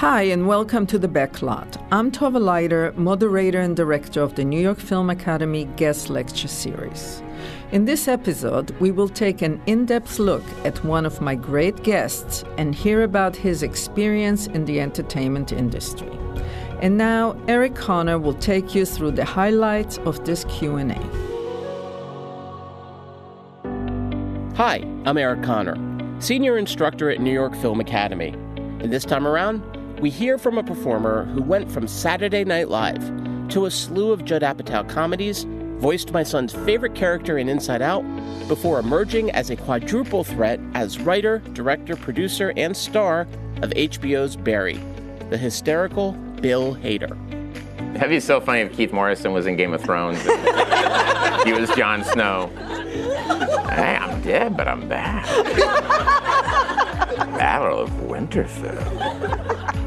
Hi, 0.00 0.22
and 0.22 0.46
welcome 0.46 0.86
to 0.86 0.98
The 0.98 1.08
Backlot. 1.08 1.76
I'm 1.92 2.10
Tova 2.10 2.40
Laiter, 2.40 2.94
moderator 2.96 3.60
and 3.60 3.76
director 3.76 4.22
of 4.22 4.34
the 4.34 4.46
New 4.46 4.58
York 4.58 4.78
Film 4.78 5.10
Academy 5.10 5.66
Guest 5.76 6.08
Lecture 6.08 6.48
Series. 6.48 7.22
In 7.70 7.84
this 7.84 8.08
episode, 8.08 8.70
we 8.80 8.92
will 8.92 9.10
take 9.10 9.42
an 9.42 9.60
in 9.66 9.84
depth 9.84 10.18
look 10.18 10.42
at 10.64 10.82
one 10.84 11.04
of 11.04 11.20
my 11.20 11.34
great 11.34 11.82
guests 11.82 12.44
and 12.56 12.74
hear 12.74 13.02
about 13.02 13.36
his 13.36 13.62
experience 13.62 14.46
in 14.46 14.64
the 14.64 14.80
entertainment 14.80 15.52
industry. 15.52 16.10
And 16.80 16.96
now, 16.96 17.36
Eric 17.46 17.74
Connor 17.74 18.18
will 18.18 18.32
take 18.32 18.74
you 18.74 18.86
through 18.86 19.10
the 19.10 19.26
highlights 19.26 19.98
of 19.98 20.24
this 20.24 20.46
Q&A. 20.46 20.94
Hi, 24.56 24.76
I'm 25.04 25.18
Eric 25.18 25.42
Connor, 25.42 25.76
senior 26.22 26.56
instructor 26.56 27.10
at 27.10 27.20
New 27.20 27.34
York 27.34 27.54
Film 27.56 27.80
Academy. 27.80 28.34
And 28.80 28.90
this 28.90 29.04
time 29.04 29.26
around, 29.26 29.62
we 30.00 30.08
hear 30.08 30.38
from 30.38 30.56
a 30.56 30.62
performer 30.62 31.26
who 31.26 31.42
went 31.42 31.70
from 31.70 31.86
Saturday 31.86 32.42
Night 32.42 32.70
Live 32.70 33.02
to 33.50 33.66
a 33.66 33.70
slew 33.70 34.12
of 34.12 34.24
Judd 34.24 34.40
Apatow 34.40 34.88
comedies, 34.88 35.44
voiced 35.78 36.12
my 36.12 36.22
son's 36.22 36.54
favorite 36.54 36.94
character 36.94 37.36
in 37.36 37.50
Inside 37.50 37.82
Out, 37.82 38.02
before 38.48 38.78
emerging 38.78 39.30
as 39.32 39.50
a 39.50 39.56
quadruple 39.56 40.24
threat 40.24 40.58
as 40.72 40.98
writer, 40.98 41.40
director, 41.52 41.96
producer, 41.96 42.54
and 42.56 42.74
star 42.74 43.26
of 43.60 43.70
HBO's 43.70 44.36
Barry, 44.36 44.80
the 45.28 45.36
hysterical 45.36 46.12
Bill 46.40 46.76
Hader. 46.76 47.14
That'd 47.94 48.08
be 48.08 48.20
so 48.20 48.40
funny 48.40 48.60
if 48.60 48.72
Keith 48.72 48.92
Morrison 48.92 49.32
was 49.34 49.46
in 49.46 49.56
Game 49.56 49.74
of 49.74 49.82
Thrones. 49.82 50.22
he 51.44 51.52
was 51.52 51.68
Jon 51.76 52.04
Snow. 52.04 52.46
Hey, 53.68 53.98
I'm 54.00 54.22
dead, 54.22 54.56
but 54.56 54.66
I'm 54.66 54.88
back. 54.88 55.26
Battle 57.36 57.80
of 57.80 57.90
Winterfell. 57.90 59.79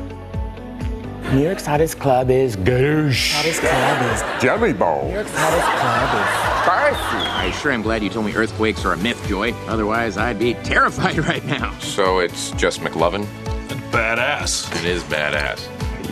New 1.33 1.41
York's 1.41 1.65
hottest 1.65 1.99
club 1.99 2.29
is 2.29 2.55
Goosh. 2.57 3.33
Hottest 3.33 3.59
club 3.61 4.13
is 4.13 4.21
Jelly 4.43 4.71
Bowl. 4.71 5.07
New 5.07 5.13
York's 5.15 5.33
hottest 5.33 5.65
club 5.65 6.13
is 6.13 6.53
I 7.45 7.51
sure 7.59 7.71
am 7.71 7.81
glad 7.81 8.03
you 8.03 8.09
told 8.09 8.27
me 8.27 8.35
earthquakes 8.35 8.85
are 8.85 8.93
a 8.93 8.97
myth, 8.97 9.21
Joy. 9.27 9.51
Otherwise, 9.67 10.15
I'd 10.15 10.37
be 10.37 10.53
terrified 10.53 11.17
right 11.27 11.43
now. 11.45 11.75
So 11.79 12.19
it's 12.19 12.51
just 12.51 12.81
McLovin? 12.81 13.25
It's 13.65 13.73
badass. 13.91 14.73
It 14.77 14.85
is 14.85 15.01
badass. 15.03 15.67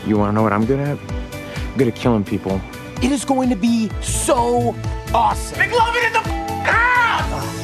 You 0.07 0.17
want 0.17 0.31
to 0.31 0.33
know 0.33 0.41
what 0.41 0.53
I'm 0.53 0.65
good 0.65 0.79
at? 0.79 0.97
I'm 0.99 1.77
good 1.77 1.87
at 1.87 1.95
killing 1.95 2.23
people. 2.23 2.59
It 3.03 3.11
is 3.11 3.23
going 3.23 3.49
to 3.49 3.55
be 3.55 3.91
so 4.01 4.75
awesome. 5.13 5.59
McLovin 5.59 6.07
in 6.07 6.13
the 6.13 6.21
house! 6.63 7.57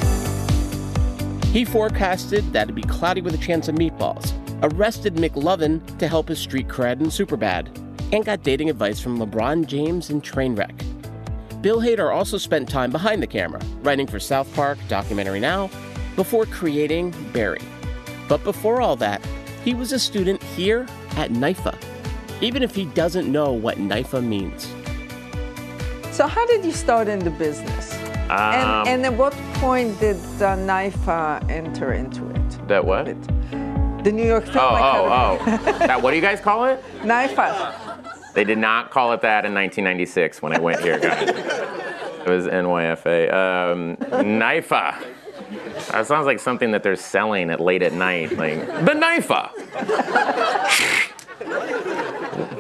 He 1.48 1.66
forecasted 1.66 2.54
that 2.54 2.64
it'd 2.64 2.76
be 2.76 2.84
cloudy 2.84 3.22
with 3.22 3.34
a 3.34 3.39
chance 3.39 3.67
of 3.67 3.73
meatballs, 3.76 4.32
arrested 4.64 5.16
McLovin 5.16 5.98
to 6.00 6.08
help 6.08 6.30
his 6.30 6.40
street 6.40 6.68
cred 6.68 7.00
in 7.00 7.08
Superbad, 7.08 7.68
and 8.14 8.26
got 8.26 8.44
dating 8.44 8.70
advice 8.70 9.00
from 9.00 9.20
LeBron 9.20 9.66
James 9.66 10.10
in 10.10 10.22
Trainwreck. 10.22 10.84
Bill 11.62 11.80
Hader 11.80 12.14
also 12.14 12.38
spent 12.38 12.70
time 12.70 12.92
behind 12.92 13.22
the 13.22 13.28
camera, 13.28 13.62
writing 13.82 14.08
for 14.08 14.20
South 14.20 14.52
Park, 14.54 14.78
Documentary 14.88 15.40
Now, 15.40 15.70
before 16.16 16.46
creating 16.46 17.14
Barry. 17.34 17.62
But 18.28 18.44
before 18.44 18.82
all 18.82 18.96
that, 18.98 19.22
he 19.64 19.74
was 19.74 19.92
a 19.92 20.00
student 20.00 20.42
here 20.42 20.86
at 21.18 21.32
NIFA, 21.32 21.76
even 22.42 22.64
if 22.64 22.76
he 22.76 22.86
doesn't 22.86 23.32
know 23.32 23.52
what 23.52 23.78
NIFA 23.78 24.24
means. 24.24 24.74
So, 26.12 26.26
how 26.28 26.46
did 26.48 26.66
you 26.66 26.72
start 26.72 27.08
in 27.08 27.20
the 27.20 27.30
business? 27.30 27.94
Um, 28.30 28.40
and, 28.40 28.88
and 28.88 29.06
at 29.06 29.14
what 29.14 29.34
point 29.56 30.00
did 30.00 30.16
uh, 30.16 30.58
NIFA 30.58 31.50
enter 31.50 31.94
into 31.94 32.28
it? 32.30 32.68
that 32.68 32.84
what? 32.84 33.08
The 34.08 34.14
New 34.14 34.26
York 34.26 34.46
Film 34.46 34.56
Oh, 34.60 34.70
oh, 34.72 35.38
oh. 35.42 35.46
that, 35.80 36.02
what 36.02 36.12
do 36.12 36.16
you 36.16 36.22
guys 36.22 36.40
call 36.40 36.64
it? 36.64 36.82
NIFA. 37.02 38.34
They 38.34 38.46
did 38.46 38.58
not 38.58 38.90
call 38.90 39.12
it 39.12 39.20
that 39.20 39.44
in 39.44 39.54
1996 39.54 40.42
when 40.42 40.54
I 40.54 40.60
went 40.60 40.80
here, 40.80 40.98
guys. 40.98 41.28
It 41.28 42.30
was 42.30 42.46
NYFA. 42.48 43.34
Um, 43.34 43.98
NIFA. 43.98 45.06
That 45.92 46.08
sounds 46.08 46.26
like 46.26 46.40
something 46.40 46.72
that 46.72 46.84
they're 46.84 46.96
selling 46.96 47.50
at 47.50 47.60
late 47.60 47.82
at 47.82 47.92
night, 47.92 48.32
like 48.38 48.66
the 48.66 48.94
NIFA. 48.94 49.50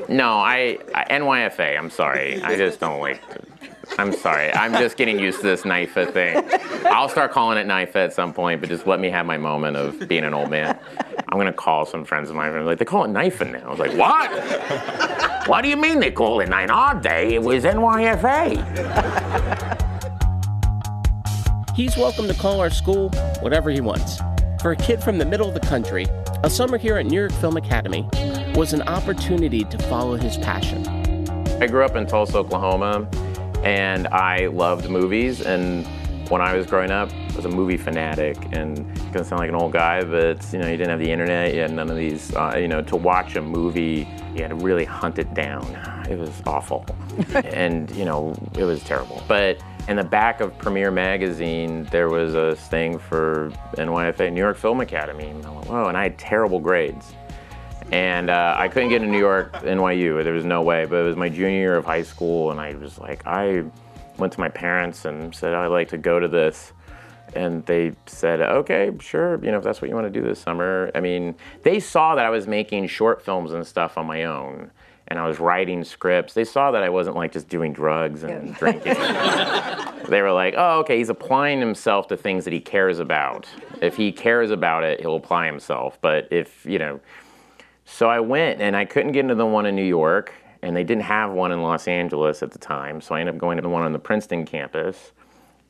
no, 0.09 0.33
I, 0.33 0.79
I 0.93 1.05
NYFA. 1.11 1.77
I'm 1.77 1.89
sorry. 1.89 2.43
I 2.43 2.57
just 2.57 2.81
don't 2.81 2.99
like. 2.99 3.21
I'm 3.97 4.13
sorry. 4.13 4.53
I'm 4.53 4.73
just 4.73 4.97
getting 4.97 5.17
used 5.19 5.39
to 5.41 5.47
this 5.47 5.63
NIFA 5.63 6.13
thing. 6.13 6.43
I'll 6.85 7.09
start 7.09 7.31
calling 7.31 7.57
it 7.57 7.65
NIFA 7.67 7.95
at 7.95 8.13
some 8.13 8.33
point, 8.33 8.61
but 8.61 8.69
just 8.69 8.85
let 8.85 8.99
me 8.99 9.09
have 9.09 9.25
my 9.25 9.37
moment 9.37 9.75
of 9.77 10.07
being 10.07 10.23
an 10.23 10.33
old 10.33 10.49
man. 10.51 10.77
I'm 11.29 11.37
gonna 11.37 11.51
call 11.53 11.85
some 11.85 12.05
friends 12.05 12.29
of 12.29 12.35
mine. 12.35 12.53
and 12.53 12.65
Like 12.65 12.77
they 12.79 12.85
call 12.85 13.03
it 13.05 13.09
NIFA 13.09 13.51
now. 13.53 13.67
I 13.67 13.69
was 13.69 13.79
like, 13.79 13.93
what? 13.97 15.47
What 15.47 15.61
do 15.61 15.69
you 15.69 15.77
mean 15.77 15.99
they 15.99 16.11
call 16.11 16.39
it 16.41 16.49
nine 16.49 16.69
odd 16.69 17.01
day? 17.01 17.33
It 17.33 17.41
was 17.41 17.63
NYFA. 17.63 18.57
He's 21.75 21.95
welcome 21.97 22.27
to 22.27 22.33
call 22.33 22.59
our 22.59 22.69
school 22.69 23.09
whatever 23.41 23.69
he 23.69 23.81
wants. 23.81 24.19
For 24.61 24.71
a 24.71 24.75
kid 24.75 25.03
from 25.03 25.17
the 25.19 25.25
middle 25.25 25.47
of 25.47 25.53
the 25.53 25.59
country, 25.61 26.07
a 26.43 26.49
summer 26.49 26.77
here 26.77 26.97
at 26.97 27.05
New 27.05 27.19
York 27.19 27.31
Film 27.33 27.55
Academy 27.57 28.07
was 28.55 28.73
an 28.73 28.81
opportunity 28.83 29.63
to 29.63 29.77
follow 29.83 30.15
his 30.15 30.37
passion. 30.37 30.85
I 31.61 31.67
grew 31.67 31.83
up 31.85 31.95
in 31.95 32.05
Tulsa, 32.07 32.37
Oklahoma, 32.39 33.07
and 33.67 34.07
I 34.07 34.47
loved 34.47 34.89
movies. 34.89 35.41
And 35.41 35.85
when 36.29 36.39
I 36.39 36.55
was 36.55 36.65
growing 36.65 36.89
up, 36.89 37.11
I 37.11 37.35
was 37.35 37.43
a 37.43 37.49
movie 37.49 37.75
fanatic. 37.75 38.37
And 38.53 38.79
it's 38.91 39.05
gonna 39.07 39.25
sound 39.25 39.41
like 39.41 39.49
an 39.49 39.55
old 39.55 39.73
guy, 39.73 40.05
but 40.05 40.45
you 40.53 40.59
know, 40.59 40.67
you 40.67 40.77
didn't 40.77 40.91
have 40.91 40.99
the 40.99 41.11
internet, 41.11 41.53
you 41.53 41.59
had 41.59 41.71
none 41.71 41.89
of 41.89 41.97
these. 41.97 42.33
Uh, 42.33 42.55
you 42.57 42.69
know, 42.69 42.81
to 42.81 42.95
watch 42.95 43.35
a 43.35 43.41
movie, 43.41 44.07
you 44.33 44.41
had 44.41 44.49
to 44.51 44.55
really 44.55 44.85
hunt 44.85 45.19
it 45.19 45.33
down. 45.33 45.65
It 46.07 46.17
was 46.17 46.41
awful, 46.45 46.85
and 47.43 47.91
you 47.91 48.05
know, 48.05 48.33
it 48.57 48.63
was 48.63 48.81
terrible. 48.81 49.21
But 49.27 49.61
in 49.89 49.97
the 49.97 50.05
back 50.05 50.39
of 50.39 50.57
Premiere 50.57 50.89
Magazine, 50.89 51.83
there 51.91 52.07
was 52.07 52.33
a 52.33 52.55
thing 52.55 52.97
for 52.97 53.51
NYFA, 53.73 54.31
New 54.31 54.39
York 54.39 54.55
Film 54.55 54.79
Academy. 54.79 55.27
And 55.27 55.45
I 55.45 55.49
went, 55.49 55.67
whoa, 55.67 55.87
and 55.87 55.97
I 55.97 56.03
had 56.03 56.17
terrible 56.17 56.61
grades. 56.61 57.13
And 57.91 58.29
uh, 58.29 58.55
I 58.57 58.67
couldn't 58.67 58.89
get 58.89 58.99
to 58.99 59.07
New 59.07 59.19
York, 59.19 59.53
NYU. 59.53 60.23
There 60.23 60.33
was 60.33 60.45
no 60.45 60.61
way. 60.61 60.85
But 60.85 60.97
it 60.97 61.03
was 61.03 61.15
my 61.15 61.29
junior 61.29 61.57
year 61.57 61.75
of 61.77 61.85
high 61.85 62.03
school, 62.03 62.51
and 62.51 62.59
I 62.59 62.73
was 62.75 62.97
like, 62.97 63.25
I 63.25 63.63
went 64.17 64.33
to 64.33 64.39
my 64.39 64.49
parents 64.49 65.05
and 65.05 65.33
said 65.33 65.53
I'd 65.53 65.67
like 65.67 65.89
to 65.89 65.97
go 65.97 66.19
to 66.19 66.27
this, 66.27 66.73
and 67.35 67.65
they 67.65 67.93
said, 68.05 68.41
okay, 68.41 68.91
sure. 68.99 69.43
You 69.43 69.51
know, 69.51 69.57
if 69.57 69.63
that's 69.63 69.81
what 69.81 69.89
you 69.89 69.95
want 69.95 70.11
to 70.11 70.19
do 70.19 70.25
this 70.25 70.39
summer. 70.39 70.91
I 70.95 70.99
mean, 70.99 71.35
they 71.63 71.79
saw 71.79 72.15
that 72.15 72.25
I 72.25 72.29
was 72.29 72.47
making 72.47 72.87
short 72.87 73.23
films 73.23 73.51
and 73.51 73.65
stuff 73.65 73.97
on 73.97 74.05
my 74.05 74.25
own, 74.25 74.71
and 75.07 75.19
I 75.19 75.27
was 75.27 75.39
writing 75.39 75.83
scripts. 75.83 76.33
They 76.33 76.45
saw 76.45 76.71
that 76.71 76.83
I 76.83 76.89
wasn't 76.89 77.15
like 77.15 77.31
just 77.31 77.47
doing 77.47 77.73
drugs 77.73 78.23
and 78.23 78.53
drinking. 78.55 78.93
they 80.09 80.21
were 80.21 80.31
like, 80.31 80.55
oh, 80.57 80.79
okay, 80.79 80.97
he's 80.97 81.09
applying 81.09 81.59
himself 81.59 82.07
to 82.07 82.17
things 82.17 82.43
that 82.43 82.53
he 82.53 82.59
cares 82.59 82.99
about. 82.99 83.47
If 83.81 83.95
he 83.95 84.11
cares 84.11 84.51
about 84.51 84.83
it, 84.83 84.99
he'll 84.99 85.15
apply 85.15 85.45
himself. 85.45 85.97
But 86.01 86.27
if 86.31 86.65
you 86.65 86.79
know. 86.79 86.99
So 87.89 88.09
I 88.09 88.19
went 88.19 88.61
and 88.61 88.75
I 88.75 88.85
couldn't 88.85 89.13
get 89.13 89.21
into 89.21 89.35
the 89.35 89.45
one 89.45 89.65
in 89.65 89.75
New 89.75 89.81
York, 89.81 90.33
and 90.61 90.75
they 90.75 90.83
didn't 90.83 91.03
have 91.03 91.31
one 91.31 91.53
in 91.53 91.63
Los 91.63 91.87
Angeles 91.87 92.43
at 92.43 92.51
the 92.51 92.59
time. 92.59 92.99
So 92.99 93.15
I 93.15 93.21
ended 93.21 93.35
up 93.35 93.39
going 93.39 93.55
to 93.55 93.61
the 93.61 93.69
one 93.69 93.83
on 93.83 93.93
the 93.93 93.99
Princeton 93.99 94.45
campus, 94.45 95.13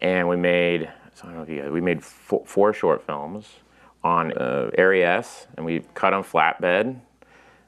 and 0.01 0.27
we 0.27 0.35
made 0.35 0.89
so 1.13 1.23
I 1.23 1.27
don't 1.27 1.37
know 1.37 1.43
if 1.43 1.49
you 1.49 1.61
guys, 1.61 1.71
we 1.71 1.81
made 1.81 2.03
four, 2.03 2.43
four 2.45 2.73
short 2.73 3.05
films 3.05 3.47
on 4.03 4.33
uh, 4.33 4.71
Area 4.77 5.17
S, 5.17 5.47
and 5.57 5.65
we 5.65 5.81
cut 5.93 6.13
on 6.13 6.23
flatbed. 6.23 6.99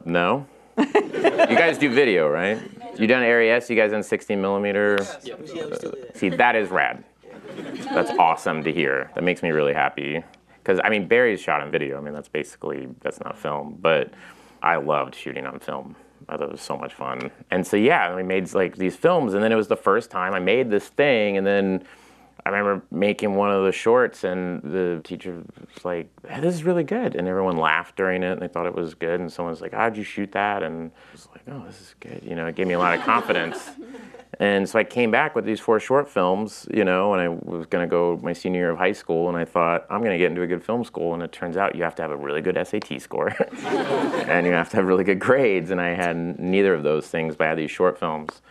No, 0.04 0.46
you 0.78 0.86
guys 0.86 1.78
do 1.78 1.90
video, 1.92 2.28
right? 2.28 2.60
You 3.00 3.08
done 3.08 3.24
Area 3.24 3.56
S? 3.56 3.70
You 3.70 3.76
guys 3.76 3.92
done 3.92 4.04
16 4.04 4.40
millimeter? 4.40 5.00
Uh, 5.00 5.92
see, 6.14 6.30
that 6.30 6.56
is 6.56 6.70
rad. 6.70 7.04
That's 7.92 8.12
awesome 8.12 8.64
to 8.64 8.72
hear. 8.72 9.12
That 9.16 9.24
makes 9.24 9.42
me 9.42 9.50
really 9.50 9.74
happy. 9.74 10.24
Because 10.58 10.80
I 10.84 10.90
mean, 10.90 11.08
Barry's 11.08 11.40
shot 11.40 11.62
on 11.62 11.72
video. 11.72 11.98
I 11.98 12.02
mean, 12.02 12.14
that's 12.14 12.30
basically 12.30 12.88
that's 13.02 13.20
not 13.20 13.38
film, 13.38 13.78
but 13.82 14.12
I 14.62 14.78
loved 14.78 15.16
shooting 15.16 15.46
on 15.46 15.60
film. 15.60 15.96
Uh, 16.28 16.38
thought 16.38 16.50
it 16.50 16.52
was 16.52 16.62
so 16.62 16.78
much 16.78 16.94
fun. 16.94 17.32
And 17.50 17.66
so 17.66 17.76
yeah, 17.78 18.16
we 18.16 18.24
made 18.24 18.54
like 18.54 18.76
these 18.76 18.96
films, 18.96 19.34
and 19.34 19.44
then 19.44 19.52
it 19.52 19.56
was 19.56 19.68
the 19.68 19.76
first 19.76 20.12
time 20.12 20.34
I 20.34 20.40
made 20.40 20.70
this 20.70 20.88
thing, 20.88 21.38
and 21.38 21.48
then 21.48 21.84
I 22.46 22.50
remember 22.50 22.86
making 22.92 23.36
one 23.36 23.52
of 23.52 23.66
the 23.66 23.72
shorts, 23.72 24.24
and 24.24 24.62
the 24.62 25.02
teacher 25.04 25.44
was 25.76 25.86
like, 25.86 26.10
hey, 26.28 26.40
"This 26.40 26.54
is 26.56 26.64
really 26.64 26.84
good," 26.84 27.16
and 27.16 27.28
everyone 27.28 27.58
laughed 27.58 27.96
during 27.96 28.22
it, 28.24 28.34
and 28.34 28.42
they 28.42 28.48
thought 28.48 28.66
it 28.66 28.76
was 28.76 28.94
good. 28.94 29.20
And 29.20 29.32
someone 29.32 29.52
was 29.52 29.62
like, 29.62 29.74
"How'd 29.74 29.98
you 29.98 30.04
shoot 30.04 30.32
that?" 30.34 30.62
And 30.62 30.92
I 30.92 31.12
was 31.12 31.28
like, 31.32 31.42
"Oh, 31.48 31.66
this 31.66 31.82
is 31.82 31.96
good." 32.00 32.22
You 32.24 32.36
know, 32.36 32.48
it 32.48 32.56
gave 32.56 32.68
me 32.68 32.74
a 32.76 32.80
lot 32.80 32.98
of 32.98 33.04
confidence. 33.04 33.72
And 34.40 34.70
so 34.70 34.78
I 34.78 34.84
came 34.84 35.10
back 35.10 35.36
with 35.36 35.44
these 35.44 35.60
four 35.60 35.80
short 35.80 36.08
films, 36.08 36.68
you 36.72 36.84
know, 36.84 37.14
and 37.14 37.22
I 37.22 37.28
was 37.30 37.66
going 37.66 37.86
to 37.86 37.90
go 37.90 38.20
my 38.22 38.32
senior 38.32 38.62
year 38.62 38.70
of 38.70 38.78
high 38.78 38.92
school, 38.92 39.28
and 39.28 39.38
I 39.38 39.44
thought 39.44 39.86
I'm 39.90 40.00
going 40.00 40.12
to 40.12 40.18
get 40.18 40.30
into 40.30 40.44
a 40.44 40.48
good 40.48 40.64
film 40.64 40.84
school. 40.84 41.14
And 41.14 41.24
it 41.24 41.32
turns 41.32 41.58
out 41.58 41.76
you 41.76 41.84
have 41.84 41.96
to 41.96 42.02
have 42.04 42.12
a 42.12 42.16
really 42.16 42.42
good 42.42 42.56
SAT 42.56 43.02
score, 43.02 43.36
and 43.66 44.46
you 44.46 44.54
have 44.54 44.70
to 44.70 44.78
have 44.78 44.86
really 44.86 45.04
good 45.04 45.20
grades. 45.20 45.72
And 45.72 45.82
I 45.82 45.90
had 45.90 46.40
neither 46.40 46.74
of 46.74 46.84
those 46.84 47.08
things, 47.08 47.36
but 47.36 47.46
I 47.46 47.50
had 47.50 47.58
these 47.58 47.72
short 47.72 48.00
films. 48.00 48.42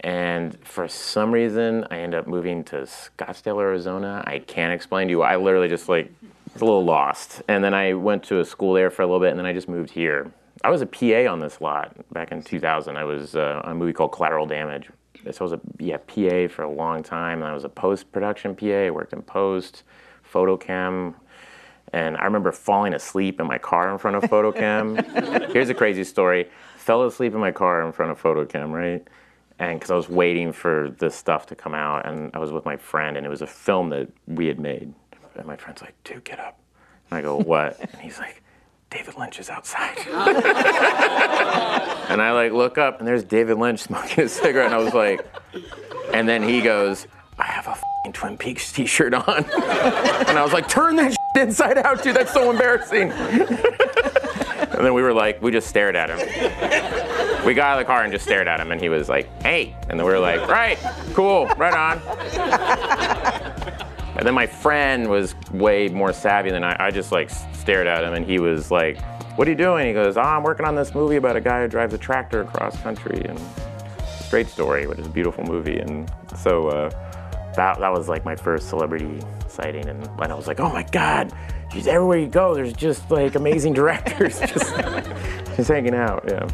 And 0.00 0.58
for 0.64 0.88
some 0.88 1.30
reason, 1.30 1.86
I 1.90 1.98
ended 1.98 2.20
up 2.20 2.26
moving 2.26 2.64
to 2.64 2.76
Scottsdale, 2.82 3.60
Arizona. 3.60 4.24
I 4.26 4.38
can't 4.38 4.72
explain 4.72 5.08
to 5.08 5.12
you. 5.12 5.22
I 5.22 5.36
literally 5.36 5.68
just 5.68 5.88
like 5.88 6.10
was 6.52 6.62
a 6.62 6.64
little 6.64 6.84
lost. 6.84 7.42
And 7.48 7.62
then 7.62 7.74
I 7.74 7.94
went 7.94 8.24
to 8.24 8.40
a 8.40 8.44
school 8.44 8.74
there 8.74 8.90
for 8.90 9.02
a 9.02 9.06
little 9.06 9.20
bit, 9.20 9.30
and 9.30 9.38
then 9.38 9.46
I 9.46 9.52
just 9.52 9.68
moved 9.68 9.90
here. 9.90 10.30
I 10.62 10.70
was 10.70 10.82
a 10.82 10.86
PA 10.86 11.30
on 11.30 11.40
this 11.40 11.60
lot 11.60 11.94
back 12.12 12.32
in 12.32 12.42
2000. 12.42 12.96
I 12.96 13.04
was 13.04 13.34
uh, 13.34 13.62
on 13.64 13.72
a 13.72 13.74
movie 13.74 13.92
called 13.92 14.12
Collateral 14.12 14.46
Damage. 14.46 14.90
So 15.30 15.40
I 15.40 15.42
was 15.44 15.52
a 15.52 15.60
yeah, 15.78 15.98
PA 15.98 16.52
for 16.52 16.62
a 16.62 16.70
long 16.70 17.02
time, 17.02 17.42
and 17.42 17.50
I 17.50 17.54
was 17.54 17.64
a 17.64 17.68
post 17.68 18.10
production 18.12 18.54
PA. 18.54 18.66
I 18.66 18.90
worked 18.90 19.12
in 19.12 19.22
post, 19.22 19.82
FotoKem, 20.32 21.14
and 21.92 22.16
I 22.16 22.24
remember 22.24 22.52
falling 22.52 22.94
asleep 22.94 23.40
in 23.40 23.46
my 23.46 23.58
car 23.58 23.90
in 23.90 23.98
front 23.98 24.16
of 24.16 24.22
FotoKem. 24.24 25.52
Here's 25.52 25.68
a 25.68 25.74
crazy 25.74 26.04
story: 26.04 26.48
fell 26.76 27.04
asleep 27.04 27.34
in 27.34 27.40
my 27.40 27.52
car 27.52 27.82
in 27.86 27.92
front 27.92 28.12
of 28.12 28.20
FotoKem, 28.20 28.72
right? 28.72 29.06
And 29.58 29.78
because 29.78 29.90
I 29.90 29.94
was 29.94 30.08
waiting 30.08 30.52
for 30.52 30.94
this 30.98 31.14
stuff 31.14 31.46
to 31.46 31.54
come 31.54 31.74
out, 31.74 32.06
and 32.06 32.30
I 32.34 32.38
was 32.38 32.50
with 32.50 32.64
my 32.64 32.76
friend, 32.76 33.16
and 33.16 33.26
it 33.26 33.28
was 33.28 33.42
a 33.42 33.46
film 33.46 33.90
that 33.90 34.08
we 34.26 34.46
had 34.46 34.58
made. 34.58 34.94
And 35.36 35.46
my 35.46 35.56
friend's 35.56 35.82
like, 35.82 35.94
"Dude, 36.04 36.24
get 36.24 36.40
up!" 36.40 36.58
And 37.10 37.18
I 37.18 37.22
go, 37.22 37.36
"What?" 37.36 37.78
And 37.78 38.00
he's 38.00 38.18
like, 38.18 38.42
"David 38.90 39.16
Lynch 39.18 39.38
is 39.38 39.48
outside." 39.50 39.98
and 42.08 42.20
I 42.20 42.32
like 42.32 42.52
look 42.52 42.78
up, 42.78 42.98
and 42.98 43.08
there's 43.08 43.24
David 43.24 43.58
Lynch 43.58 43.80
smoking 43.80 44.24
a 44.24 44.28
cigarette, 44.28 44.66
and 44.66 44.74
I 44.74 44.78
was 44.78 44.94
like, 44.94 45.26
and 46.12 46.28
then 46.28 46.42
he 46.42 46.60
goes, 46.60 47.06
"I 47.38 47.44
have 47.44 47.66
a 47.66 47.70
f***ing 47.70 48.12
Twin 48.12 48.36
Peaks 48.36 48.72
T-shirt 48.72 49.14
on," 49.14 49.44
and 49.44 50.38
I 50.38 50.42
was 50.42 50.52
like, 50.52 50.68
"Turn 50.68 50.96
that 50.96 51.12
shit 51.12 51.42
inside 51.48 51.78
out, 51.78 52.02
dude. 52.02 52.16
That's 52.16 52.32
so 52.32 52.50
embarrassing." 52.50 53.12
and 53.12 54.84
then 54.86 54.94
we 54.94 55.02
were 55.02 55.12
like, 55.12 55.42
we 55.42 55.50
just 55.50 55.68
stared 55.68 55.94
at 55.94 56.08
him. 56.08 56.18
We 57.44 57.54
got 57.54 57.72
out 57.72 57.80
of 57.80 57.80
the 57.80 57.84
car 57.84 58.02
and 58.02 58.12
just 58.12 58.24
stared 58.24 58.48
at 58.48 58.60
him, 58.60 58.72
and 58.72 58.80
he 58.80 58.88
was 58.88 59.08
like, 59.08 59.28
"Hey," 59.42 59.74
and 59.88 59.98
then 59.98 60.06
we 60.06 60.12
were 60.12 60.18
like, 60.18 60.46
"Right, 60.48 60.78
cool, 61.14 61.46
right 61.56 61.74
on." 61.74 62.00
And 64.16 64.26
then 64.26 64.34
my 64.34 64.46
friend 64.46 65.08
was 65.08 65.34
way 65.52 65.88
more 65.88 66.12
savvy 66.12 66.50
than 66.50 66.64
I. 66.64 66.76
I 66.78 66.90
just 66.90 67.12
like 67.12 67.30
stared 67.52 67.86
at 67.86 68.04
him, 68.04 68.14
and 68.14 68.26
he 68.26 68.38
was 68.38 68.70
like, 68.70 69.00
"What 69.36 69.46
are 69.46 69.50
you 69.50 69.56
doing?" 69.56 69.86
He 69.86 69.92
goes, 69.92 70.16
"Oh, 70.16 70.22
I'm 70.22 70.42
working 70.42 70.66
on 70.66 70.74
this 70.74 70.94
movie 70.94 71.16
about 71.16 71.36
a 71.36 71.40
guy 71.40 71.62
who 71.62 71.68
drives 71.68 71.94
a 71.94 71.98
tractor 71.98 72.42
across 72.42 72.80
country." 72.82 73.22
And 73.24 73.40
Straight 74.24 74.48
Story, 74.48 74.86
which 74.86 74.98
is 74.98 75.06
a 75.06 75.10
beautiful 75.10 75.44
movie, 75.44 75.78
and 75.78 76.10
so 76.36 76.68
uh, 76.68 76.90
that 77.54 77.78
that 77.78 77.92
was 77.92 78.08
like 78.08 78.24
my 78.24 78.36
first 78.36 78.68
celebrity 78.68 79.20
sighting, 79.48 79.88
and, 79.88 80.08
I 80.20 80.34
was 80.34 80.46
like, 80.46 80.60
"Oh 80.60 80.72
my 80.72 80.82
God!" 80.82 81.32
Just 81.70 81.86
everywhere 81.86 82.18
you 82.18 82.26
go, 82.26 82.54
there's 82.54 82.72
just 82.72 83.10
like 83.10 83.36
amazing 83.36 83.74
directors 83.74 84.40
just 84.46 84.74
just 85.56 85.68
hanging 85.68 85.94
out. 85.94 86.24
Yeah. 86.26 86.48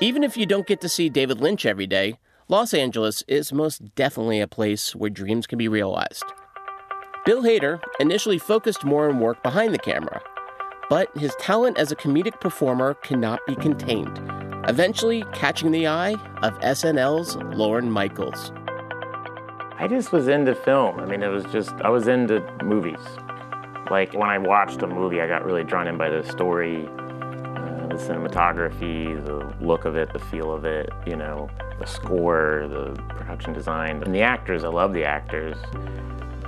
Even 0.00 0.22
if 0.22 0.36
you 0.36 0.46
don't 0.46 0.66
get 0.66 0.80
to 0.82 0.88
see 0.88 1.08
David 1.08 1.40
Lynch 1.40 1.66
every 1.66 1.86
day, 1.86 2.18
Los 2.50 2.72
Angeles 2.72 3.22
is 3.28 3.52
most 3.52 3.94
definitely 3.94 4.40
a 4.40 4.48
place 4.48 4.96
where 4.96 5.10
dreams 5.10 5.46
can 5.46 5.58
be 5.58 5.68
realized. 5.68 6.24
Bill 7.26 7.42
Hader 7.42 7.78
initially 8.00 8.38
focused 8.38 8.86
more 8.86 9.06
on 9.06 9.20
work 9.20 9.42
behind 9.42 9.74
the 9.74 9.78
camera, 9.78 10.22
but 10.88 11.14
his 11.14 11.34
talent 11.38 11.76
as 11.76 11.92
a 11.92 11.96
comedic 11.96 12.40
performer 12.40 12.94
cannot 12.94 13.40
be 13.46 13.54
contained, 13.54 14.18
eventually 14.66 15.24
catching 15.34 15.72
the 15.72 15.86
eye 15.86 16.14
of 16.42 16.58
SNL's 16.60 17.36
Lorne 17.54 17.90
Michaels. 17.90 18.50
I 19.78 19.86
just 19.86 20.10
was 20.10 20.26
into 20.26 20.54
film. 20.54 21.00
I 21.00 21.04
mean, 21.04 21.22
it 21.22 21.28
was 21.28 21.44
just, 21.52 21.72
I 21.82 21.90
was 21.90 22.08
into 22.08 22.40
movies. 22.64 23.04
Like 23.90 24.14
when 24.14 24.30
I 24.30 24.38
watched 24.38 24.80
a 24.80 24.86
movie, 24.86 25.20
I 25.20 25.26
got 25.26 25.44
really 25.44 25.64
drawn 25.64 25.86
in 25.86 25.98
by 25.98 26.08
the 26.08 26.22
story, 26.22 26.88
the 27.88 27.96
cinematography, 27.96 29.24
the 29.24 29.52
look 29.64 29.84
of 29.84 29.96
it, 29.96 30.12
the 30.12 30.18
feel 30.18 30.52
of 30.52 30.64
it, 30.64 30.90
you 31.06 31.16
know, 31.16 31.48
the 31.78 31.86
score, 31.86 32.66
the 32.68 33.00
production 33.08 33.52
design, 33.52 34.02
and 34.02 34.14
the 34.14 34.22
actors. 34.22 34.64
I 34.64 34.68
love 34.68 34.92
the 34.92 35.04
actors, 35.04 35.56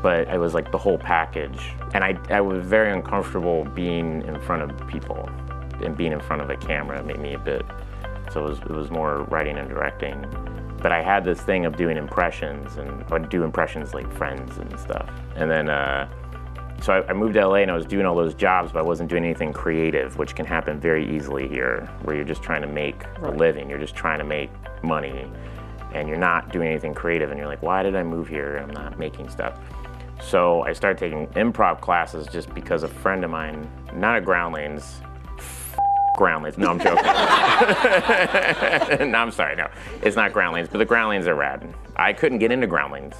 but 0.02 0.28
it 0.28 0.38
was 0.38 0.54
like 0.54 0.70
the 0.70 0.78
whole 0.78 0.98
package. 0.98 1.72
And 1.94 2.04
I, 2.04 2.18
I 2.30 2.40
was 2.40 2.64
very 2.64 2.92
uncomfortable 2.92 3.64
being 3.64 4.22
in 4.22 4.40
front 4.40 4.62
of 4.62 4.88
people 4.88 5.28
and 5.82 5.96
being 5.96 6.12
in 6.12 6.20
front 6.20 6.42
of 6.42 6.50
a 6.50 6.56
camera 6.56 7.02
made 7.02 7.18
me 7.18 7.34
a 7.34 7.38
bit, 7.38 7.64
so 8.32 8.44
it 8.44 8.48
was, 8.50 8.58
it 8.58 8.70
was 8.70 8.90
more 8.90 9.24
writing 9.24 9.56
and 9.56 9.68
directing. 9.68 10.26
But 10.82 10.92
I 10.92 11.02
had 11.02 11.24
this 11.24 11.40
thing 11.40 11.66
of 11.66 11.76
doing 11.76 11.96
impressions, 11.96 12.76
and 12.76 13.04
I 13.04 13.12
would 13.12 13.28
do 13.28 13.44
impressions 13.44 13.92
like 13.92 14.10
friends 14.12 14.56
and 14.58 14.78
stuff. 14.78 15.10
And 15.36 15.50
then, 15.50 15.68
uh, 15.68 16.08
so 16.82 16.92
I, 16.92 17.08
I, 17.08 17.12
moved 17.12 17.34
to 17.34 17.46
LA 17.46 17.56
and 17.56 17.70
I 17.70 17.74
was 17.74 17.86
doing 17.86 18.06
all 18.06 18.16
those 18.16 18.34
jobs, 18.34 18.72
but 18.72 18.78
I 18.78 18.82
wasn't 18.82 19.10
doing 19.10 19.24
anything 19.24 19.52
creative, 19.52 20.16
which 20.16 20.34
can 20.34 20.46
happen 20.46 20.80
very 20.80 21.14
easily 21.14 21.48
here, 21.48 21.88
where 22.02 22.16
you're 22.16 22.24
just 22.24 22.42
trying 22.42 22.62
to 22.62 22.68
make 22.68 23.04
right. 23.18 23.34
a 23.34 23.36
living, 23.36 23.68
you're 23.68 23.78
just 23.78 23.94
trying 23.94 24.18
to 24.18 24.24
make 24.24 24.50
money, 24.82 25.26
and 25.92 26.08
you're 26.08 26.18
not 26.18 26.52
doing 26.52 26.68
anything 26.68 26.94
creative, 26.94 27.30
and 27.30 27.38
you're 27.38 27.48
like, 27.48 27.62
why 27.62 27.82
did 27.82 27.96
I 27.96 28.02
move 28.02 28.28
here? 28.28 28.58
I'm 28.58 28.70
not 28.70 28.98
making 28.98 29.28
stuff. 29.28 29.58
So 30.22 30.62
I 30.62 30.72
started 30.72 30.98
taking 30.98 31.26
improv 31.28 31.80
classes 31.80 32.26
just 32.26 32.54
because 32.54 32.82
a 32.82 32.88
friend 32.88 33.24
of 33.24 33.30
mine, 33.30 33.68
not 33.94 34.16
at 34.16 34.24
Groundlings, 34.24 35.00
Groundlings. 36.16 36.58
No, 36.58 36.68
I'm 36.68 36.78
joking. 36.78 37.02
no, 39.10 39.18
I'm 39.18 39.30
sorry. 39.30 39.56
No, 39.56 39.68
it's 40.02 40.16
not 40.16 40.32
Groundlings, 40.32 40.68
but 40.68 40.78
the 40.78 40.84
Groundlings 40.84 41.26
are 41.26 41.34
rad. 41.34 41.74
I 41.96 42.12
couldn't 42.12 42.38
get 42.38 42.52
into 42.52 42.66
Groundlings 42.66 43.16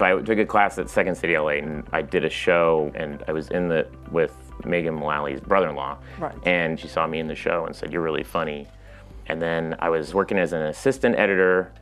I 0.00 0.20
took 0.20 0.38
a 0.38 0.46
class 0.46 0.78
at 0.78 0.88
Second 0.88 1.16
City 1.16 1.36
LA, 1.36 1.48
and 1.48 1.84
I 1.92 2.02
did 2.02 2.24
a 2.24 2.30
show, 2.30 2.90
and 2.94 3.22
I 3.28 3.32
was 3.32 3.48
in 3.48 3.68
the 3.68 3.86
with 4.10 4.36
Megan 4.64 4.94
Mullally's 4.94 5.40
brother-in-law, 5.40 5.98
right. 6.18 6.34
and 6.44 6.78
she 6.78 6.88
saw 6.88 7.06
me 7.06 7.18
in 7.18 7.26
the 7.26 7.34
show 7.34 7.66
and 7.66 7.74
said, 7.74 7.92
"You're 7.92 8.02
really 8.02 8.22
funny." 8.22 8.66
And 9.26 9.40
then 9.40 9.76
I 9.78 9.88
was 9.88 10.14
working 10.14 10.38
as 10.38 10.52
an 10.52 10.62
assistant 10.62 11.16
editor 11.16 11.72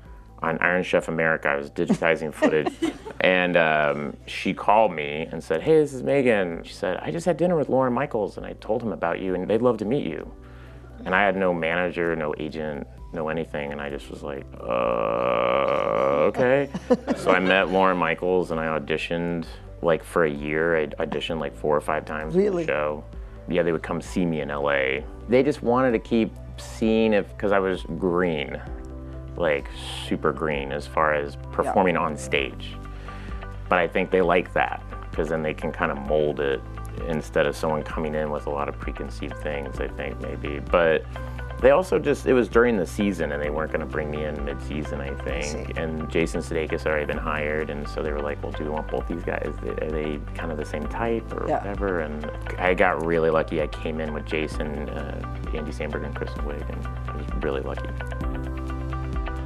on 0.43 0.59
Iron 0.59 0.83
Chef 0.83 1.09
America. 1.09 1.49
I 1.49 1.57
was 1.57 1.71
digitizing 1.71 2.33
footage, 2.33 2.73
and 3.21 3.57
um, 3.57 4.17
she 4.27 4.55
called 4.55 4.93
me 4.93 5.29
and 5.31 5.43
said, 5.43 5.63
"Hey, 5.63 5.79
this 5.79 5.93
is 5.93 6.03
Megan." 6.03 6.63
She 6.65 6.75
said, 6.75 6.99
"I 7.03 7.11
just 7.11 7.27
had 7.27 7.37
dinner 7.37 7.57
with 7.57 7.69
Lorne 7.69 7.93
Michaels, 7.93 8.37
and 8.37 8.47
I 8.47 8.55
told 8.55 8.83
him 8.83 8.93
about 8.93 9.21
you, 9.21 9.35
and 9.35 9.49
they'd 9.49 9.63
love 9.63 9.79
to 9.79 9.85
meet 9.85 10.07
you." 10.07 10.31
And 11.05 11.15
I 11.15 11.23
had 11.23 11.37
no 11.37 11.55
manager, 11.55 12.15
no 12.15 12.35
agent, 12.39 12.87
know 13.13 13.29
anything, 13.29 13.73
and 13.73 13.81
I 13.81 13.91
just 13.91 14.11
was 14.11 14.23
like, 14.23 14.45
uh, 14.61 16.29
okay. 16.31 16.71
so 17.17 17.31
I 17.31 17.41
met 17.41 17.71
Lorne 17.71 17.97
Michaels, 17.97 18.51
and 18.51 18.61
I 18.61 18.67
auditioned 18.79 19.47
like 19.83 20.05
for 20.05 20.25
a 20.25 20.31
year. 20.31 20.77
I 20.77 20.87
auditioned 20.87 21.41
like 21.41 21.55
four 21.55 21.77
or 21.77 21.81
five 21.81 22.05
times 22.05 22.35
really? 22.35 22.65
for 22.65 22.67
the 22.67 22.73
show. 22.73 23.05
Yeah, 23.49 23.63
they 23.63 23.73
would 23.73 23.83
come 23.83 24.01
see 24.01 24.25
me 24.25 24.41
in 24.41 24.49
LA. 24.49 25.01
They 25.29 25.43
just 25.43 25.63
wanted 25.63 25.93
to 25.93 25.99
keep 25.99 26.33
seeing 26.57 27.13
if, 27.13 27.29
because 27.31 27.53
I 27.53 27.59
was 27.59 27.83
green, 27.99 28.61
like 29.37 29.67
super 30.07 30.33
green 30.33 30.73
as 30.73 30.87
far 30.87 31.15
as 31.15 31.37
performing 31.51 31.95
yeah. 31.95 32.03
on 32.03 32.17
stage. 32.17 32.77
But 33.69 33.79
I 33.79 33.89
think 33.89 34.11
they 34.11 34.23
like 34.23 34.53
that 34.55 34.83
because 35.11 35.29
then 35.29 35.43
they 35.43 35.55
can 35.55 35.73
kind 35.73 35.91
of 35.91 35.99
mold 35.99 36.41
it 36.41 36.61
instead 37.09 37.47
of 37.47 37.57
someone 37.57 37.83
coming 37.83 38.15
in 38.15 38.31
with 38.31 38.47
a 38.47 38.51
lot 38.51 38.69
of 38.69 38.79
preconceived 38.79 39.37
things, 39.39 39.81
I 39.81 39.89
think 39.89 40.21
maybe. 40.21 40.61
But 40.61 41.05
they 41.61 41.71
also 41.71 41.99
just, 41.99 42.27
it 42.27 42.33
was 42.33 42.49
during 42.49 42.77
the 42.77 42.87
season 42.87 43.33
and 43.33 43.43
they 43.43 43.51
weren't 43.51 43.71
going 43.71 43.81
to 43.81 43.87
bring 43.87 44.11
me 44.11 44.25
in 44.25 44.45
mid 44.45 44.61
season, 44.63 45.01
I 45.01 45.15
think. 45.23 45.77
And 45.79 46.11
Jason 46.11 46.41
Sudeikis 46.41 46.79
had 46.79 46.87
already 46.87 47.07
been 47.07 47.19
hired. 47.19 47.71
And 47.71 47.89
so 47.89 48.03
they 48.03 48.13
were 48.13 48.21
like, 48.21 48.43
well, 48.43 48.53
do 48.53 48.65
we 48.65 48.71
want 48.71 48.89
both 48.89 49.07
these 49.09 49.23
guys? 49.23 49.53
Are 49.83 49.91
they 49.91 50.19
kind 50.35 50.51
of 50.51 50.59
the 50.59 50.65
same 50.65 50.87
type 50.87 51.33
or 51.33 51.47
yeah. 51.49 51.59
whatever? 51.59 52.01
And 52.01 52.31
I 52.59 52.75
got 52.75 53.05
really 53.05 53.31
lucky. 53.31 53.61
I 53.61 53.67
came 53.67 54.01
in 54.01 54.13
with 54.13 54.27
Jason, 54.27 54.89
uh, 54.89 55.37
Andy 55.55 55.73
Samberg, 55.73 56.05
and 56.05 56.15
Kristen 56.15 56.43
Wiig, 56.45 56.69
and 56.69 56.87
I 57.09 57.17
was 57.17 57.27
really 57.43 57.61
lucky. 57.61 57.89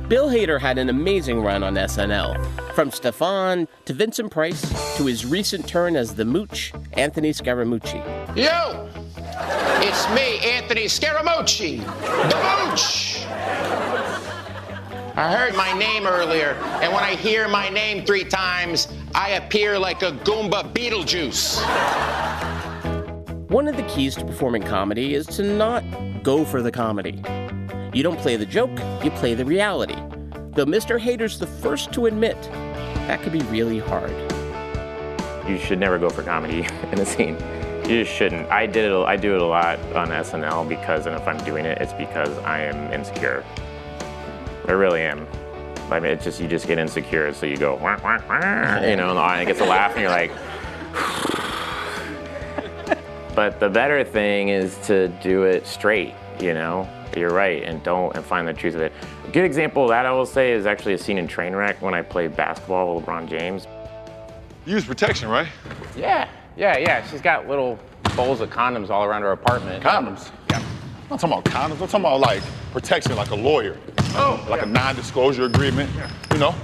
Bill 0.09 0.28
Hader 0.28 0.61
had 0.61 0.76
an 0.76 0.90
amazing 0.90 1.40
run 1.40 1.62
on 1.62 1.75
SNL. 1.75 2.38
From 2.75 2.90
Stefon 2.90 3.66
to 3.87 3.94
Vincent 3.94 4.30
Price 4.30 4.97
to 4.97 5.06
his 5.06 5.25
recent 5.25 5.66
turn 5.66 5.97
as 5.97 6.14
the 6.14 6.25
Mooch, 6.25 6.73
Anthony 6.92 7.33
Scaramucci. 7.33 8.37
Yo! 8.37 8.83
It's 9.82 10.08
me, 10.10 10.38
Anthony 10.44 10.84
Scaramucci, 10.84 11.78
the 12.30 12.36
Mooch. 12.68 13.24
I 15.16 15.32
heard 15.36 15.54
my 15.54 15.72
name 15.78 16.06
earlier, 16.06 16.54
and 16.82 16.92
when 16.92 17.04
I 17.04 17.14
hear 17.14 17.46
my 17.46 17.68
name 17.68 18.04
three 18.04 18.24
times, 18.24 18.88
I 19.14 19.30
appear 19.30 19.78
like 19.78 20.02
a 20.02 20.10
Goomba 20.10 20.72
Beetlejuice. 20.72 21.60
One 23.48 23.68
of 23.68 23.76
the 23.76 23.84
keys 23.84 24.16
to 24.16 24.24
performing 24.24 24.62
comedy 24.62 25.14
is 25.14 25.26
to 25.28 25.44
not 25.44 25.84
go 26.24 26.44
for 26.44 26.62
the 26.62 26.72
comedy. 26.72 27.22
You 27.92 28.02
don't 28.02 28.18
play 28.18 28.34
the 28.34 28.46
joke, 28.46 28.76
you 29.04 29.12
play 29.12 29.34
the 29.34 29.44
reality. 29.44 29.94
Though 30.54 30.66
Mr. 30.66 30.98
Hader's 30.98 31.38
the 31.38 31.46
first 31.46 31.92
to 31.92 32.06
admit 32.06 32.40
that 33.06 33.22
could 33.22 33.32
be 33.32 33.42
really 33.42 33.78
hard. 33.78 34.10
You 35.48 35.58
should 35.58 35.78
never 35.78 35.98
go 35.98 36.10
for 36.10 36.22
comedy 36.22 36.66
in 36.92 36.98
a 36.98 37.06
scene. 37.06 37.36
You 37.84 38.02
just 38.02 38.16
shouldn't. 38.16 38.50
I 38.50 38.66
did 38.66 38.90
it. 38.90 38.96
I 38.96 39.16
do 39.16 39.34
it 39.34 39.42
a 39.42 39.46
lot 39.46 39.78
on 39.94 40.08
SNL 40.08 40.66
because, 40.66 41.04
and 41.04 41.14
if 41.14 41.28
I'm 41.28 41.36
doing 41.44 41.66
it, 41.66 41.76
it's 41.82 41.92
because 41.92 42.30
I 42.38 42.60
am 42.60 42.90
insecure. 42.90 43.44
I 44.66 44.72
really 44.72 45.02
am. 45.02 45.26
I 45.90 46.00
mean, 46.00 46.12
it's 46.12 46.24
just 46.24 46.40
you 46.40 46.48
just 46.48 46.66
get 46.66 46.78
insecure, 46.78 47.34
so 47.34 47.44
you 47.44 47.58
go, 47.58 47.74
wah, 47.74 47.98
wah, 48.02 48.18
wah, 48.26 48.80
you 48.80 48.96
know, 48.96 49.14
and 49.16 49.42
it 49.42 49.46
gets 49.46 49.60
a 49.60 49.66
laugh, 49.66 49.92
and 49.92 50.00
you're 50.00 50.10
like. 50.10 50.30
but 53.34 53.60
the 53.60 53.68
better 53.68 54.02
thing 54.02 54.48
is 54.48 54.78
to 54.86 55.08
do 55.22 55.42
it 55.42 55.66
straight. 55.66 56.14
You 56.40 56.54
know, 56.54 56.88
you're 57.14 57.34
right, 57.34 57.64
and 57.64 57.82
don't 57.82 58.16
and 58.16 58.24
find 58.24 58.48
the 58.48 58.54
truth 58.54 58.76
of 58.76 58.80
it. 58.80 58.94
A 59.28 59.30
good 59.30 59.44
example 59.44 59.82
of 59.82 59.90
that 59.90 60.06
I 60.06 60.12
will 60.12 60.24
say 60.24 60.52
is 60.52 60.64
actually 60.64 60.94
a 60.94 60.98
scene 60.98 61.18
in 61.18 61.28
Trainwreck 61.28 61.82
when 61.82 61.92
I 61.92 62.00
played 62.00 62.34
basketball 62.34 62.96
with 62.96 63.04
LeBron 63.04 63.28
James. 63.28 63.66
You 64.64 64.76
use 64.76 64.86
protection, 64.86 65.28
right? 65.28 65.48
Yeah. 65.94 66.30
Yeah, 66.56 66.76
yeah. 66.78 67.06
She's 67.08 67.20
got 67.20 67.49
little 67.49 67.78
bowls 68.16 68.40
of 68.40 68.50
condoms 68.50 68.90
all 68.90 69.04
around 69.04 69.23
her 69.23 69.32
apartment. 69.32 69.82
Condoms? 69.82 70.30
Yeah. 70.50 70.58
I'm 70.58 71.08
not 71.11 71.20
talking 71.20 71.32
about 71.38 71.44
condoms. 71.44 71.73
I'm 71.82 71.88
talking 71.88 72.00
about 72.00 72.20
like 72.20 72.42
protection, 72.73 73.16
like 73.16 73.30
a 73.30 73.34
lawyer. 73.34 73.76
Oh, 74.16 74.44
Like 74.49 74.62
a 74.62 74.66
non-disclosure 74.66 75.44
agreement. 75.44 75.90
You 76.32 76.38
know? 76.38 76.54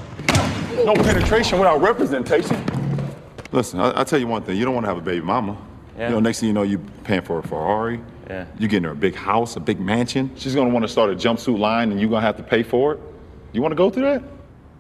No 0.85 0.95
penetration 0.95 1.59
without 1.59 1.81
representation. 1.81 2.65
Listen, 3.53 3.81
I, 3.81 4.01
I 4.01 4.05
tell 4.05 4.19
you 4.21 4.29
one 4.29 4.43
thing. 4.43 4.57
You 4.57 4.65
don't 4.65 4.75
want 4.75 4.85
to 4.85 4.89
have 4.89 4.99
a 4.99 5.03
baby 5.03 5.21
mama. 5.25 5.59
Yeah. 5.99 6.09
You 6.09 6.15
know, 6.15 6.21
next 6.21 6.41
thing 6.41 6.47
you 6.47 6.53
know, 6.53 6.63
you're 6.63 6.81
paying 7.05 7.23
for 7.23 7.41
a 7.41 7.43
Ferrari. 7.43 8.01
Yeah. 8.29 8.47
You 8.59 8.69
getting 8.69 8.85
her 8.85 8.93
a 8.93 8.97
big 8.97 9.17
house, 9.17 9.57
a 9.57 9.61
big 9.61 9.81
mansion. 9.81 10.31
She's 10.37 10.55
gonna 10.55 10.71
want 10.71 10.85
to 10.85 10.89
start 10.89 11.11
a 11.11 11.17
jumpsuit 11.17 11.59
line, 11.59 11.91
and 11.91 12.01
you're 12.01 12.09
gonna 12.09 12.25
have 12.25 12.37
to 12.37 12.45
pay 12.45 12.63
for 12.63 12.93
it. 12.95 13.01
You 13.53 13.61
want 13.61 13.73
to 13.73 13.77
go 13.77 13.91
through 13.91 14.05
that? 14.05 14.23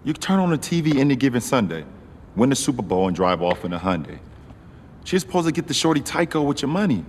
You 0.04 0.12
turn 0.12 0.38
on 0.38 0.50
the 0.50 0.56
TV 0.58 0.96
any 0.96 1.16
given 1.16 1.40
Sunday, 1.40 1.84
win 2.36 2.48
the 2.50 2.56
Super 2.56 2.82
Bowl, 2.82 3.08
and 3.08 3.16
drive 3.16 3.42
off 3.42 3.64
in 3.64 3.72
a 3.72 3.78
Hyundai. 3.78 4.20
She's 5.04 5.22
supposed 5.22 5.46
to 5.46 5.52
get 5.52 5.66
the 5.66 5.74
shorty 5.74 6.00
Tyco 6.00 6.44
with 6.44 6.62
your 6.62 6.68
money. 6.68 7.04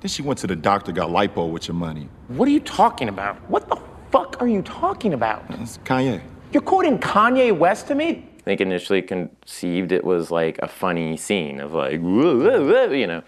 Then 0.00 0.08
she 0.08 0.22
went 0.22 0.38
to 0.40 0.46
the 0.46 0.56
doctor, 0.56 0.92
got 0.92 1.10
lipo 1.10 1.50
with 1.50 1.68
your 1.68 1.74
money. 1.74 2.08
What 2.28 2.46
are 2.48 2.52
you 2.52 2.60
talking 2.60 3.08
about? 3.08 3.36
What 3.50 3.68
the 3.68 3.76
fuck 4.10 4.40
are 4.40 4.48
you 4.48 4.62
talking 4.62 5.14
about? 5.14 5.44
It's 5.50 5.78
Kanye. 5.78 6.22
You're 6.52 6.62
quoting 6.62 6.98
Kanye 6.98 7.56
West 7.56 7.88
to 7.88 7.94
me? 7.94 8.28
I 8.38 8.42
think 8.42 8.60
initially 8.60 9.02
conceived 9.02 9.90
it 9.90 10.04
was 10.04 10.30
like 10.30 10.58
a 10.62 10.68
funny 10.68 11.16
scene 11.16 11.60
of 11.60 11.72
like, 11.72 12.00
whoa, 12.00 12.38
whoa, 12.38 12.64
whoa, 12.64 12.92
you 12.92 13.06
know. 13.06 13.22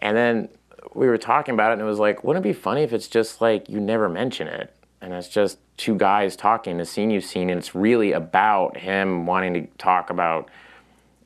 And 0.00 0.16
then 0.16 0.48
we 0.94 1.06
were 1.06 1.18
talking 1.18 1.54
about 1.54 1.70
it, 1.70 1.74
and 1.74 1.82
it 1.82 1.84
was 1.84 2.00
like, 2.00 2.24
wouldn't 2.24 2.44
it 2.44 2.48
be 2.48 2.52
funny 2.52 2.82
if 2.82 2.92
it's 2.92 3.08
just 3.08 3.40
like 3.40 3.68
you 3.68 3.78
never 3.78 4.08
mention 4.08 4.48
it? 4.48 4.74
And 5.00 5.12
it's 5.12 5.28
just 5.28 5.58
two 5.76 5.94
guys 5.94 6.34
talking, 6.34 6.78
the 6.78 6.84
scene 6.84 7.10
you've 7.10 7.24
seen, 7.24 7.50
and 7.50 7.58
it's 7.58 7.74
really 7.74 8.12
about 8.12 8.76
him 8.76 9.26
wanting 9.26 9.54
to 9.54 9.66
talk 9.78 10.10
about 10.10 10.50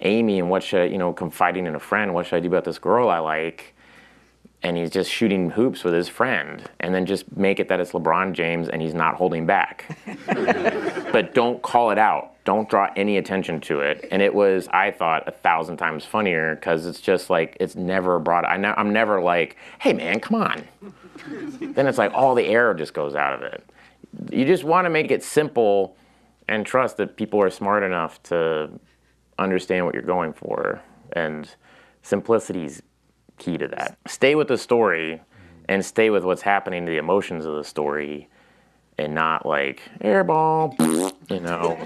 Amy 0.02 0.38
and 0.38 0.50
what 0.50 0.62
should, 0.62 0.90
you 0.90 0.99
know, 0.99 1.12
confiding 1.12 1.66
in 1.66 1.75
a 1.75 1.80
friend, 1.80 2.14
what 2.14 2.26
should 2.26 2.37
I 2.37 2.40
do 2.40 2.49
about 2.49 2.64
this 2.64 2.78
girl 2.78 3.09
I 3.09 3.18
like? 3.18 3.75
And 4.62 4.76
he's 4.76 4.90
just 4.90 5.11
shooting 5.11 5.50
hoops 5.50 5.82
with 5.82 5.92
his 5.92 6.09
friend, 6.09 6.62
and 6.78 6.94
then 6.94 7.04
just 7.04 7.37
make 7.37 7.59
it 7.59 7.66
that 7.68 7.80
it's 7.80 7.90
LeBron 7.92 8.32
James 8.32 8.68
and 8.68 8.80
he's 8.80 8.94
not 8.94 9.16
holding 9.16 9.44
back 9.44 9.99
but 11.12 11.35
don't 11.35 11.62
call 11.62 11.90
it 11.90 11.99
out. 11.99 12.30
Don't 12.44 12.68
draw 12.68 12.90
any 12.97 13.18
attention 13.18 13.61
to 13.62 13.80
it. 13.80 14.09
And 14.11 14.21
it 14.21 14.35
was, 14.35 14.66
I 14.73 14.90
thought, 14.90 15.28
a 15.28 15.30
thousand 15.30 15.76
times 15.76 16.04
funnier 16.04 16.56
because 16.56 16.87
it's 16.87 17.00
just 17.00 17.30
like 17.30 17.56
it's 17.61 17.76
never 17.76 18.18
brought. 18.18 18.44
I 18.44 18.56
ne- 18.56 18.75
I'm 18.76 18.92
never 18.92 19.21
like, 19.21 19.56
hey 19.78 19.92
man, 19.92 20.18
come 20.18 20.42
on. 20.42 20.64
then 21.61 21.87
it's 21.87 21.99
like 21.99 22.12
all 22.14 22.35
the 22.35 22.47
air 22.47 22.75
just 22.75 22.94
goes 22.94 23.14
out 23.14 23.35
of 23.35 23.42
it. 23.42 23.64
You 24.30 24.44
just 24.44 24.64
want 24.64 24.87
to 24.87 24.90
make 24.90 25.11
it 25.11 25.23
simple 25.23 25.97
and 26.49 26.66
trust 26.66 26.97
that 26.97 27.16
people 27.16 27.40
are 27.40 27.50
smart 27.50 27.82
enough 27.82 28.21
to 28.25 28.71
understand 29.43 29.85
what 29.85 29.95
you're 29.95 30.03
going 30.03 30.33
for. 30.33 30.81
And 31.13 31.49
simplicity's 32.03 32.83
key 33.39 33.59
to 33.59 33.69
that. 33.69 33.99
Stay 34.07 34.35
with 34.35 34.49
the 34.49 34.59
story 34.59 35.21
and 35.69 35.85
stay 35.85 36.11
with 36.11 36.25
what's 36.25 36.43
happening 36.43 36.87
to 36.87 36.93
the 36.93 36.99
emotions 36.99 37.45
of 37.45 37.55
the 37.55 37.65
story 37.65 38.29
and 38.99 39.15
not 39.15 39.47
like 39.47 39.83
airball, 40.01 40.75
you 41.31 41.41
know. 41.41 41.79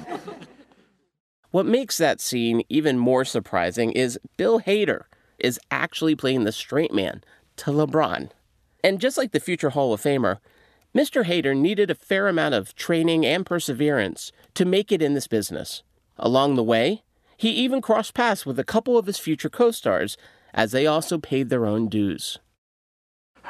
What 1.50 1.66
makes 1.66 1.98
that 1.98 2.20
scene 2.20 2.62
even 2.68 2.98
more 2.98 3.24
surprising 3.24 3.92
is 3.92 4.18
Bill 4.36 4.60
Hader 4.60 5.04
is 5.38 5.60
actually 5.70 6.14
playing 6.14 6.44
the 6.44 6.52
straight 6.52 6.92
man 6.92 7.22
to 7.56 7.70
LeBron. 7.70 8.30
And 8.82 9.00
just 9.00 9.16
like 9.16 9.32
the 9.32 9.40
future 9.40 9.70
Hall 9.70 9.92
of 9.92 10.02
Famer, 10.02 10.38
Mr. 10.94 11.24
Hader 11.24 11.56
needed 11.56 11.90
a 11.90 11.94
fair 11.94 12.28
amount 12.28 12.54
of 12.54 12.74
training 12.74 13.24
and 13.26 13.44
perseverance 13.44 14.32
to 14.54 14.64
make 14.64 14.90
it 14.90 15.02
in 15.02 15.14
this 15.14 15.26
business. 15.26 15.82
Along 16.18 16.54
the 16.54 16.62
way, 16.62 17.02
he 17.36 17.50
even 17.50 17.80
crossed 17.80 18.14
paths 18.14 18.46
with 18.46 18.58
a 18.58 18.64
couple 18.64 18.96
of 18.96 19.06
his 19.06 19.18
future 19.18 19.50
co 19.50 19.70
stars 19.70 20.16
as 20.54 20.72
they 20.72 20.86
also 20.86 21.18
paid 21.18 21.48
their 21.48 21.66
own 21.66 21.88
dues. 21.88 22.38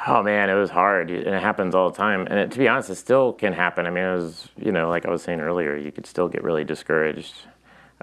Oh 0.05 0.21
man, 0.21 0.49
it 0.49 0.53
was 0.53 0.69
hard, 0.69 1.09
and 1.09 1.33
it 1.33 1.41
happens 1.41 1.73
all 1.73 1.89
the 1.89 1.97
time. 1.97 2.27
And 2.27 2.39
it, 2.39 2.51
to 2.51 2.59
be 2.59 2.67
honest, 2.67 2.89
it 2.89 2.95
still 2.95 3.33
can 3.33 3.53
happen. 3.53 3.87
I 3.87 3.89
mean, 3.89 4.03
it 4.03 4.15
was, 4.15 4.49
you 4.57 4.71
know, 4.71 4.89
like 4.89 5.05
I 5.05 5.09
was 5.09 5.23
saying 5.23 5.39
earlier, 5.39 5.75
you 5.75 5.91
could 5.91 6.05
still 6.05 6.27
get 6.27 6.43
really 6.43 6.63
discouraged. 6.63 7.33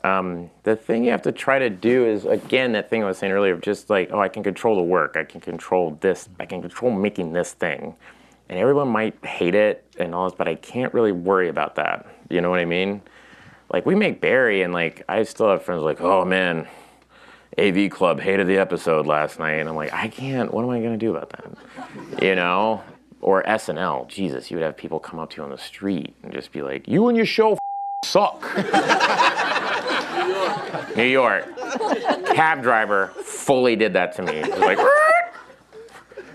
Um, 0.02 0.50
the 0.64 0.74
thing 0.74 1.04
you 1.04 1.12
have 1.12 1.22
to 1.22 1.32
try 1.32 1.58
to 1.60 1.70
do 1.70 2.04
is, 2.04 2.24
again, 2.24 2.72
that 2.72 2.90
thing 2.90 3.04
I 3.04 3.06
was 3.06 3.18
saying 3.18 3.32
earlier, 3.32 3.56
just 3.56 3.90
like, 3.90 4.10
oh, 4.12 4.18
I 4.18 4.28
can 4.28 4.42
control 4.42 4.76
the 4.76 4.82
work, 4.82 5.16
I 5.16 5.22
can 5.22 5.40
control 5.40 5.96
this, 6.00 6.28
I 6.40 6.46
can 6.46 6.60
control 6.60 6.90
making 6.90 7.32
this 7.32 7.52
thing. 7.52 7.94
And 8.48 8.58
everyone 8.58 8.88
might 8.88 9.24
hate 9.24 9.54
it 9.54 9.84
and 9.98 10.14
all 10.14 10.28
this, 10.28 10.36
but 10.36 10.48
I 10.48 10.56
can't 10.56 10.92
really 10.92 11.12
worry 11.12 11.48
about 11.48 11.76
that. 11.76 12.06
You 12.28 12.40
know 12.40 12.50
what 12.50 12.58
I 12.58 12.64
mean? 12.64 13.02
Like, 13.74 13.86
we 13.86 13.96
make 13.96 14.20
Barry, 14.20 14.62
and 14.62 14.72
like, 14.72 15.02
I 15.08 15.24
still 15.24 15.50
have 15.50 15.64
friends 15.64 15.82
like, 15.82 16.00
oh 16.00 16.24
man, 16.24 16.68
AV 17.58 17.90
Club 17.90 18.20
hated 18.20 18.46
the 18.46 18.56
episode 18.56 19.04
last 19.04 19.40
night, 19.40 19.54
and 19.54 19.68
I'm 19.68 19.74
like, 19.74 19.92
I 19.92 20.06
can't. 20.06 20.54
What 20.54 20.62
am 20.62 20.70
I 20.70 20.80
gonna 20.80 20.96
do 20.96 21.16
about 21.16 21.30
that? 21.30 22.22
You 22.22 22.36
know? 22.36 22.84
Or 23.20 23.42
SNL. 23.42 24.06
Jesus, 24.06 24.48
you 24.48 24.58
would 24.58 24.62
have 24.62 24.76
people 24.76 25.00
come 25.00 25.18
up 25.18 25.30
to 25.30 25.38
you 25.38 25.42
on 25.42 25.50
the 25.50 25.58
street 25.58 26.14
and 26.22 26.32
just 26.32 26.52
be 26.52 26.62
like, 26.62 26.86
"You 26.86 27.08
and 27.08 27.16
your 27.16 27.26
show 27.26 27.58
suck." 28.04 28.42
New 30.96 31.02
York. 31.02 31.44
Cab 32.26 32.62
driver 32.62 33.08
fully 33.24 33.74
did 33.74 33.94
that 33.94 34.14
to 34.14 34.22
me. 34.22 34.34
He 34.34 34.50
was 34.50 34.60
like, 34.60 34.78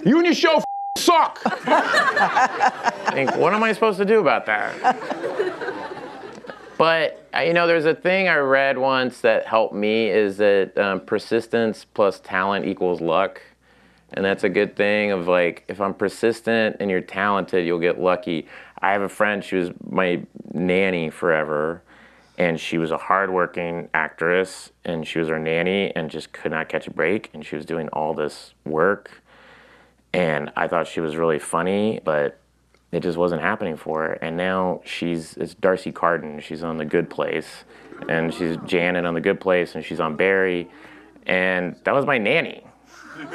"You 0.04 0.18
and 0.18 0.26
your 0.26 0.36
show 0.36 0.62
suck." 0.98 1.40
What 3.38 3.54
am 3.54 3.64
I 3.64 3.72
supposed 3.74 3.98
to 3.98 4.06
do 4.06 4.20
about 4.20 4.46
that? 4.46 5.96
But 6.80 7.30
uh, 7.36 7.42
you 7.42 7.52
know, 7.52 7.68
there's 7.68 7.84
a 7.84 7.94
thing 7.94 8.30
I 8.30 8.38
read 8.38 8.78
once 8.78 9.20
that 9.20 9.46
helped 9.46 9.76
me 9.76 10.10
is 10.10 10.38
that 10.38 10.78
um, 10.78 11.02
persistence 11.02 11.84
plus 11.84 12.22
talent 12.22 12.66
equals 12.66 13.02
luck, 13.02 13.42
and 14.14 14.24
that's 14.24 14.46
a 14.46 14.50
good 14.50 14.78
thing. 14.78 15.12
Of 15.12 15.28
like, 15.28 15.66
if 15.68 15.82
I'm 15.82 15.94
persistent 15.94 16.78
and 16.80 16.90
you're 16.90 17.02
talented, 17.02 17.68
you'll 17.68 17.82
get 17.82 18.00
lucky. 18.00 18.48
I 18.82 18.94
have 18.94 19.02
a 19.02 19.10
friend; 19.10 19.44
she 19.44 19.58
was 19.58 19.72
my 19.90 20.22
nanny 20.54 21.10
forever, 21.10 21.84
and 22.38 22.58
she 22.58 22.78
was 22.78 22.92
a 22.92 22.98
hardworking 22.98 23.90
actress, 23.94 24.72
and 24.86 25.06
she 25.06 25.20
was 25.20 25.28
her 25.28 25.38
nanny, 25.38 25.94
and 25.98 26.10
just 26.10 26.32
could 26.32 26.54
not 26.54 26.70
catch 26.70 26.88
a 26.88 26.92
break, 26.92 27.30
and 27.34 27.46
she 27.46 27.58
was 27.58 27.66
doing 27.66 27.90
all 27.90 28.14
this 28.14 28.54
work, 28.64 29.22
and 30.14 30.50
I 30.56 30.70
thought 30.70 30.88
she 30.88 31.02
was 31.02 31.18
really 31.18 31.40
funny, 31.40 32.00
but 32.06 32.40
it 32.92 33.02
just 33.02 33.18
wasn't 33.18 33.42
happening 33.42 33.78
for 33.78 34.02
her. 34.02 34.14
And 34.14 34.36
now 34.38 34.82
she's 34.84 35.36
it's 35.38 35.54
D'Arcy 35.54 35.92
Carden. 35.92 36.40
She's 36.40 36.64
on 36.64 36.78
The 36.78 36.86
Good 36.86 37.10
Place, 37.10 37.64
and 38.08 38.34
she's 38.34 38.58
Janet 38.66 39.06
on 39.06 39.14
The 39.14 39.22
Good 39.22 39.40
Place, 39.40 39.76
and 39.76 39.86
she's 39.86 40.00
on 40.00 40.16
Barry, 40.16 40.70
and 41.26 41.76
that 41.84 41.94
was 41.94 42.06
my 42.06 42.18
nanny. 42.18 42.64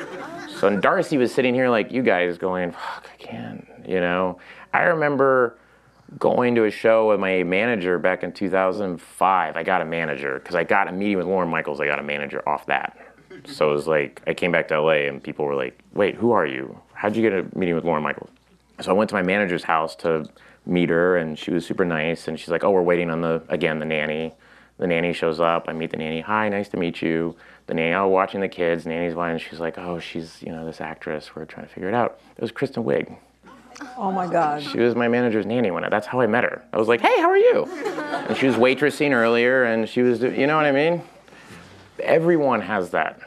So 0.60 0.68
and 0.68 0.80
D'Arcy 0.80 1.18
was 1.18 1.34
sitting 1.34 1.52
here 1.52 1.68
like 1.68 1.90
you 1.90 2.02
guys, 2.02 2.38
going, 2.38 2.70
"Fuck, 2.70 3.10
I 3.12 3.16
can't," 3.22 3.66
you 3.86 4.00
know. 4.00 4.38
I 4.72 4.82
remember 4.82 5.58
going 6.18 6.54
to 6.54 6.64
a 6.64 6.70
show 6.70 7.08
with 7.08 7.18
my 7.18 7.42
manager 7.42 7.98
back 7.98 8.22
in 8.22 8.32
2005. 8.32 9.56
I 9.56 9.62
got 9.62 9.82
a 9.82 9.84
manager 9.84 10.38
because 10.38 10.54
I 10.54 10.62
got 10.62 10.88
a 10.88 10.92
meeting 10.92 11.18
with 11.18 11.26
Lorne 11.26 11.48
Michaels. 11.48 11.80
I 11.80 11.86
got 11.86 11.98
a 11.98 12.04
manager 12.04 12.48
off 12.48 12.66
that. 12.66 12.96
So 13.46 13.70
it 13.70 13.74
was 13.74 13.86
like 13.86 14.22
I 14.26 14.32
came 14.32 14.52
back 14.52 14.68
to 14.68 14.80
LA 14.80 15.08
and 15.08 15.22
people 15.22 15.44
were 15.44 15.56
like, 15.56 15.78
"Wait, 15.92 16.14
who 16.14 16.30
are 16.30 16.46
you? 16.46 16.78
How'd 16.92 17.16
you 17.16 17.22
get 17.22 17.32
a 17.32 17.58
meeting 17.58 17.74
with 17.74 17.84
Lorne 17.84 18.02
Michaels?" 18.02 18.30
So 18.80 18.90
I 18.90 18.94
went 18.94 19.08
to 19.10 19.14
my 19.14 19.22
manager's 19.22 19.64
house 19.64 19.94
to 19.96 20.26
meet 20.66 20.88
her, 20.88 21.16
and 21.16 21.38
she 21.38 21.50
was 21.50 21.64
super 21.66 21.84
nice. 21.84 22.28
And 22.28 22.38
she's 22.38 22.48
like, 22.48 22.64
"Oh, 22.64 22.70
we're 22.70 22.82
waiting 22.82 23.10
on 23.10 23.20
the 23.20 23.42
again 23.48 23.78
the 23.78 23.86
nanny." 23.86 24.34
The 24.76 24.88
nanny 24.88 25.12
shows 25.12 25.38
up. 25.38 25.66
I 25.68 25.72
meet 25.72 25.90
the 25.90 25.96
nanny. 25.96 26.20
Hi, 26.20 26.48
nice 26.48 26.68
to 26.70 26.76
meet 26.76 27.00
you. 27.00 27.36
The 27.68 27.74
nanny, 27.74 27.94
oh, 27.94 28.08
watching 28.08 28.40
the 28.40 28.48
kids. 28.48 28.84
Nanny's 28.86 29.14
watching. 29.14 29.38
She's 29.38 29.60
like, 29.60 29.78
"Oh, 29.78 30.00
she's 30.00 30.42
you 30.42 30.50
know 30.50 30.64
this 30.64 30.80
actress. 30.80 31.34
We're 31.36 31.44
trying 31.44 31.66
to 31.66 31.72
figure 31.72 31.88
it 31.88 31.94
out." 31.94 32.18
It 32.36 32.42
was 32.42 32.50
Kristen 32.50 32.82
Wiig. 32.82 33.16
Oh 33.96 34.10
my 34.12 34.26
God. 34.26 34.62
She 34.62 34.78
was 34.78 34.94
my 34.94 35.08
manager's 35.08 35.46
nanny 35.46 35.70
when 35.70 35.84
I, 35.84 35.88
that's 35.88 36.06
how 36.06 36.20
I 36.20 36.26
met 36.26 36.44
her. 36.44 36.62
I 36.72 36.78
was 36.78 36.88
like, 36.88 37.00
"Hey, 37.00 37.20
how 37.20 37.28
are 37.30 37.38
you?" 37.38 37.66
And 38.28 38.36
she 38.36 38.46
was 38.46 38.56
waitressing 38.56 39.12
earlier, 39.12 39.64
and 39.64 39.88
she 39.88 40.02
was, 40.02 40.22
you 40.22 40.46
know 40.46 40.56
what 40.56 40.64
I 40.66 40.72
mean? 40.72 41.02
Everyone 42.00 42.60
has 42.60 42.90
that. 42.90 43.20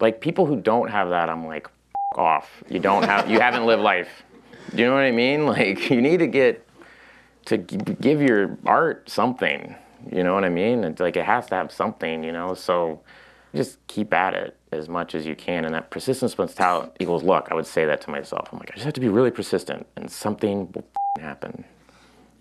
Like 0.00 0.20
people 0.20 0.46
who 0.46 0.56
don't 0.60 0.88
have 0.90 1.10
that, 1.10 1.28
I'm 1.28 1.46
like, 1.46 1.66
F- 1.66 2.18
off. 2.18 2.64
You 2.68 2.80
don't 2.80 3.04
have, 3.04 3.30
you 3.30 3.38
haven't 3.38 3.66
lived 3.66 3.82
life. 3.82 4.22
You 4.72 4.86
know 4.86 4.94
what 4.94 5.04
I 5.04 5.10
mean? 5.10 5.46
Like 5.50 5.90
you 5.90 6.00
need 6.00 6.18
to 6.18 6.26
get 6.26 6.66
to 7.46 7.56
give 7.56 8.22
your 8.22 8.56
art 8.64 9.10
something. 9.10 9.74
You 10.10 10.22
know 10.22 10.34
what 10.34 10.44
I 10.44 10.48
mean? 10.48 10.84
It's 10.84 11.00
like 11.00 11.16
it 11.16 11.24
has 11.24 11.46
to 11.46 11.56
have 11.56 11.72
something. 11.72 12.24
You 12.24 12.32
know, 12.32 12.54
so 12.54 13.00
just 13.54 13.84
keep 13.86 14.14
at 14.14 14.34
it 14.34 14.56
as 14.72 14.88
much 14.88 15.14
as 15.14 15.26
you 15.26 15.34
can. 15.34 15.64
And 15.64 15.74
that 15.74 15.90
persistence 15.90 16.34
plus 16.34 16.54
talent 16.54 16.92
equals 17.00 17.22
luck. 17.22 17.48
I 17.50 17.54
would 17.54 17.66
say 17.66 17.84
that 17.84 18.00
to 18.02 18.10
myself. 18.10 18.48
I'm 18.52 18.58
like, 18.58 18.70
I 18.70 18.74
just 18.74 18.84
have 18.84 18.94
to 18.94 19.00
be 19.00 19.08
really 19.08 19.30
persistent, 19.30 19.86
and 19.96 20.10
something 20.10 20.70
will 20.72 20.84
happen. 21.18 21.64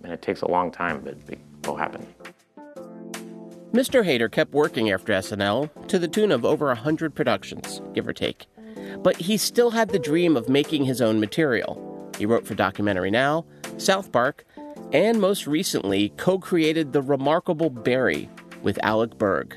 And 0.03 0.13
it 0.13 0.21
takes 0.21 0.41
a 0.41 0.47
long 0.47 0.71
time, 0.71 1.01
but 1.03 1.17
it 1.27 1.39
will 1.65 1.75
happen. 1.75 2.05
Mr. 3.73 4.03
Hader 4.03 4.31
kept 4.31 4.51
working 4.51 4.89
after 4.91 5.13
SNL 5.13 5.87
to 5.87 5.99
the 5.99 6.07
tune 6.07 6.31
of 6.31 6.43
over 6.43 6.67
100 6.67 7.13
productions, 7.13 7.81
give 7.93 8.07
or 8.07 8.13
take. 8.13 8.47
But 9.03 9.17
he 9.17 9.37
still 9.37 9.71
had 9.71 9.89
the 9.89 9.99
dream 9.99 10.35
of 10.35 10.49
making 10.49 10.85
his 10.85 11.01
own 11.01 11.19
material. 11.19 11.88
He 12.19 12.25
wrote 12.25 12.45
for 12.45 12.53
Documentary 12.53 13.09
Now, 13.09 13.45
South 13.77 14.11
Park, 14.11 14.45
and 14.91 15.21
most 15.21 15.47
recently 15.47 16.09
co 16.17 16.37
created 16.37 16.91
The 16.91 17.01
Remarkable 17.01 17.69
Barry 17.69 18.29
with 18.61 18.77
Alec 18.83 19.17
Berg. 19.17 19.55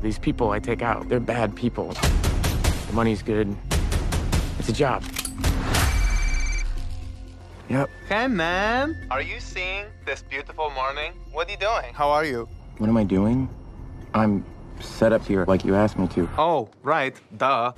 These 0.00 0.18
people 0.18 0.50
I 0.50 0.60
take 0.60 0.80
out, 0.80 1.10
they're 1.10 1.20
bad 1.20 1.54
people. 1.54 1.88
The 1.92 2.92
money's 2.94 3.22
good. 3.22 3.54
It's 4.58 4.70
a 4.70 4.72
job. 4.72 5.04
Yep. 7.68 7.90
Hey, 8.08 8.26
man. 8.26 9.06
Are 9.10 9.20
you 9.20 9.40
seeing 9.40 9.84
this 10.06 10.22
beautiful 10.22 10.70
morning? 10.70 11.12
What 11.32 11.48
are 11.48 11.50
you 11.50 11.58
doing? 11.58 11.92
How 11.92 12.08
are 12.08 12.24
you? 12.24 12.48
What 12.78 12.88
am 12.88 12.96
I 12.96 13.04
doing? 13.04 13.46
I'm 14.14 14.42
set 14.80 15.12
up 15.12 15.26
here 15.26 15.44
like 15.44 15.66
you 15.66 15.74
asked 15.74 15.98
me 15.98 16.08
to. 16.08 16.26
Oh, 16.38 16.70
right. 16.82 17.14
Duh. 17.36 17.72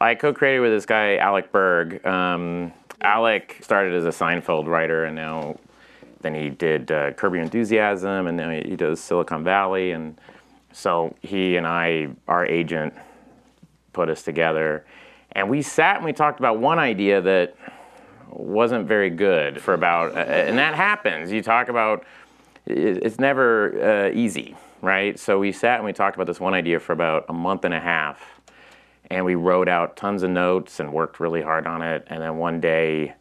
I 0.00 0.14
co-created 0.14 0.60
with 0.60 0.72
this 0.72 0.86
guy 0.86 1.16
Alec 1.16 1.52
Berg. 1.52 2.04
Um, 2.06 2.72
Alec 3.02 3.58
started 3.62 3.94
as 3.94 4.04
a 4.06 4.08
Seinfeld 4.08 4.66
writer, 4.66 5.04
and 5.04 5.14
now 5.14 5.58
then 6.22 6.34
he 6.34 6.48
did 6.48 6.90
uh, 6.90 7.12
Curb 7.12 7.34
Your 7.34 7.42
Enthusiasm, 7.42 8.26
and 8.26 8.36
now 8.36 8.50
he 8.50 8.76
does 8.76 9.00
Silicon 9.00 9.44
Valley, 9.44 9.92
and 9.92 10.18
so 10.72 11.14
he 11.20 11.56
and 11.56 11.66
I, 11.66 12.08
our 12.28 12.46
agent, 12.46 12.94
put 13.92 14.08
us 14.08 14.22
together, 14.22 14.86
and 15.32 15.50
we 15.50 15.62
sat 15.62 15.96
and 15.96 16.04
we 16.04 16.12
talked 16.12 16.38
about 16.38 16.58
one 16.58 16.78
idea 16.78 17.20
that 17.20 17.56
wasn't 18.30 18.86
very 18.86 19.10
good 19.10 19.60
for 19.60 19.74
about, 19.74 20.16
and 20.16 20.56
that 20.58 20.74
happens. 20.74 21.30
You 21.30 21.42
talk 21.42 21.68
about 21.68 22.04
it's 22.66 23.18
never 23.18 24.08
uh, 24.08 24.14
easy, 24.14 24.56
right? 24.80 25.18
So 25.18 25.38
we 25.38 25.52
sat 25.52 25.76
and 25.76 25.84
we 25.84 25.92
talked 25.92 26.16
about 26.16 26.26
this 26.26 26.40
one 26.40 26.54
idea 26.54 26.78
for 26.78 26.92
about 26.92 27.26
a 27.28 27.32
month 27.32 27.64
and 27.64 27.74
a 27.74 27.80
half 27.80 28.39
and 29.10 29.24
we 29.24 29.34
wrote 29.34 29.68
out 29.68 29.96
tons 29.96 30.22
of 30.22 30.30
notes 30.30 30.80
and 30.80 30.92
worked 30.92 31.20
really 31.20 31.42
hard 31.42 31.66
on 31.66 31.82
it. 31.82 32.06
And 32.08 32.22
then 32.22 32.36
one 32.38 32.60
day, 32.60 33.14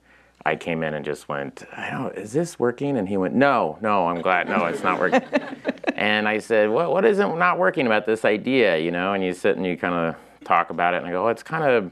I 0.46 0.56
came 0.56 0.84
in 0.84 0.94
and 0.94 1.04
just 1.04 1.28
went, 1.28 1.64
I 1.76 1.90
don't, 1.92 2.16
is 2.16 2.32
this 2.32 2.58
working? 2.58 2.98
And 2.98 3.08
he 3.10 3.18
went, 3.18 3.36
No, 3.36 3.78
no, 3.82 4.08
I'm 4.08 4.22
glad, 4.22 4.48
no, 4.48 4.66
it's 4.66 4.84
not 4.84 5.00
working. 5.00 5.22
and 5.96 6.28
I 6.28 6.40
said, 6.40 6.70
What, 6.70 6.92
what 6.92 7.06
isn't 7.06 7.38
not 7.38 7.60
working 7.60 7.86
about 7.86 8.06
this 8.06 8.24
idea? 8.24 8.78
You 8.78 8.92
know, 8.92 9.14
and 9.14 9.24
you 9.24 9.34
sit 9.34 9.58
and 9.58 9.66
you 9.66 9.76
kind 9.76 9.94
of 9.94 10.16
talk 10.46 10.70
about 10.70 10.94
it, 10.94 10.98
and 10.98 11.08
I 11.08 11.12
go, 11.12 11.24
well, 11.24 11.32
it's 11.32 11.44
kind 11.44 11.64
of 11.64 11.92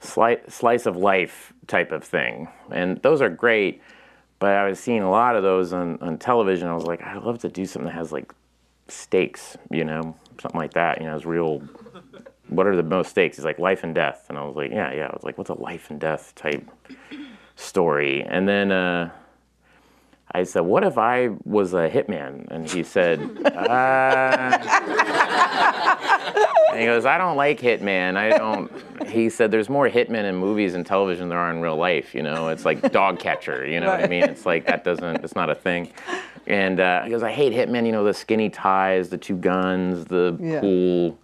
slice, 0.00 0.38
slice 0.48 0.86
of 0.86 0.96
life 0.96 1.52
type 1.66 1.92
of 1.92 2.04
thing, 2.04 2.48
and 2.70 3.02
those 3.02 3.20
are 3.20 3.30
great. 3.30 3.82
But 4.38 4.56
I 4.56 4.68
was 4.68 4.80
seeing 4.80 5.02
a 5.02 5.10
lot 5.10 5.36
of 5.36 5.44
those 5.44 5.72
on, 5.72 5.98
on 6.00 6.18
television. 6.18 6.66
I 6.66 6.74
was 6.74 6.84
like, 6.84 7.00
I'd 7.02 7.22
love 7.22 7.38
to 7.40 7.48
do 7.48 7.64
something 7.64 7.86
that 7.86 7.94
has 7.94 8.10
like 8.10 8.32
stakes, 8.88 9.56
you 9.70 9.84
know, 9.84 10.16
something 10.40 10.60
like 10.60 10.72
that. 10.72 11.00
You 11.00 11.06
know, 11.06 11.14
it's 11.14 11.24
real 11.24 11.62
what 12.56 12.66
are 12.66 12.76
the 12.76 12.82
most 12.82 13.10
stakes? 13.10 13.36
He's 13.36 13.44
like 13.44 13.58
life 13.58 13.84
and 13.84 13.94
death, 13.94 14.26
and 14.28 14.38
I 14.38 14.44
was 14.44 14.56
like, 14.56 14.70
yeah, 14.70 14.92
yeah. 14.92 15.06
I 15.06 15.12
was 15.12 15.24
like, 15.24 15.38
what's 15.38 15.50
a 15.50 15.54
life 15.54 15.90
and 15.90 16.00
death 16.00 16.34
type 16.34 16.68
story? 17.56 18.22
And 18.22 18.48
then 18.48 18.72
uh, 18.72 19.10
I 20.32 20.44
said, 20.44 20.60
what 20.60 20.84
if 20.84 20.98
I 20.98 21.30
was 21.44 21.74
a 21.74 21.88
hitman? 21.88 22.48
And 22.50 22.68
he 22.68 22.82
said, 22.82 23.20
uh... 23.44 24.58
and 26.70 26.80
he 26.80 26.86
goes, 26.86 27.04
I 27.04 27.18
don't 27.18 27.36
like 27.36 27.60
hitman. 27.60 28.16
I 28.16 28.30
don't. 28.30 28.72
He 29.06 29.28
said, 29.28 29.50
there's 29.50 29.68
more 29.68 29.90
hitmen 29.90 30.24
in 30.24 30.36
movies 30.36 30.74
and 30.74 30.86
television 30.86 31.24
than 31.24 31.30
there 31.30 31.38
are 31.38 31.50
in 31.50 31.60
real 31.60 31.76
life. 31.76 32.14
You 32.14 32.22
know, 32.22 32.48
it's 32.48 32.64
like 32.64 32.92
dog 32.92 33.18
catcher. 33.18 33.66
You 33.66 33.80
know 33.80 33.88
right. 33.88 34.00
what 34.00 34.06
I 34.06 34.08
mean? 34.08 34.24
It's 34.24 34.46
like 34.46 34.66
that 34.66 34.84
doesn't. 34.84 35.22
It's 35.22 35.34
not 35.34 35.50
a 35.50 35.54
thing. 35.54 35.92
And 36.46 36.80
uh, 36.80 37.02
he 37.02 37.10
goes, 37.10 37.22
I 37.22 37.30
hate 37.30 37.52
hitmen. 37.52 37.84
You 37.84 37.92
know, 37.92 38.04
the 38.04 38.14
skinny 38.14 38.48
ties, 38.48 39.10
the 39.10 39.18
two 39.18 39.36
guns, 39.36 40.06
the 40.06 40.36
yeah. 40.40 40.60
cool 40.60 41.18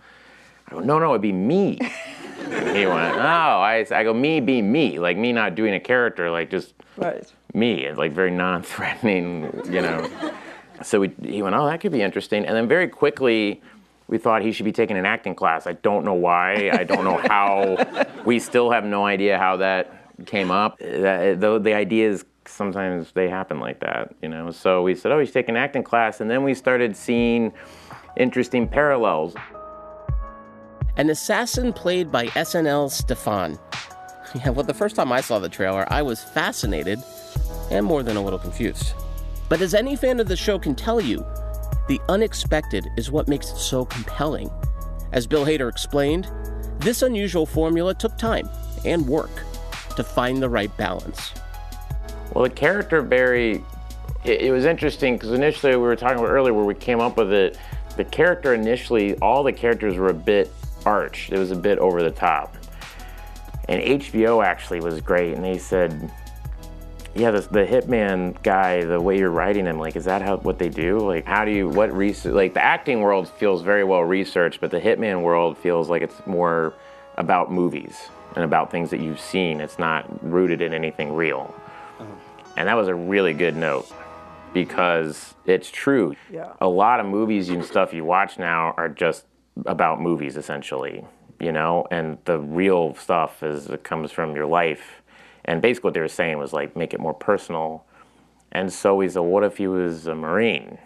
I 0.69 0.75
go, 0.75 0.81
no, 0.81 0.99
no, 0.99 1.11
it'd 1.11 1.23
be 1.23 1.33
me. 1.33 1.79
he 2.39 2.87
went, 2.87 3.17
oh, 3.17 3.61
I, 3.61 3.87
I 3.91 4.05
go, 4.05 4.13
me 4.13 4.41
be 4.41 4.61
me, 4.61 4.99
like 4.99 5.17
me 5.17 5.33
not 5.33 5.55
doing 5.55 5.75
a 5.75 5.81
character, 5.81 6.31
like 6.31 6.51
just 6.51 6.75
right. 6.97 7.25
me, 7.55 7.91
like 7.93 8.13
very 8.13 8.31
non-threatening, 8.31 9.63
you 9.67 9.81
know. 9.81 10.09
so 10.83 11.01
we, 11.01 11.13
he 11.23 11.43
went, 11.43 11.55
oh, 11.55 11.67
that 11.67 11.81
could 11.81 11.93
be 11.93 12.03
interesting. 12.03 12.45
And 12.45 12.55
then 12.55 12.69
very 12.69 12.89
quickly, 12.89 13.63
we 14.09 14.19
thought 14.19 14.43
he 14.43 14.53
should 14.53 14.65
be 14.65 14.73
taking 14.73 14.97
an 14.97 15.07
acting 15.07 15.35
class. 15.35 15.67
I 15.67 15.73
don't 15.73 16.05
know 16.05 16.15
why. 16.15 16.71
I 16.73 16.85
don't 16.85 17.05
know 17.05 17.17
how. 17.17 18.07
we 18.25 18.39
still 18.39 18.71
have 18.71 18.85
no 18.85 19.07
idea 19.07 19.39
how 19.39 19.57
that 19.59 20.15
came 20.27 20.51
up. 20.51 20.79
That, 20.79 21.41
the, 21.41 21.59
the 21.59 21.75
ideas 21.75 22.25
sometimes 22.47 23.13
they 23.13 23.29
happen 23.29 23.61
like 23.61 23.81
that, 23.81 24.15
you 24.23 24.29
know. 24.29 24.51
So 24.51 24.83
we 24.83 24.95
said, 24.95 25.13
oh, 25.13 25.19
he's 25.19 25.33
taking 25.33 25.57
acting 25.57 25.83
class, 25.83 26.21
and 26.21 26.31
then 26.31 26.43
we 26.43 26.55
started 26.55 26.97
seeing 26.97 27.53
interesting 28.17 28.67
parallels 28.67 29.35
an 30.99 31.11
assassin 31.11 31.73
played 31.73 32.11
by 32.11 32.27
SNL's 32.27 33.01
Stefon. 33.01 33.59
Yeah, 34.35 34.51
well, 34.51 34.63
the 34.63 34.75
first 34.75 34.95
time 34.95 35.11
I 35.11 35.23
saw 35.23 35.39
the 35.39 35.49
trailer, 35.49 35.91
I 35.91 36.03
was 36.03 36.23
fascinated 36.23 37.03
and 37.71 37.87
more 37.87 38.03
than 38.03 38.19
a 38.19 38.23
little 38.23 38.39
confused. 38.39 38.93
But 39.49 39.63
as 39.63 39.73
any 39.73 39.97
fan 39.97 40.21
of 40.21 40.29
the 40.29 40.37
show 40.37 40.59
can 40.59 40.75
tell 40.75 41.01
you, 41.01 41.25
the 41.89 41.99
unexpected 42.11 42.87
is 42.99 43.11
what 43.11 43.27
makes 43.27 43.51
it 43.51 43.57
so 43.57 43.87
compelling. 43.87 44.51
As 45.13 45.27
Bill 45.27 45.47
Hader 45.47 45.71
explained, 45.71 46.31
this 46.81 47.01
unusual 47.01 47.47
formula 47.47 47.95
took 47.95 48.19
time 48.19 48.51
and 48.85 49.09
work 49.09 49.31
to 49.97 50.05
find 50.05 50.43
the 50.43 50.49
right 50.51 50.77
balance. 50.77 51.33
Well, 52.35 52.45
the 52.45 52.51
character 52.51 53.01
Barry, 53.01 53.65
it, 54.27 54.43
it 54.43 54.53
was 54.53 54.67
interesting 54.67 55.15
because 55.15 55.31
initially 55.31 55.73
we 55.73 55.79
were 55.79 55.97
talking 55.97 56.19
about 56.19 56.29
earlier 56.29 56.53
where 56.53 56.67
we 56.67 56.75
came 56.75 57.01
up 57.01 57.17
with 57.17 57.33
it. 57.33 57.57
The 57.97 58.05
character 58.05 58.53
initially, 58.53 59.17
all 59.21 59.43
the 59.43 59.55
characters 59.55 59.97
were 59.97 60.09
a 60.09 60.15
bit 60.15 60.53
arch. 60.89 61.31
It 61.31 61.39
was 61.39 61.51
a 61.51 61.57
bit 61.57 61.79
over 61.79 62.03
the 62.03 62.11
top. 62.11 62.57
And 63.69 63.83
HBO 63.83 64.43
actually 64.43 64.81
was 64.81 65.01
great, 65.03 65.35
and 65.35 65.45
they 65.45 65.59
said, 65.59 66.11
"Yeah, 67.15 67.31
the, 67.31 67.43
the 67.43 67.67
hitman 67.67 68.43
guy, 68.43 68.83
the 68.83 68.99
way 68.99 69.19
you're 69.19 69.31
writing 69.31 69.67
him, 69.67 69.79
like, 69.79 69.95
is 69.95 70.07
that 70.07 70.23
how 70.23 70.39
what 70.39 70.59
they 70.59 70.71
do? 70.71 70.99
Like, 70.99 71.27
how 71.27 71.45
do 71.45 71.51
you 71.51 71.69
what 71.69 71.93
research? 71.93 72.33
Like, 72.33 72.55
the 72.55 72.65
acting 72.65 73.01
world 73.01 73.29
feels 73.29 73.61
very 73.63 73.85
well 73.85 74.03
researched, 74.03 74.61
but 74.63 74.71
the 74.71 74.81
hitman 74.81 75.23
world 75.23 75.59
feels 75.59 75.91
like 75.91 76.01
it's 76.01 76.27
more 76.27 76.73
about 77.19 77.53
movies 77.53 78.09
and 78.35 78.45
about 78.45 78.71
things 78.71 78.89
that 78.91 79.01
you've 79.01 79.21
seen. 79.21 79.61
It's 79.61 79.79
not 79.79 80.07
rooted 80.23 80.63
in 80.63 80.73
anything 80.73 81.13
real." 81.13 81.55
Uh-huh. 82.01 82.07
And 82.57 82.69
that 82.69 82.75
was 82.75 82.89
a 82.89 82.95
really 82.95 83.35
good 83.35 83.57
note 83.57 83.87
because 84.55 85.35
it's 85.45 85.71
true. 85.71 86.17
Yeah. 86.33 86.53
A 86.61 86.69
lot 86.69 87.01
of 87.01 87.07
movies 87.07 87.51
and 87.51 87.63
stuff 87.63 87.93
you 87.93 88.05
watch 88.05 88.39
now 88.39 88.75
are 88.77 88.89
just 88.89 89.27
about 89.67 90.01
movies 90.01 90.37
essentially, 90.37 91.05
you 91.41 91.53
know, 91.53 91.87
and 91.91 92.19
the 92.25 92.39
real 92.39 92.95
stuff 92.95 93.43
is 93.43 93.69
it 93.69 93.85
comes 93.85 94.13
from 94.13 94.35
your 94.35 94.47
life. 94.47 95.03
And 95.45 95.63
basically 95.63 95.89
what 95.89 95.95
they 95.95 96.01
were 96.01 96.09
saying 96.09 96.39
was 96.39 96.53
like 96.53 96.77
make 96.77 96.95
it 96.95 97.01
more 97.01 97.15
personal. 97.15 97.85
And 98.53 98.73
so 98.73 98.99
he 99.01 99.09
said, 99.09 99.21
what 99.21 99.45
if 99.45 99.59
he 99.59 99.67
was 99.67 100.07
a 100.07 100.15
Marine? 100.15 100.79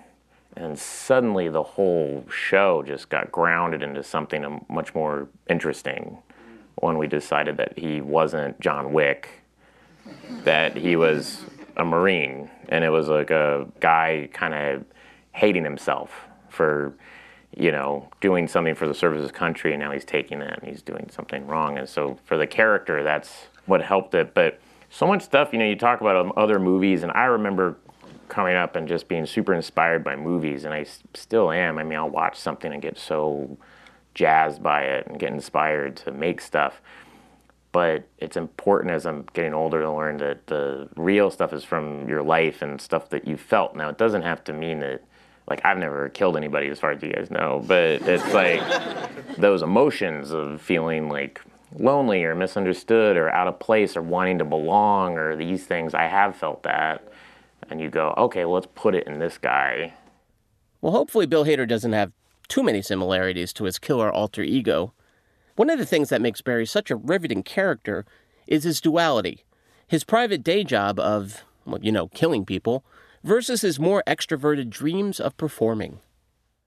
And 0.56 0.78
suddenly 0.78 1.48
the 1.48 1.62
whole 1.62 2.26
show 2.30 2.82
just 2.82 3.08
got 3.08 3.32
grounded 3.32 3.82
into 3.82 4.02
something 4.02 4.64
much 4.68 4.94
more 4.94 5.28
interesting 5.48 6.18
when 6.76 6.98
we 6.98 7.06
decided 7.06 7.56
that 7.56 7.78
he 7.78 8.00
wasn't 8.00 8.60
John 8.60 8.92
Wick, 8.92 9.42
that 10.44 10.76
he 10.76 10.96
was 10.96 11.44
a 11.76 11.84
Marine. 11.84 12.50
And 12.68 12.84
it 12.84 12.90
was 12.90 13.08
like 13.08 13.30
a 13.30 13.66
guy 13.80 14.28
kind 14.32 14.54
of 14.54 14.84
hating 15.32 15.64
himself 15.64 16.10
for 16.48 16.94
you 17.56 17.70
know, 17.70 18.08
doing 18.20 18.48
something 18.48 18.74
for 18.74 18.86
the 18.86 18.94
service 18.94 19.18
of 19.18 19.22
his 19.22 19.32
country, 19.32 19.72
and 19.72 19.80
now 19.80 19.90
he's 19.92 20.04
taking 20.04 20.40
it 20.40 20.58
and 20.58 20.68
he's 20.70 20.82
doing 20.82 21.08
something 21.10 21.46
wrong. 21.46 21.78
And 21.78 21.88
so 21.88 22.18
for 22.24 22.36
the 22.36 22.46
character, 22.46 23.02
that's 23.02 23.46
what 23.66 23.82
helped 23.82 24.14
it. 24.14 24.34
But 24.34 24.60
so 24.90 25.06
much 25.06 25.22
stuff, 25.22 25.52
you 25.52 25.58
know, 25.58 25.64
you 25.64 25.76
talk 25.76 26.00
about 26.00 26.16
um, 26.16 26.32
other 26.36 26.58
movies, 26.58 27.02
and 27.02 27.12
I 27.12 27.24
remember 27.24 27.76
coming 28.28 28.56
up 28.56 28.76
and 28.76 28.88
just 28.88 29.08
being 29.08 29.26
super 29.26 29.52
inspired 29.52 30.02
by 30.02 30.16
movies, 30.16 30.64
and 30.64 30.72
I 30.72 30.86
still 31.14 31.50
am. 31.50 31.78
I 31.78 31.84
mean, 31.84 31.98
I'll 31.98 32.08
watch 32.08 32.38
something 32.38 32.72
and 32.72 32.80
get 32.80 32.98
so 32.98 33.58
jazzed 34.14 34.62
by 34.62 34.82
it 34.82 35.06
and 35.06 35.18
get 35.18 35.32
inspired 35.32 35.96
to 35.96 36.12
make 36.12 36.40
stuff. 36.40 36.80
But 37.72 38.06
it's 38.18 38.36
important 38.36 38.92
as 38.92 39.06
I'm 39.06 39.26
getting 39.32 39.54
older 39.54 39.80
to 39.80 39.90
learn 39.90 40.18
that 40.18 40.46
the 40.46 40.88
real 40.96 41.30
stuff 41.30 41.52
is 41.54 41.64
from 41.64 42.08
your 42.08 42.22
life 42.22 42.60
and 42.60 42.80
stuff 42.80 43.08
that 43.10 43.26
you 43.26 43.36
felt. 43.36 43.74
Now, 43.74 43.88
it 43.88 43.96
doesn't 43.96 44.22
have 44.22 44.44
to 44.44 44.52
mean 44.52 44.80
that 44.80 45.02
like 45.48 45.64
I've 45.64 45.78
never 45.78 46.08
killed 46.08 46.36
anybody 46.36 46.68
as 46.68 46.78
far 46.78 46.92
as 46.92 47.02
you 47.02 47.12
guys 47.12 47.30
know, 47.30 47.62
but 47.66 48.02
it's 48.02 48.32
like 48.32 48.62
those 49.36 49.62
emotions 49.62 50.30
of 50.30 50.60
feeling 50.60 51.08
like 51.08 51.40
lonely 51.78 52.24
or 52.24 52.34
misunderstood 52.34 53.16
or 53.16 53.30
out 53.30 53.48
of 53.48 53.58
place 53.58 53.96
or 53.96 54.02
wanting 54.02 54.38
to 54.38 54.44
belong 54.44 55.18
or 55.18 55.36
these 55.36 55.64
things. 55.64 55.94
I 55.94 56.06
have 56.06 56.36
felt 56.36 56.62
that. 56.62 57.08
And 57.70 57.80
you 57.80 57.90
go, 57.90 58.12
okay, 58.16 58.44
well, 58.44 58.54
let's 58.54 58.68
put 58.74 58.94
it 58.94 59.06
in 59.06 59.18
this 59.18 59.38
guy. 59.38 59.94
Well, 60.80 60.92
hopefully, 60.92 61.26
Bill 61.26 61.44
Hader 61.44 61.66
doesn't 61.66 61.92
have 61.92 62.12
too 62.48 62.62
many 62.62 62.82
similarities 62.82 63.52
to 63.54 63.64
his 63.64 63.78
killer 63.78 64.12
alter 64.12 64.42
ego. 64.42 64.92
One 65.56 65.70
of 65.70 65.78
the 65.78 65.86
things 65.86 66.08
that 66.08 66.20
makes 66.20 66.40
Barry 66.40 66.66
such 66.66 66.90
a 66.90 66.96
riveting 66.96 67.42
character 67.42 68.04
is 68.46 68.64
his 68.64 68.80
duality. 68.80 69.44
His 69.86 70.04
private 70.04 70.42
day 70.42 70.64
job 70.64 70.98
of, 70.98 71.44
well, 71.64 71.78
you 71.80 71.92
know, 71.92 72.08
killing 72.08 72.44
people 72.44 72.84
versus 73.22 73.62
his 73.62 73.78
more 73.78 74.02
extroverted 74.06 74.70
dreams 74.70 75.20
of 75.20 75.36
performing. 75.36 76.00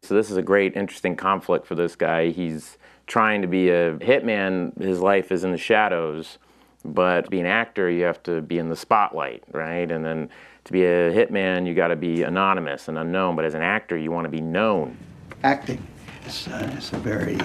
So, 0.04 0.14
this 0.14 0.30
is 0.30 0.38
a 0.38 0.42
great, 0.42 0.76
interesting 0.76 1.16
conflict 1.16 1.66
for 1.66 1.76
this 1.76 1.96
guy. 1.96 2.30
He's 2.30 2.78
trying 3.08 3.42
to 3.42 3.48
be 3.48 3.70
a 3.70 3.98
hitman, 3.98 4.80
his 4.82 5.00
life 5.00 5.32
is 5.32 5.44
in 5.44 5.52
the 5.52 5.58
shadows, 5.58 6.38
but 6.84 7.26
to 7.26 7.30
be 7.30 7.40
an 7.40 7.46
actor, 7.46 7.90
you 7.90 8.04
have 8.04 8.22
to 8.24 8.42
be 8.42 8.58
in 8.58 8.70
the 8.70 8.76
spotlight, 8.76 9.44
right? 9.52 9.90
And 9.90 10.06
then 10.06 10.30
to 10.66 10.72
be 10.72 10.86
a 10.86 11.12
hitman, 11.12 11.68
you 11.68 11.74
got 11.74 11.88
to 11.88 11.96
be 11.96 12.24
anonymous 12.24 12.88
and 12.88 12.98
unknown, 12.98 13.36
but 13.36 13.46
as 13.46 13.54
an 13.54 13.62
actor, 13.62 13.98
you 13.98 14.12
want 14.12 14.26
to 14.26 14.30
be 14.30 14.42
known. 14.42 14.98
Acting 15.44 15.86
is, 16.26 16.48
uh, 16.48 16.76
is 16.78 16.92
a 16.94 16.98
very 16.98 17.40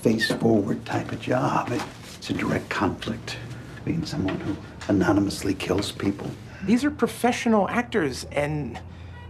face 0.00 0.30
forward 0.32 0.84
type 0.84 1.12
of 1.12 1.20
job. 1.20 1.70
It's 1.70 2.30
a 2.30 2.34
direct 2.34 2.68
conflict 2.68 3.36
being 3.84 4.04
someone 4.04 4.40
who 4.40 4.56
anonymously 4.88 5.54
kills 5.54 5.92
people. 5.92 6.30
These 6.66 6.84
are 6.84 6.90
professional 6.90 7.68
actors, 7.68 8.24
and 8.32 8.78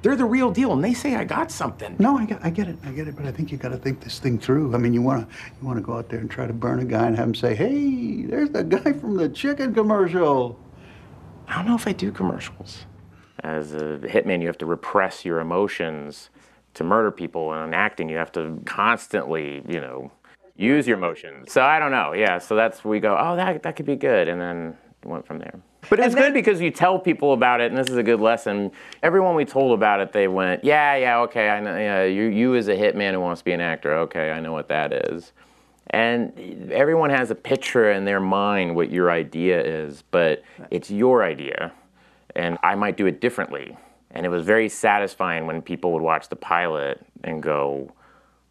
they're 0.03 0.17
the 0.17 0.25
real 0.25 0.51
deal, 0.51 0.73
and 0.73 0.85
they 0.85 0.95
say 0.95 1.17
I 1.17 1.25
got 1.25 1.51
something. 1.51 1.97
No, 1.99 2.17
I 2.17 2.27
get, 2.27 2.45
I 2.45 2.51
get 2.51 2.69
it, 2.69 2.77
I 2.85 2.91
get 2.91 3.09
it, 3.09 3.17
but 3.17 3.27
I 3.27 3.33
think 3.33 3.51
you 3.51 3.59
got 3.59 3.71
to 3.71 3.77
think 3.77 4.01
this 4.01 4.19
thing 4.19 4.39
through. 4.39 4.75
I 4.75 4.79
mean, 4.79 4.95
you 4.95 5.03
want 5.03 5.29
to, 5.29 5.37
you 5.61 5.67
want 5.67 5.79
to 5.79 5.83
go 5.83 5.95
out 5.95 6.09
there 6.09 6.21
and 6.21 6.31
try 6.31 6.47
to 6.47 6.53
burn 6.53 6.81
a 6.81 6.85
guy 6.85 7.07
and 7.07 7.17
have 7.17 7.27
him 7.27 7.35
say, 7.35 7.55
"Hey, 7.55 8.23
there's 8.23 8.51
the 8.51 8.63
guy 8.63 8.93
from 8.93 9.17
the 9.17 9.29
chicken 9.29 9.75
commercial." 9.75 10.59
I 11.49 11.57
don't 11.57 11.67
know 11.67 11.75
if 11.75 11.89
I 11.89 11.93
do 11.93 12.13
commercials. 12.13 12.87
As 13.43 13.75
a 13.75 13.99
hitman, 14.03 14.41
you 14.41 14.47
have 14.47 14.59
to 14.59 14.67
repress 14.67 15.25
your 15.25 15.41
emotions 15.41 16.31
to 16.75 16.85
murder 16.85 17.11
people, 17.11 17.53
and 17.53 17.69
in 17.69 17.75
acting, 17.75 18.09
you 18.09 18.17
have 18.17 18.33
to 18.33 18.61
constantly, 18.65 19.63
you 19.69 19.81
know, 19.81 20.13
use 20.57 20.87
your 20.87 20.97
emotions. 20.97 21.53
So 21.53 21.63
I 21.63 21.79
don't 21.79 21.91
know. 21.91 22.13
Yeah, 22.13 22.39
so 22.39 22.55
that's 22.55 22.85
we 22.85 23.01
go. 23.01 23.17
Oh, 23.19 23.37
that 23.37 23.63
that 23.65 23.77
could 23.77 23.87
be 23.87 23.97
good, 23.97 24.29
and 24.29 24.41
then 24.41 24.77
went 25.07 25.27
from 25.27 25.39
there. 25.39 25.61
But 25.91 26.01
it's 26.01 26.15
good 26.15 26.33
because 26.33 26.61
you 26.61 26.71
tell 26.71 26.99
people 26.99 27.33
about 27.33 27.61
it, 27.61 27.71
and 27.71 27.77
this 27.77 27.89
is 27.89 27.97
a 27.97 28.03
good 28.03 28.21
lesson. 28.21 28.73
Everyone 29.03 29.35
we 29.35 29.45
told 29.45 29.73
about 29.73 30.01
it, 30.01 30.13
they 30.13 30.29
went, 30.29 30.65
"Yeah, 30.65 30.97
yeah, 30.97 31.21
okay, 31.21 31.49
I 31.51 31.61
know. 31.61 31.77
Yeah, 31.77 32.05
you 32.05 32.25
you 32.25 32.55
as 32.55 32.69
a 32.69 32.77
hitman 32.77 33.13
who 33.13 33.21
wants 33.21 33.41
to 33.41 33.45
be 33.45 33.53
an 33.53 33.61
actor, 33.61 33.95
okay, 33.99 34.31
I 34.31 34.41
know 34.41 34.53
what 34.53 34.69
that 34.69 34.93
is." 35.11 35.33
And 35.91 36.73
everyone 36.73 37.11
has 37.11 37.31
a 37.31 37.35
picture 37.35 37.91
in 37.91 38.05
their 38.05 38.21
mind 38.21 38.75
what 38.75 38.91
your 38.91 39.11
idea 39.11 39.63
is, 39.63 40.03
but 40.11 40.43
it's 40.71 40.91
your 40.91 41.23
idea, 41.23 41.73
and 42.35 42.59
I 42.63 42.75
might 42.75 42.97
do 42.97 43.07
it 43.07 43.21
differently. 43.21 43.77
And 44.11 44.25
it 44.25 44.29
was 44.29 44.45
very 44.47 44.69
satisfying 44.69 45.47
when 45.47 45.61
people 45.61 45.93
would 45.93 46.03
watch 46.03 46.29
the 46.29 46.37
pilot 46.37 47.05
and 47.25 47.43
go, 47.43 47.93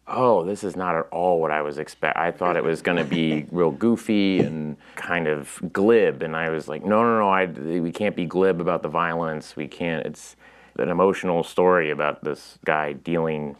oh, 0.06 0.44
this 0.44 0.62
is 0.64 0.76
not 0.76 0.94
at 0.94 1.06
all 1.10 1.40
what 1.40 1.50
I 1.50 1.62
was 1.62 1.78
expect. 1.78 2.16
I 2.16 2.30
thought 2.30 2.56
it 2.56 2.64
was 2.64 2.82
going 2.82 2.98
to 2.98 3.04
be 3.04 3.46
real 3.50 3.70
goofy 3.70 4.40
and 4.40 4.76
kind 4.96 5.26
of 5.26 5.60
glib, 5.72 6.22
and 6.22 6.36
I 6.36 6.50
was 6.50 6.68
like, 6.68 6.84
no, 6.84 7.02
no, 7.02 7.18
no, 7.20 7.28
I, 7.28 7.46
we 7.46 7.90
can't 7.90 8.14
be 8.16 8.26
glib 8.26 8.60
about 8.60 8.82
the 8.82 8.88
violence. 8.88 9.56
We 9.56 9.66
can't. 9.66 10.04
It's 10.06 10.36
an 10.78 10.88
emotional 10.88 11.42
story 11.44 11.90
about 11.90 12.24
this 12.24 12.58
guy 12.64 12.92
dealing 12.92 13.56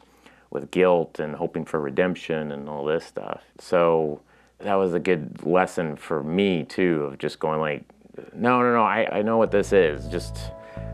with 0.51 0.71
guilt 0.71 1.19
and 1.19 1.35
hoping 1.35 1.65
for 1.65 1.81
redemption 1.81 2.53
and 2.53 2.69
all 2.69 2.85
this 2.85 3.05
stuff. 3.05 3.43
So 3.59 4.21
that 4.59 4.75
was 4.75 4.95
a 4.95 5.01
good 5.01 5.45
lesson 5.45 5.97
for 5.97 6.23
me 6.23 6.65
too, 6.65 7.05
of 7.05 7.19
just 7.19 7.39
going 7.39 7.61
like, 7.61 7.85
no, 8.35 8.61
no, 8.61 8.73
no, 8.75 8.83
I, 8.83 9.09
I 9.19 9.23
know 9.23 9.37
what 9.39 9.51
this 9.51 9.73
is. 9.73 10.07
Just 10.09 10.37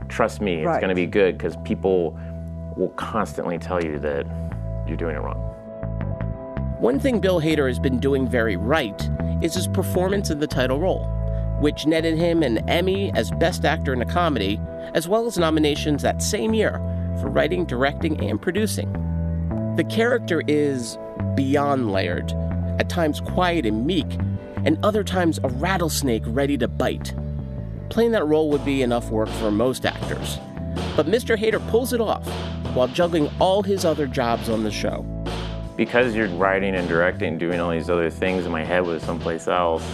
trust 0.08 0.40
me, 0.40 0.58
it's 0.60 0.66
Right. 0.66 0.80
going 0.80 0.88
to 0.88 0.94
be 0.94 1.06
good 1.06 1.36
because 1.36 1.56
people 1.64 2.18
will 2.76 2.90
constantly 2.96 3.58
tell 3.58 3.82
you 3.84 3.98
that 3.98 4.26
you're 4.90 4.98
doing 4.98 5.16
it 5.16 5.20
wrong. 5.20 5.38
One 6.80 6.98
thing 6.98 7.20
Bill 7.20 7.40
Hader 7.40 7.68
has 7.68 7.78
been 7.78 8.00
doing 8.00 8.28
very 8.28 8.56
right 8.56 9.08
is 9.42 9.54
his 9.54 9.68
performance 9.68 10.30
in 10.30 10.40
the 10.40 10.46
title 10.46 10.80
role, 10.80 11.04
which 11.60 11.86
netted 11.86 12.18
him 12.18 12.42
an 12.42 12.68
Emmy 12.68 13.12
as 13.14 13.30
Best 13.32 13.64
Actor 13.64 13.92
in 13.92 14.02
a 14.02 14.06
Comedy, 14.06 14.60
as 14.94 15.06
well 15.06 15.26
as 15.26 15.38
nominations 15.38 16.02
that 16.02 16.22
same 16.22 16.54
year 16.54 16.72
for 17.20 17.28
writing, 17.28 17.64
directing, 17.64 18.28
and 18.28 18.40
producing. 18.40 18.92
The 19.76 19.84
character 19.84 20.42
is 20.48 20.98
beyond 21.34 21.92
layered, 21.92 22.32
at 22.78 22.88
times 22.88 23.20
quiet 23.20 23.66
and 23.66 23.86
meek, 23.86 24.18
and 24.64 24.82
other 24.82 25.04
times 25.04 25.38
a 25.44 25.48
rattlesnake 25.48 26.22
ready 26.26 26.58
to 26.58 26.68
bite. 26.68 27.14
Playing 27.90 28.12
that 28.12 28.26
role 28.26 28.50
would 28.50 28.64
be 28.64 28.82
enough 28.82 29.10
work 29.10 29.28
for 29.28 29.50
most 29.50 29.84
actors. 29.84 30.38
But 30.96 31.06
Mr. 31.06 31.36
Hader 31.36 31.66
pulls 31.70 31.92
it 31.92 32.00
off 32.00 32.26
while 32.74 32.88
juggling 32.88 33.28
all 33.38 33.62
his 33.62 33.84
other 33.84 34.06
jobs 34.06 34.48
on 34.48 34.62
the 34.64 34.70
show. 34.70 35.04
because 35.76 36.14
you're 36.14 36.28
writing 36.30 36.74
and 36.74 36.86
directing 36.88 37.28
and 37.28 37.40
doing 37.40 37.58
all 37.58 37.70
these 37.70 37.88
other 37.88 38.10
things 38.10 38.44
in 38.44 38.52
my 38.52 38.62
head 38.64 38.80
was 38.84 39.02
someplace 39.02 39.48
else. 39.48 39.84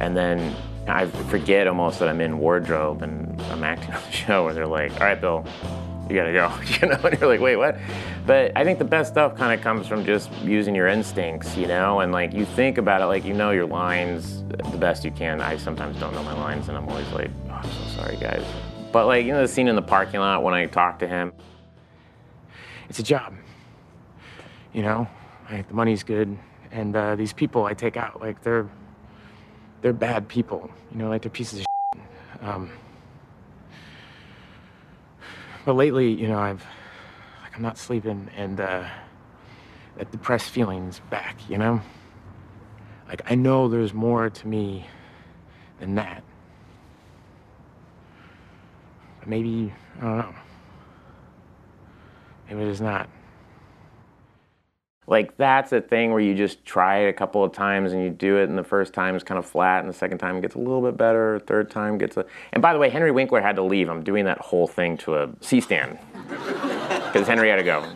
And 0.00 0.16
then 0.16 0.54
i 0.88 1.06
forget 1.06 1.68
almost 1.68 2.00
that 2.00 2.08
i'm 2.08 2.20
in 2.20 2.38
wardrobe 2.38 3.02
and 3.02 3.40
i'm 3.42 3.62
acting 3.62 3.94
on 3.94 4.02
the 4.02 4.10
show 4.10 4.44
where 4.44 4.52
they're 4.52 4.66
like 4.66 4.90
all 4.94 5.06
right 5.06 5.20
bill 5.20 5.46
you 6.10 6.16
gotta 6.16 6.32
go. 6.32 6.52
You 6.80 6.88
know 6.88 6.98
and 7.04 7.20
you're 7.20 7.28
like 7.30 7.40
wait 7.40 7.54
what? 7.56 7.78
But 8.26 8.50
i 8.56 8.64
think 8.64 8.78
the 8.80 8.84
best 8.84 9.12
stuff 9.12 9.36
kind 9.36 9.56
of 9.56 9.62
comes 9.62 9.86
from 9.86 10.04
just 10.04 10.30
using 10.42 10.74
your 10.74 10.88
instincts 10.88 11.56
you 11.56 11.68
know? 11.68 12.00
And 12.00 12.10
like 12.12 12.32
you 12.34 12.44
think 12.44 12.76
about 12.78 13.00
it 13.00 13.06
like 13.06 13.24
you 13.24 13.32
know 13.32 13.52
your 13.52 13.66
lines 13.66 14.42
the 14.48 14.76
best 14.78 15.04
you 15.04 15.12
can. 15.12 15.40
I 15.40 15.56
sometimes 15.56 15.98
don't 16.00 16.12
know 16.14 16.24
my 16.24 16.34
lines 16.34 16.68
and 16.68 16.76
i'm 16.76 16.88
always 16.88 17.08
like 17.12 17.30
oh, 17.48 17.52
i'm 17.52 17.70
so 17.70 18.02
sorry 18.02 18.16
guys. 18.16 18.44
But 18.90 19.06
like 19.06 19.24
you 19.24 19.32
know 19.32 19.40
the 19.42 19.48
scene 19.48 19.68
in 19.68 19.76
the 19.76 19.82
parking 19.82 20.18
lot 20.20 20.42
when 20.42 20.52
i 20.52 20.66
talk 20.66 20.98
to 20.98 21.06
him 21.06 21.32
It's 22.92 22.98
a 22.98 23.02
job. 23.02 23.32
You 24.74 24.82
know, 24.82 25.08
like 25.50 25.66
the 25.66 25.72
money's 25.72 26.02
good, 26.02 26.36
and 26.70 26.94
uh, 26.94 27.16
these 27.16 27.32
people 27.32 27.64
I 27.64 27.72
take 27.72 27.96
out, 27.96 28.20
like 28.20 28.42
they're 28.42 28.68
they're 29.80 29.94
bad 29.94 30.28
people. 30.28 30.70
You 30.90 30.98
know, 30.98 31.08
like 31.08 31.22
they're 31.22 31.30
pieces 31.30 31.60
of. 31.60 31.66
Shit. 31.94 32.46
Um, 32.46 32.70
but 35.64 35.72
lately, 35.72 36.12
you 36.12 36.28
know, 36.28 36.38
I've 36.38 36.62
like 37.42 37.56
I'm 37.56 37.62
not 37.62 37.78
sleeping, 37.78 38.28
and 38.36 38.60
uh, 38.60 38.86
that 39.96 40.10
depressed 40.10 40.50
feeling's 40.50 41.00
back. 41.08 41.48
You 41.48 41.56
know, 41.56 41.80
like 43.08 43.22
I 43.24 43.36
know 43.36 43.68
there's 43.68 43.94
more 43.94 44.28
to 44.28 44.46
me 44.46 44.86
than 45.80 45.94
that. 45.94 46.22
But 49.20 49.28
maybe 49.28 49.72
I 49.96 50.00
don't 50.02 50.18
know. 50.18 50.34
Maybe 52.52 52.66
there's 52.66 52.82
not. 52.82 53.08
Like 55.06 55.38
that's 55.38 55.72
a 55.72 55.80
thing 55.80 56.10
where 56.10 56.20
you 56.20 56.34
just 56.34 56.66
try 56.66 56.98
it 56.98 57.08
a 57.08 57.12
couple 57.14 57.42
of 57.42 57.52
times 57.52 57.92
and 57.92 58.02
you 58.02 58.10
do 58.10 58.36
it, 58.36 58.50
and 58.50 58.58
the 58.58 58.64
first 58.64 58.92
time 58.92 59.16
is 59.16 59.24
kind 59.24 59.38
of 59.38 59.46
flat, 59.46 59.80
and 59.80 59.88
the 59.88 59.96
second 59.96 60.18
time 60.18 60.38
gets 60.42 60.54
a 60.54 60.58
little 60.58 60.82
bit 60.82 60.98
better, 60.98 61.40
third 61.40 61.70
time 61.70 61.96
gets 61.96 62.18
a. 62.18 62.26
And 62.52 62.60
by 62.60 62.74
the 62.74 62.78
way, 62.78 62.90
Henry 62.90 63.10
Winkler 63.10 63.40
had 63.40 63.56
to 63.56 63.62
leave. 63.62 63.88
I'm 63.88 64.04
doing 64.04 64.26
that 64.26 64.38
whole 64.38 64.66
thing 64.66 64.98
to 64.98 65.16
a 65.16 65.30
C 65.40 65.62
stand 65.62 65.98
because 66.28 67.26
Henry 67.26 67.48
had 67.48 67.56
to 67.56 67.62
go. 67.62 67.86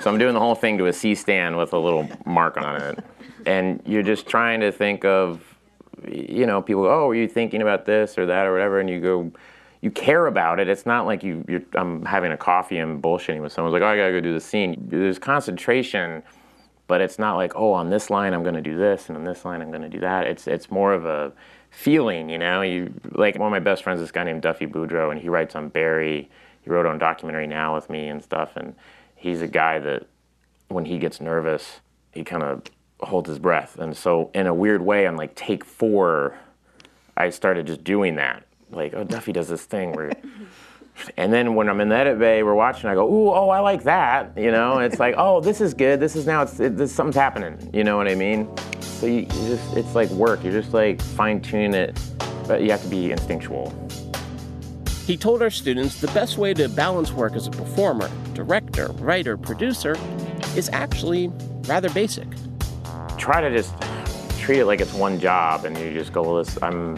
So 0.00 0.10
I'm 0.10 0.18
doing 0.18 0.32
the 0.32 0.40
whole 0.40 0.54
thing 0.54 0.78
to 0.78 0.86
a 0.86 0.92
C 0.92 1.14
stand 1.14 1.58
with 1.58 1.74
a 1.74 1.78
little 1.78 2.08
mark 2.24 2.56
on 2.56 2.80
it, 2.80 3.04
and 3.44 3.82
you're 3.84 4.02
just 4.02 4.26
trying 4.26 4.60
to 4.60 4.72
think 4.72 5.04
of, 5.04 5.42
you 6.08 6.46
know, 6.46 6.62
people. 6.62 6.84
go, 6.84 6.90
Oh, 6.90 7.10
are 7.10 7.14
you 7.14 7.28
thinking 7.28 7.60
about 7.60 7.84
this 7.84 8.16
or 8.16 8.24
that 8.24 8.46
or 8.46 8.52
whatever? 8.52 8.80
And 8.80 8.88
you 8.88 9.00
go, 9.00 9.32
you 9.86 9.90
care 9.92 10.26
about 10.26 10.58
it. 10.58 10.68
It's 10.68 10.84
not 10.84 11.06
like 11.06 11.22
you, 11.22 11.44
you're, 11.46 11.62
I'm 11.74 12.04
having 12.04 12.32
a 12.32 12.36
coffee 12.36 12.78
and 12.78 13.00
bullshitting 13.00 13.40
with 13.40 13.52
someone. 13.52 13.72
Like, 13.72 13.82
oh, 13.82 13.86
I 13.86 13.96
gotta 13.96 14.10
go 14.10 14.20
do 14.20 14.34
the 14.34 14.40
scene. 14.40 14.84
There's 14.88 15.16
concentration, 15.16 16.24
but 16.88 17.00
it's 17.00 17.20
not 17.20 17.36
like, 17.36 17.52
oh, 17.54 17.70
on 17.70 17.88
this 17.88 18.10
line 18.10 18.34
I'm 18.34 18.42
gonna 18.42 18.60
do 18.60 18.76
this, 18.76 19.08
and 19.08 19.16
on 19.16 19.22
this 19.22 19.44
line 19.44 19.62
I'm 19.62 19.70
gonna 19.70 19.88
do 19.88 20.00
that. 20.00 20.26
It's 20.26 20.48
it's 20.48 20.72
more 20.72 20.92
of 20.92 21.06
a 21.06 21.32
feeling, 21.70 22.28
you 22.28 22.36
know. 22.36 22.62
You 22.62 22.92
like 23.12 23.38
one 23.38 23.46
of 23.46 23.52
my 23.52 23.60
best 23.60 23.84
friends, 23.84 24.00
this 24.00 24.10
guy 24.10 24.24
named 24.24 24.42
Duffy 24.42 24.66
Boudreau, 24.66 25.12
and 25.12 25.20
he 25.20 25.28
writes 25.28 25.54
on 25.54 25.68
Barry. 25.68 26.28
He 26.62 26.70
wrote 26.70 26.84
on 26.84 26.98
documentary 26.98 27.46
now 27.46 27.76
with 27.76 27.88
me 27.88 28.08
and 28.08 28.20
stuff, 28.20 28.56
and 28.56 28.74
he's 29.14 29.40
a 29.40 29.46
guy 29.46 29.78
that 29.78 30.08
when 30.66 30.84
he 30.84 30.98
gets 30.98 31.20
nervous, 31.20 31.78
he 32.10 32.24
kind 32.24 32.42
of 32.42 32.62
holds 33.02 33.28
his 33.28 33.38
breath, 33.38 33.78
and 33.78 33.96
so 33.96 34.32
in 34.34 34.48
a 34.48 34.54
weird 34.54 34.82
way, 34.82 35.06
on 35.06 35.14
like 35.14 35.36
take 35.36 35.64
four, 35.64 36.36
I 37.16 37.30
started 37.30 37.68
just 37.68 37.84
doing 37.84 38.16
that. 38.16 38.42
Like, 38.70 38.94
oh, 38.94 39.04
Duffy 39.04 39.32
does 39.32 39.48
this 39.48 39.64
thing 39.64 39.92
where, 39.92 40.12
and 41.16 41.32
then 41.32 41.54
when 41.54 41.68
I'm 41.68 41.80
in 41.80 41.88
the 41.88 41.96
edit 41.96 42.18
bay, 42.18 42.42
we're 42.42 42.54
watching, 42.54 42.90
I 42.90 42.94
go, 42.94 43.06
ooh, 43.06 43.30
oh, 43.30 43.48
I 43.48 43.60
like 43.60 43.84
that. 43.84 44.36
You 44.36 44.50
know, 44.50 44.78
it's 44.78 44.98
like, 44.98 45.14
oh, 45.16 45.40
this 45.40 45.60
is 45.60 45.74
good. 45.74 46.00
This 46.00 46.16
is 46.16 46.26
now, 46.26 46.42
it's, 46.42 46.58
it, 46.58 46.76
this, 46.76 46.92
something's 46.92 47.16
happening. 47.16 47.70
You 47.72 47.84
know 47.84 47.96
what 47.96 48.08
I 48.08 48.14
mean? 48.14 48.48
So 48.80 49.06
you, 49.06 49.20
you 49.20 49.26
just, 49.26 49.76
it's 49.76 49.94
like 49.94 50.10
work. 50.10 50.42
You're 50.42 50.52
just 50.52 50.72
like 50.72 51.00
fine 51.00 51.40
tune 51.40 51.74
it, 51.74 51.98
but 52.48 52.62
you 52.62 52.70
have 52.70 52.82
to 52.82 52.88
be 52.88 53.12
instinctual. 53.12 53.72
He 55.06 55.16
told 55.16 55.40
our 55.40 55.50
students 55.50 56.00
the 56.00 56.08
best 56.08 56.36
way 56.36 56.52
to 56.54 56.68
balance 56.68 57.12
work 57.12 57.34
as 57.34 57.46
a 57.46 57.50
performer, 57.50 58.10
director, 58.34 58.88
writer, 58.94 59.36
producer 59.36 59.96
is 60.56 60.68
actually 60.70 61.28
rather 61.68 61.88
basic. 61.90 62.26
Try 63.16 63.40
to 63.40 63.50
just 63.50 63.72
treat 64.40 64.58
it 64.58 64.66
like 64.66 64.80
it's 64.80 64.94
one 64.94 65.20
job, 65.20 65.64
and 65.64 65.78
you 65.78 65.92
just 65.92 66.12
go, 66.12 66.22
well, 66.22 66.36
this, 66.42 66.60
I'm 66.60 66.96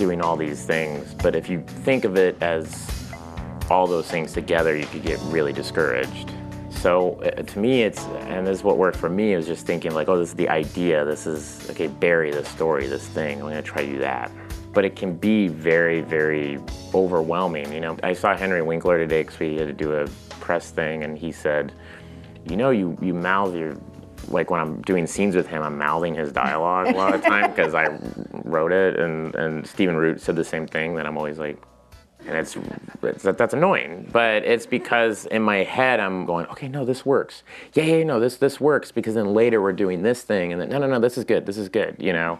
doing 0.00 0.22
all 0.22 0.34
these 0.34 0.64
things. 0.64 1.14
But 1.14 1.36
if 1.36 1.50
you 1.50 1.62
think 1.84 2.04
of 2.04 2.16
it 2.16 2.42
as 2.42 2.66
all 3.68 3.86
those 3.86 4.10
things 4.10 4.32
together, 4.32 4.74
you 4.74 4.86
could 4.86 5.02
get 5.02 5.20
really 5.24 5.52
discouraged. 5.52 6.32
So 6.70 7.20
uh, 7.20 7.42
to 7.42 7.58
me, 7.58 7.82
it's, 7.82 8.02
and 8.32 8.46
this 8.46 8.58
is 8.58 8.64
what 8.64 8.78
worked 8.78 8.96
for 8.96 9.10
me, 9.10 9.34
is 9.34 9.46
just 9.46 9.66
thinking 9.66 9.92
like, 9.92 10.08
oh, 10.08 10.18
this 10.18 10.30
is 10.30 10.34
the 10.34 10.48
idea. 10.48 11.04
This 11.04 11.26
is, 11.26 11.68
okay, 11.68 11.86
bury 11.86 12.30
the 12.30 12.44
story, 12.46 12.86
this 12.86 13.06
thing. 13.06 13.42
I'm 13.42 13.46
gonna 13.46 13.60
try 13.60 13.84
to 13.84 13.92
do 13.92 13.98
that. 13.98 14.30
But 14.72 14.86
it 14.86 14.96
can 14.96 15.14
be 15.14 15.48
very, 15.48 16.00
very 16.00 16.58
overwhelming. 16.94 17.70
You 17.70 17.80
know, 17.80 17.98
I 18.02 18.14
saw 18.14 18.34
Henry 18.34 18.62
Winkler 18.62 18.96
today 18.96 19.22
because 19.22 19.38
we 19.38 19.56
had 19.56 19.66
to 19.66 19.74
do 19.74 19.92
a 19.92 20.06
press 20.40 20.70
thing, 20.70 21.04
and 21.04 21.18
he 21.18 21.30
said, 21.30 21.72
you 22.48 22.56
know, 22.56 22.70
you, 22.70 22.96
you 23.02 23.12
mouth 23.12 23.54
your, 23.54 23.76
like 24.30 24.50
when 24.50 24.60
I'm 24.60 24.80
doing 24.82 25.06
scenes 25.06 25.34
with 25.34 25.46
him, 25.46 25.62
I'm 25.62 25.78
mouthing 25.78 26.14
his 26.14 26.32
dialogue 26.32 26.88
a 26.88 26.96
lot 26.96 27.14
of 27.14 27.22
time 27.22 27.50
because 27.54 27.74
I 27.74 27.98
wrote 28.44 28.72
it, 28.72 28.98
and, 28.98 29.34
and 29.34 29.66
Stephen 29.66 29.96
Root 29.96 30.20
said 30.20 30.36
the 30.36 30.44
same 30.44 30.66
thing, 30.66 30.94
that 30.96 31.06
I'm 31.06 31.16
always 31.16 31.38
like, 31.38 31.60
and 32.26 32.36
it's, 32.36 32.56
it's 33.02 33.22
that, 33.22 33.38
that's 33.38 33.54
annoying. 33.54 34.08
But 34.12 34.44
it's 34.44 34.66
because 34.66 35.26
in 35.26 35.42
my 35.42 35.58
head 35.58 36.00
I'm 36.00 36.26
going, 36.26 36.46
okay, 36.46 36.68
no, 36.68 36.84
this 36.84 37.04
works. 37.06 37.42
Yeah, 37.72 37.84
yeah, 37.84 38.04
no, 38.04 38.20
this 38.20 38.36
this 38.36 38.60
works 38.60 38.92
because 38.92 39.14
then 39.14 39.32
later 39.32 39.62
we're 39.62 39.72
doing 39.72 40.02
this 40.02 40.22
thing, 40.22 40.52
and 40.52 40.60
then 40.60 40.68
no, 40.68 40.78
no, 40.78 40.86
no, 40.86 41.00
this 41.00 41.16
is 41.16 41.24
good. 41.24 41.46
This 41.46 41.56
is 41.56 41.68
good. 41.68 41.96
You 41.98 42.12
know. 42.12 42.38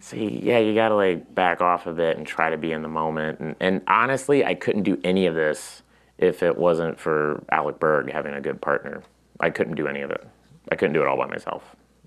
So 0.00 0.16
yeah, 0.16 0.58
you 0.58 0.74
gotta 0.74 0.94
like 0.94 1.34
back 1.34 1.60
off 1.60 1.88
a 1.88 1.92
bit 1.92 2.16
and 2.16 2.26
try 2.26 2.50
to 2.50 2.56
be 2.56 2.70
in 2.70 2.82
the 2.82 2.88
moment. 2.88 3.40
And, 3.40 3.56
and 3.58 3.82
honestly, 3.88 4.44
I 4.44 4.54
couldn't 4.54 4.84
do 4.84 5.00
any 5.02 5.26
of 5.26 5.34
this 5.34 5.82
if 6.18 6.42
it 6.42 6.56
wasn't 6.56 7.00
for 7.00 7.42
Alec 7.50 7.80
Berg 7.80 8.12
having 8.12 8.34
a 8.34 8.40
good 8.40 8.60
partner. 8.60 9.02
I 9.40 9.50
couldn't 9.50 9.74
do 9.74 9.88
any 9.88 10.02
of 10.02 10.10
it. 10.10 10.26
I 10.70 10.76
couldn't 10.76 10.94
do 10.94 11.02
it 11.02 11.08
all 11.08 11.16
by 11.16 11.26
myself. 11.26 11.62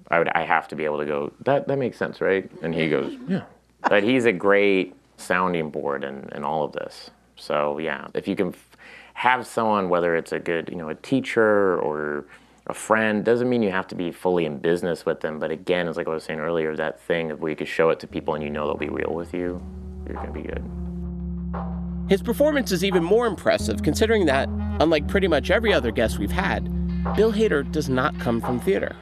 I 0.10 0.20
would. 0.20 0.28
I 0.30 0.44
have 0.44 0.68
to 0.70 0.76
be 0.76 0.86
able 0.86 1.00
to 1.00 1.06
go. 1.06 1.32
That 1.46 1.68
that 1.68 1.78
makes 1.78 1.98
sense, 1.98 2.22
right? 2.22 2.50
And 2.62 2.76
he 2.76 2.90
goes, 2.90 3.16
yeah. 3.28 3.44
But 3.88 4.04
he's 4.04 4.26
a 4.26 4.32
great 4.34 4.96
sounding 5.18 5.70
board 5.70 6.04
and 6.04 6.32
and 6.34 6.44
all 6.44 6.64
of 6.64 6.74
this. 6.74 7.10
So 7.38 7.78
yeah, 7.78 8.08
if 8.14 8.28
you 8.28 8.36
can 8.36 8.50
f- 8.50 8.78
have 9.16 9.48
someone, 9.48 9.90
whether 9.90 10.16
it's 10.16 10.32
a 10.32 10.40
good, 10.40 10.70
you 10.70 10.76
know, 10.76 10.90
a 10.90 10.96
teacher 10.96 11.80
or 11.80 12.26
a 12.68 12.74
friend, 12.74 13.24
doesn't 13.26 13.50
mean 13.50 13.64
you 13.64 13.72
have 13.72 13.88
to 13.88 13.96
be 13.96 14.12
fully 14.12 14.46
in 14.46 14.60
business 14.60 15.06
with 15.06 15.22
them. 15.22 15.40
But 15.40 15.50
again, 15.50 15.88
as 15.88 15.98
like 15.98 16.08
I 16.08 16.12
was 16.12 16.24
saying 16.24 16.40
earlier, 16.40 16.76
that 16.76 17.00
thing 17.02 17.32
of 17.32 17.42
where 17.42 17.50
you 17.50 17.56
can 17.56 17.68
show 17.68 17.90
it 17.90 18.00
to 18.02 18.08
people 18.08 18.36
and 18.36 18.44
you 18.44 18.50
know 18.50 18.68
they'll 18.68 18.78
be 18.78 18.90
real 18.90 19.14
with 19.14 19.34
you, 19.34 19.62
you're 20.06 20.16
gonna 20.16 20.32
be 20.32 20.44
good. 20.44 20.64
His 22.10 22.22
performance 22.22 22.72
is 22.72 22.84
even 22.84 23.04
more 23.04 23.26
impressive 23.26 23.82
considering 23.84 24.26
that, 24.26 24.50
unlike 24.82 25.08
pretty 25.08 25.28
much 25.28 25.50
every 25.50 25.74
other 25.74 25.92
guest 25.92 26.20
we've 26.20 26.32
had, 26.32 26.68
Bill 27.16 27.34
Hader 27.34 27.70
does 27.70 27.90
not 27.90 28.18
come 28.20 28.40
from 28.40 28.60
theater. 28.60 28.96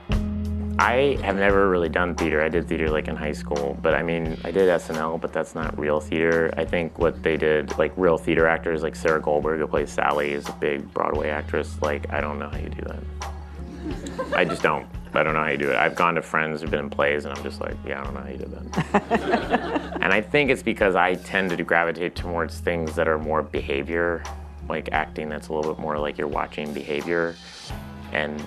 I 0.79 1.19
have 1.21 1.35
never 1.35 1.69
really 1.69 1.89
done 1.89 2.15
theater. 2.15 2.41
I 2.41 2.47
did 2.47 2.67
theater 2.67 2.89
like 2.89 3.09
in 3.09 3.15
high 3.17 3.33
school, 3.33 3.77
but 3.81 3.93
I 3.93 4.01
mean, 4.01 4.39
I 4.45 4.51
did 4.51 4.69
SNL, 4.69 5.19
but 5.19 5.33
that's 5.33 5.53
not 5.53 5.77
real 5.77 5.99
theater. 5.99 6.53
I 6.55 6.63
think 6.63 6.97
what 6.97 7.21
they 7.21 7.35
did, 7.35 7.77
like 7.77 7.91
real 7.97 8.17
theater 8.17 8.47
actors, 8.47 8.81
like 8.81 8.95
Sarah 8.95 9.21
Goldberg, 9.21 9.59
who 9.59 9.67
plays 9.67 9.91
Sally, 9.91 10.31
is 10.31 10.47
a 10.47 10.53
big 10.53 10.91
Broadway 10.93 11.29
actress. 11.29 11.81
Like, 11.81 12.09
I 12.11 12.21
don't 12.21 12.39
know 12.39 12.47
how 12.47 12.57
you 12.57 12.69
do 12.69 12.81
that. 12.83 14.37
I 14.37 14.45
just 14.45 14.63
don't. 14.63 14.87
I 15.13 15.21
don't 15.21 15.33
know 15.33 15.43
how 15.43 15.49
you 15.49 15.57
do 15.57 15.69
it. 15.69 15.75
I've 15.75 15.95
gone 15.95 16.15
to 16.15 16.21
friends 16.21 16.61
who've 16.61 16.71
been 16.71 16.79
in 16.79 16.89
plays, 16.89 17.25
and 17.25 17.37
I'm 17.37 17.43
just 17.43 17.59
like, 17.59 17.75
yeah, 17.85 17.99
I 17.99 18.03
don't 18.05 18.13
know 18.13 18.21
how 18.21 18.29
you 18.29 18.37
did 18.37 18.51
that. 18.51 19.97
and 20.01 20.13
I 20.13 20.21
think 20.21 20.49
it's 20.49 20.63
because 20.63 20.95
I 20.95 21.15
tend 21.15 21.49
to 21.49 21.63
gravitate 21.63 22.15
towards 22.15 22.59
things 22.59 22.95
that 22.95 23.09
are 23.09 23.19
more 23.19 23.43
behavior, 23.43 24.23
like 24.69 24.89
acting 24.93 25.27
that's 25.27 25.49
a 25.49 25.53
little 25.53 25.73
bit 25.73 25.81
more 25.81 25.97
like 25.99 26.17
you're 26.17 26.27
watching 26.27 26.73
behavior. 26.73 27.35
And 28.11 28.43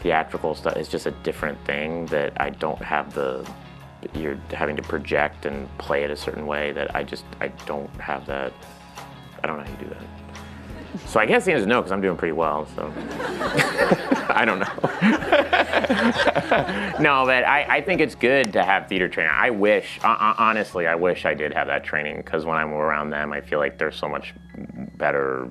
theatrical 0.00 0.54
stuff 0.54 0.76
is 0.76 0.88
just 0.88 1.06
a 1.06 1.10
different 1.10 1.62
thing 1.64 2.06
that 2.06 2.40
I 2.40 2.50
don't 2.50 2.82
have 2.82 3.14
the 3.14 3.48
you're 4.14 4.38
having 4.50 4.76
to 4.76 4.82
project 4.82 5.46
and 5.46 5.68
play 5.78 6.02
it 6.02 6.10
a 6.10 6.16
certain 6.16 6.46
way 6.46 6.72
that 6.72 6.94
I 6.94 7.04
just 7.04 7.24
I 7.40 7.48
don't 7.66 7.90
have 8.00 8.26
that 8.26 8.52
I 9.42 9.46
don't 9.46 9.58
know 9.58 9.64
how 9.64 9.70
you 9.70 9.76
do 9.84 9.90
that. 9.90 10.02
So 11.06 11.20
I 11.20 11.26
guess 11.26 11.44
the 11.44 11.52
answer 11.52 11.62
is 11.62 11.66
no 11.66 11.80
because 11.80 11.92
I'm 11.92 12.00
doing 12.02 12.16
pretty 12.16 12.32
well. 12.32 12.66
So 12.76 12.92
I 14.28 14.44
don't 14.44 14.58
know. 14.58 14.66
no, 17.02 17.24
but 17.26 17.44
I, 17.44 17.66
I 17.68 17.80
think 17.80 18.00
it's 18.00 18.14
good 18.14 18.52
to 18.52 18.62
have 18.62 18.88
theater 18.88 19.08
training. 19.08 19.32
I 19.34 19.50
wish 19.50 19.98
uh, 20.02 20.34
honestly 20.38 20.86
I 20.86 20.94
wish 20.94 21.24
I 21.24 21.34
did 21.34 21.52
have 21.54 21.66
that 21.68 21.84
training 21.84 22.18
because 22.18 22.44
when 22.44 22.56
I'm 22.56 22.72
around 22.72 23.10
them 23.10 23.32
I 23.32 23.40
feel 23.40 23.58
like 23.58 23.78
they're 23.78 23.92
so 23.92 24.08
much 24.08 24.34
better. 24.96 25.48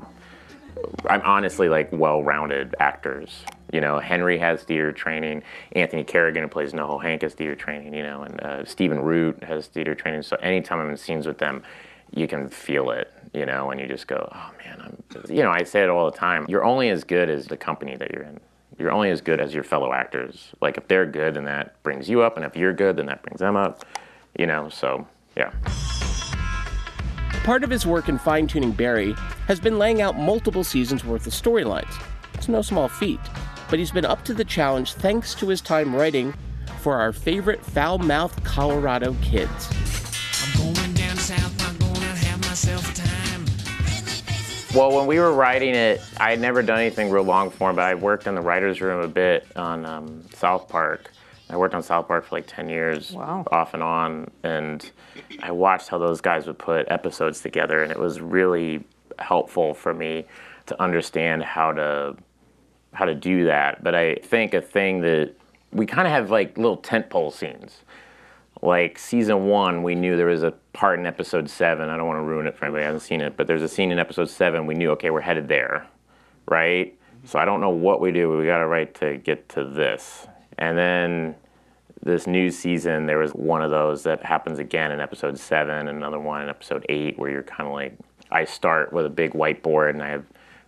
I'm 1.10 1.22
honestly 1.22 1.70
like 1.70 1.90
well-rounded 1.92 2.76
actors 2.80 3.44
you 3.72 3.80
know, 3.80 4.00
Henry 4.00 4.38
has 4.38 4.64
theater 4.64 4.92
training. 4.92 5.44
Anthony 5.72 6.04
Carrigan, 6.04 6.44
who 6.44 6.50
plays 6.50 6.74
Noho 6.74 7.02
Hank, 7.02 7.22
has 7.22 7.34
theater 7.34 7.56
training. 7.56 7.94
You 7.94 8.04
know, 8.04 8.24
and 8.24 8.42
uh, 8.42 8.66
Stephen 8.66 9.00
Root 9.00 9.44
has 9.44 9.68
theater 9.68 9.96
training. 9.96 10.24
So 10.24 10.36
anytime 10.38 10.80
I'm 10.80 10.90
in 10.90 10.98
scenes 10.98 11.26
with 11.26 11.38
them, 11.38 11.64
you 12.14 12.28
can 12.28 12.50
feel 12.50 12.92
it. 12.92 13.12
You 13.34 13.46
know, 13.46 13.72
and 13.72 13.80
you 13.80 13.88
just 13.88 14.08
go, 14.08 14.30
oh 14.34 14.52
man, 14.64 14.82
I'm. 14.82 14.98
You 15.30 15.44
know, 15.44 15.52
I 15.52 15.64
say 15.64 15.84
it 15.84 15.90
all 15.90 16.10
the 16.12 16.18
time. 16.18 16.46
You're 16.50 16.66
only 16.66 16.90
as 16.90 17.04
good 17.04 17.30
as 17.30 17.48
the 17.48 17.58
company 17.58 17.96
that 17.96 18.12
you're 18.12 18.24
in. 18.24 18.40
You're 18.78 18.92
only 18.92 19.10
as 19.10 19.22
good 19.22 19.40
as 19.40 19.54
your 19.54 19.64
fellow 19.64 19.94
actors. 19.94 20.50
Like 20.62 20.78
if 20.78 20.88
they're 20.88 21.06
good, 21.06 21.36
then 21.36 21.46
that 21.46 21.82
brings 21.84 22.10
you 22.10 22.22
up, 22.22 22.36
and 22.36 22.46
if 22.46 22.56
you're 22.56 22.74
good, 22.74 22.98
then 22.98 23.06
that 23.06 23.24
brings 23.24 23.40
them 23.40 23.56
up. 23.56 23.86
You 24.38 24.48
know, 24.48 24.70
so 24.70 25.08
yeah. 25.38 25.52
Part 27.44 27.64
of 27.64 27.70
his 27.70 27.86
work 27.86 28.10
in 28.10 28.18
fine 28.18 28.48
tuning 28.48 28.72
Barry 28.72 29.14
has 29.48 29.60
been 29.60 29.80
laying 29.80 30.02
out 30.02 30.18
multiple 30.18 30.64
seasons 30.64 31.04
worth 31.04 31.26
of 31.28 31.34
storylines. 31.34 31.94
It's 32.36 32.48
no 32.48 32.62
small 32.62 32.88
feat 32.88 33.20
but 33.72 33.80
he's 33.80 33.90
been 33.90 34.06
up 34.06 34.24
to 34.26 34.34
the 34.34 34.44
challenge 34.44 34.94
thanks 34.94 35.34
to 35.34 35.48
his 35.48 35.62
time 35.62 35.96
writing 35.96 36.34
for 36.82 37.00
our 37.00 37.14
favorite 37.14 37.66
foul 37.66 37.98
mouthed 37.98 38.44
Colorado 38.44 39.16
kids. 39.22 39.70
Well, 44.76 44.96
when 44.96 45.08
we 45.08 45.20
were 45.20 45.34
writing 45.34 45.74
it, 45.74 46.02
I 46.18 46.32
had 46.32 46.42
never 46.42 46.62
done 46.62 46.80
anything 46.80 47.10
real 47.10 47.24
long 47.24 47.50
form, 47.50 47.78
but 47.78 47.84
I 47.84 47.96
worked 47.96 48.28
in 48.28 48.36
the 48.36 48.42
writer's 48.42 48.82
room 48.82 49.02
a 49.02 49.08
bit 49.08 49.48
on 49.56 49.86
um, 49.86 50.24
South 50.34 50.68
Park. 50.68 51.10
I 51.52 51.58
worked 51.58 51.76
on 51.76 51.84
South 51.84 52.08
Park 52.08 52.26
for 52.26 52.36
like 52.36 52.48
10 52.48 52.70
years, 52.70 53.12
wow. 53.12 53.44
off 53.52 53.74
and 53.74 53.84
on, 53.84 54.32
and 54.44 54.90
I 55.44 55.52
watched 55.52 55.90
how 55.90 55.98
those 55.98 56.22
guys 56.22 56.48
would 56.48 56.58
put 56.58 56.90
episodes 56.90 57.42
together, 57.42 57.84
and 57.84 57.92
it 57.92 58.00
was 58.00 58.22
really 58.22 58.84
helpful 59.20 59.74
for 59.74 59.94
me 59.94 60.26
to 60.68 60.82
understand 60.82 61.44
how 61.44 61.74
to 61.74 62.16
how 62.94 63.06
to 63.06 63.16
do 63.16 63.46
that. 63.46 63.84
But 63.84 63.96
I 63.96 64.16
think 64.16 64.54
a 64.54 64.62
thing 64.62 65.02
that 65.02 65.34
we 65.72 65.86
kind 65.86 66.08
of 66.08 66.14
have 66.14 66.30
like 66.32 66.58
little 66.58 66.78
tentpole 66.78 67.34
scenes. 67.34 67.82
Like 68.62 69.00
season 69.00 69.48
one, 69.48 69.82
we 69.82 69.96
knew 69.96 70.16
there 70.16 70.28
was 70.28 70.44
a 70.44 70.52
part 70.74 71.00
in 71.00 71.06
episode 71.06 71.50
seven. 71.50 71.90
I 71.90 71.98
don't 71.98 72.08
want 72.08 72.18
to 72.18 72.24
ruin 72.24 72.48
it 72.48 72.56
for 72.56 72.66
anybody 72.66 72.84
who 72.84 72.88
hasn't 72.94 73.04
seen 73.04 73.22
it, 73.22 73.36
but 73.36 73.48
there's 73.48 73.64
a 73.64 73.68
scene 73.68 73.92
in 73.92 73.98
episode 73.98 74.30
seven. 74.30 74.68
We 74.68 74.76
knew, 74.76 74.92
okay, 74.92 75.10
we're 75.10 75.22
headed 75.22 75.48
there, 75.48 75.88
right? 76.48 76.96
So 77.26 77.40
I 77.40 77.46
don't 77.46 77.60
know 77.60 77.70
what 77.70 78.02
we 78.02 78.12
do, 78.12 78.30
but 78.30 78.38
we 78.38 78.46
got 78.46 78.60
to 78.60 78.68
write 78.68 78.94
to 78.96 79.18
get 79.18 79.50
to 79.50 79.64
this. 79.64 80.28
And 80.62 80.78
then 80.78 81.36
this 82.04 82.28
new 82.28 82.52
season, 82.52 83.08
there 83.08 83.18
was 83.18 83.32
one 83.32 83.64
of 83.64 83.72
those 83.72 84.04
that 84.04 84.24
happens 84.24 84.60
again 84.60 84.92
in 84.92 85.00
episode 85.00 85.40
seven, 85.40 85.88
another 85.88 86.20
one 86.20 86.44
in 86.44 86.50
episode 86.50 86.86
eight, 86.88 87.18
where 87.18 87.32
you're 87.32 87.42
kind 87.42 87.68
of 87.68 87.74
like, 87.74 87.98
I 88.30 88.46
start 88.46 88.94
with 88.94 89.08
a 89.08 89.10
big 89.10 89.34
whiteboard, 89.34 89.90
and 89.90 90.04
I 90.04 90.10
have 90.10 90.24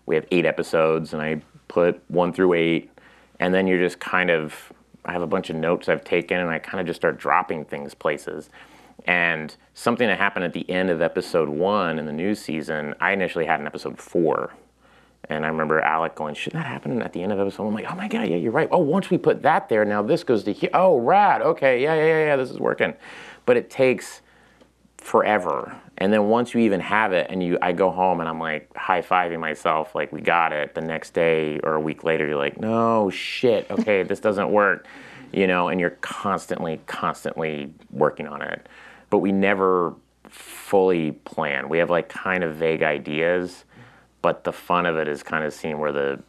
we 0.08 0.16
have 0.16 0.26
eight 0.32 0.48
episodes, 0.48 1.14
and 1.14 1.22
I 1.22 1.44
put 1.68 2.02
one 2.08 2.34
through 2.34 2.54
eight, 2.54 2.90
and 3.40 3.54
then 3.54 3.68
you're 3.68 3.80
just 3.80 4.00
kind 4.00 4.32
of, 4.32 4.74
I 5.06 5.12
have 5.12 5.22
a 5.22 5.28
bunch 5.28 5.52
of 5.52 5.56
notes 5.56 5.88
I've 5.88 6.04
taken, 6.04 6.40
and 6.40 6.50
I 6.50 6.58
kind 6.58 6.82
of 6.82 6.88
just 6.88 7.00
start 7.00 7.20
dropping 7.20 7.66
things 7.66 7.94
places. 7.94 8.50
And 9.06 9.56
something 9.76 10.08
that 10.08 10.18
happened 10.18 10.44
at 10.44 10.54
the 10.54 10.68
end 10.72 10.90
of 10.90 11.04
episode 11.04 11.50
one 11.50 12.00
in 12.00 12.08
the 12.08 12.14
new 12.14 12.34
season, 12.34 12.96
I 13.00 13.12
initially 13.12 13.46
had 13.46 13.60
in 13.60 13.68
episode 13.68 14.00
four. 14.00 14.54
And 15.30 15.46
I 15.46 15.48
remember 15.48 15.80
Alec 15.80 16.16
going, 16.16 16.36
shouldn't 16.36 16.62
that 16.62 16.68
happen 16.68 17.02
at 17.02 17.14
the 17.14 17.24
end 17.24 17.32
of 17.32 17.40
episode? 17.40 17.66
I'm 17.66 17.74
like, 17.74 17.90
oh 17.90 17.96
my 17.96 18.08
God, 18.08 18.28
yeah, 18.28 18.36
you're 18.36 18.52
right. 18.52 18.68
Oh, 18.72 18.80
once 18.80 19.10
we 19.10 19.18
put 19.18 19.42
that 19.44 19.70
there, 19.70 19.86
now 19.86 20.02
this 20.02 20.24
goes 20.24 20.44
to 20.44 20.54
here. 20.54 20.70
Oh, 20.74 20.98
rad. 20.98 21.42
Okay, 21.42 21.82
yeah, 21.82 21.96
yeah, 21.96 22.06
yeah, 22.06 22.26
yeah, 22.26 22.36
this 22.36 22.52
is 22.52 22.60
working. 22.60 22.94
But 23.46 23.56
it 23.58 23.70
takes 23.70 24.22
forever. 24.98 25.80
And 25.98 26.12
then 26.12 26.26
once 26.26 26.54
you 26.54 26.60
even 26.62 26.80
have 26.82 27.14
it, 27.14 27.28
and 27.30 27.42
you, 27.42 27.58
I 27.62 27.72
go 27.72 27.90
home 27.90 28.20
and 28.20 28.28
I'm 28.28 28.40
like 28.40 28.76
high 28.76 29.02
fiving 29.02 29.40
myself, 29.40 29.96
like 29.96 30.12
we 30.12 30.22
got 30.22 30.52
it. 30.52 30.76
The 30.76 30.82
next 30.82 31.14
day 31.14 31.60
or 31.64 31.76
a 31.76 31.80
week 31.80 32.04
later, 32.04 32.28
you're 32.28 32.38
like, 32.38 32.60
no 32.60 33.10
shit, 33.10 33.70
okay, 33.70 34.04
this 34.04 34.20
doesn't 34.20 34.50
work, 34.50 34.88
you 35.32 35.48
know. 35.48 35.70
And 35.70 35.80
you're 35.80 35.98
constantly, 36.02 36.82
constantly 36.88 37.74
working 37.92 38.28
on 38.28 38.42
it. 38.42 38.68
But 39.10 39.20
we 39.20 39.32
never 39.32 39.96
fully 40.28 41.12
plan. 41.12 41.70
We 41.70 41.78
have 41.78 41.90
like 41.90 42.10
kind 42.10 42.44
of 42.44 42.56
vague 42.56 42.84
ideas, 42.84 43.66
but 44.24 44.46
the 44.46 44.54
fun 44.54 44.88
of 44.88 44.98
it 44.98 45.08
is 45.08 45.22
kind 45.22 45.44
of 45.44 45.54
seeing 45.54 45.78
where 45.78 45.92
the 45.92 46.24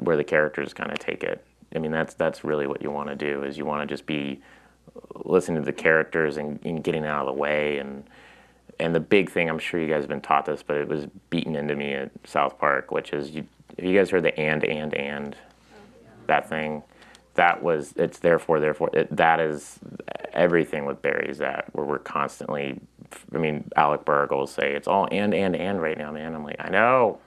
where 0.00 0.16
the 0.16 0.22
characters 0.22 0.72
kind 0.72 0.92
of 0.92 0.98
take 1.00 1.24
it. 1.24 1.44
I 1.74 1.78
mean, 1.80 1.90
that's 1.90 2.14
that's 2.14 2.44
really 2.44 2.68
what 2.68 2.82
you 2.82 2.92
want 2.92 3.08
to 3.08 3.16
do. 3.16 3.42
Is 3.42 3.58
you 3.58 3.64
want 3.64 3.88
to 3.88 3.92
just 3.92 4.06
be 4.06 4.40
listening 5.24 5.62
to 5.62 5.64
the 5.64 5.72
characters 5.72 6.36
and, 6.36 6.60
and, 6.64 6.84
getting 6.84 7.04
out 7.04 7.26
of 7.26 7.34
the 7.34 7.40
way 7.40 7.78
and 7.78 8.04
and 8.78 8.94
the 8.94 9.00
big 9.00 9.30
thing 9.30 9.48
I'm 9.48 9.58
sure 9.58 9.80
you 9.80 9.88
guys 9.88 10.02
have 10.02 10.08
been 10.08 10.20
taught 10.20 10.46
this, 10.46 10.62
but 10.62 10.76
it 10.76 10.86
was 10.86 11.06
beaten 11.30 11.56
into 11.56 11.74
me 11.74 11.94
at 11.94 12.10
South 12.24 12.58
Park, 12.58 12.92
which 12.92 13.12
is 13.12 13.30
you 13.30 13.46
you 13.78 13.96
guys 13.96 14.10
heard 14.10 14.22
the 14.22 14.38
and 14.38 14.62
and 14.62 14.94
and 14.94 15.36
that 16.26 16.48
thing 16.48 16.82
that 17.34 17.62
was 17.62 17.94
it's 17.96 18.18
therefore 18.18 18.60
therefore 18.60 18.90
it, 18.92 19.14
that 19.16 19.40
is 19.40 19.78
everything 20.32 20.84
with 20.84 21.02
Barry's 21.02 21.38
that 21.38 21.66
where 21.72 21.86
we're 21.86 21.98
constantly 21.98 22.78
I 23.34 23.38
mean 23.38 23.70
Alec 23.76 24.04
Berg 24.04 24.30
will 24.30 24.46
say 24.46 24.74
it's 24.74 24.88
all 24.88 25.08
and 25.10 25.34
and 25.34 25.54
and 25.56 25.80
right 25.80 25.96
now 25.96 26.12
man. 26.12 26.34
I'm 26.34 26.44
like 26.44 26.56
I 26.58 26.70
know. 26.70 27.18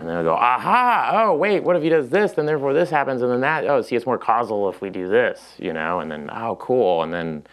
And 0.00 0.08
then 0.08 0.16
I 0.16 0.22
go 0.22 0.34
aha! 0.34 1.10
Oh 1.12 1.36
wait 1.36 1.64
what 1.64 1.76
if 1.76 1.82
he 1.82 1.88
does 1.88 2.08
this? 2.08 2.32
Then 2.32 2.46
therefore 2.46 2.72
this 2.72 2.90
happens 2.90 3.22
and 3.22 3.30
then 3.30 3.40
that. 3.40 3.66
Oh 3.66 3.82
see 3.82 3.96
it's 3.96 4.06
more 4.06 4.18
causal 4.18 4.68
if 4.68 4.80
we 4.80 4.90
do 4.90 5.08
this 5.08 5.54
you 5.58 5.72
know? 5.72 6.00
And 6.00 6.10
then 6.10 6.30
oh 6.32 6.56
cool. 6.56 7.02
And 7.02 7.12
then 7.12 7.44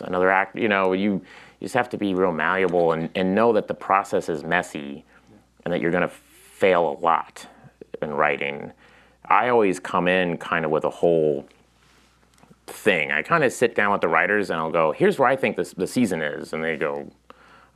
another 0.00 0.30
act 0.30 0.56
you 0.56 0.68
know 0.68 0.92
you 0.92 1.22
you 1.60 1.66
just 1.66 1.74
have 1.74 1.88
to 1.90 1.96
be 1.96 2.12
real 2.12 2.32
malleable 2.32 2.92
and, 2.92 3.08
and 3.14 3.34
know 3.36 3.52
that 3.52 3.68
the 3.68 3.74
process 3.74 4.28
is 4.28 4.42
messy 4.42 5.04
and 5.64 5.72
that 5.72 5.80
you're 5.80 5.92
going 5.92 6.02
to 6.02 6.08
fail 6.08 6.88
a 6.88 6.96
lot 6.98 7.46
in 8.00 8.10
writing. 8.10 8.72
I 9.26 9.48
always 9.48 9.78
come 9.78 10.08
in 10.08 10.38
kind 10.38 10.64
of 10.64 10.70
with 10.72 10.82
a 10.82 10.90
whole 10.90 11.46
thing. 12.72 13.12
I 13.12 13.22
kind 13.22 13.44
of 13.44 13.52
sit 13.52 13.74
down 13.74 13.92
with 13.92 14.00
the 14.00 14.08
writers 14.08 14.50
and 14.50 14.58
I'll 14.58 14.70
go, 14.70 14.92
here's 14.92 15.18
where 15.18 15.28
I 15.28 15.36
think 15.36 15.56
this, 15.56 15.72
the 15.72 15.86
season 15.86 16.22
is. 16.22 16.52
And 16.52 16.62
they 16.62 16.76
go, 16.76 17.10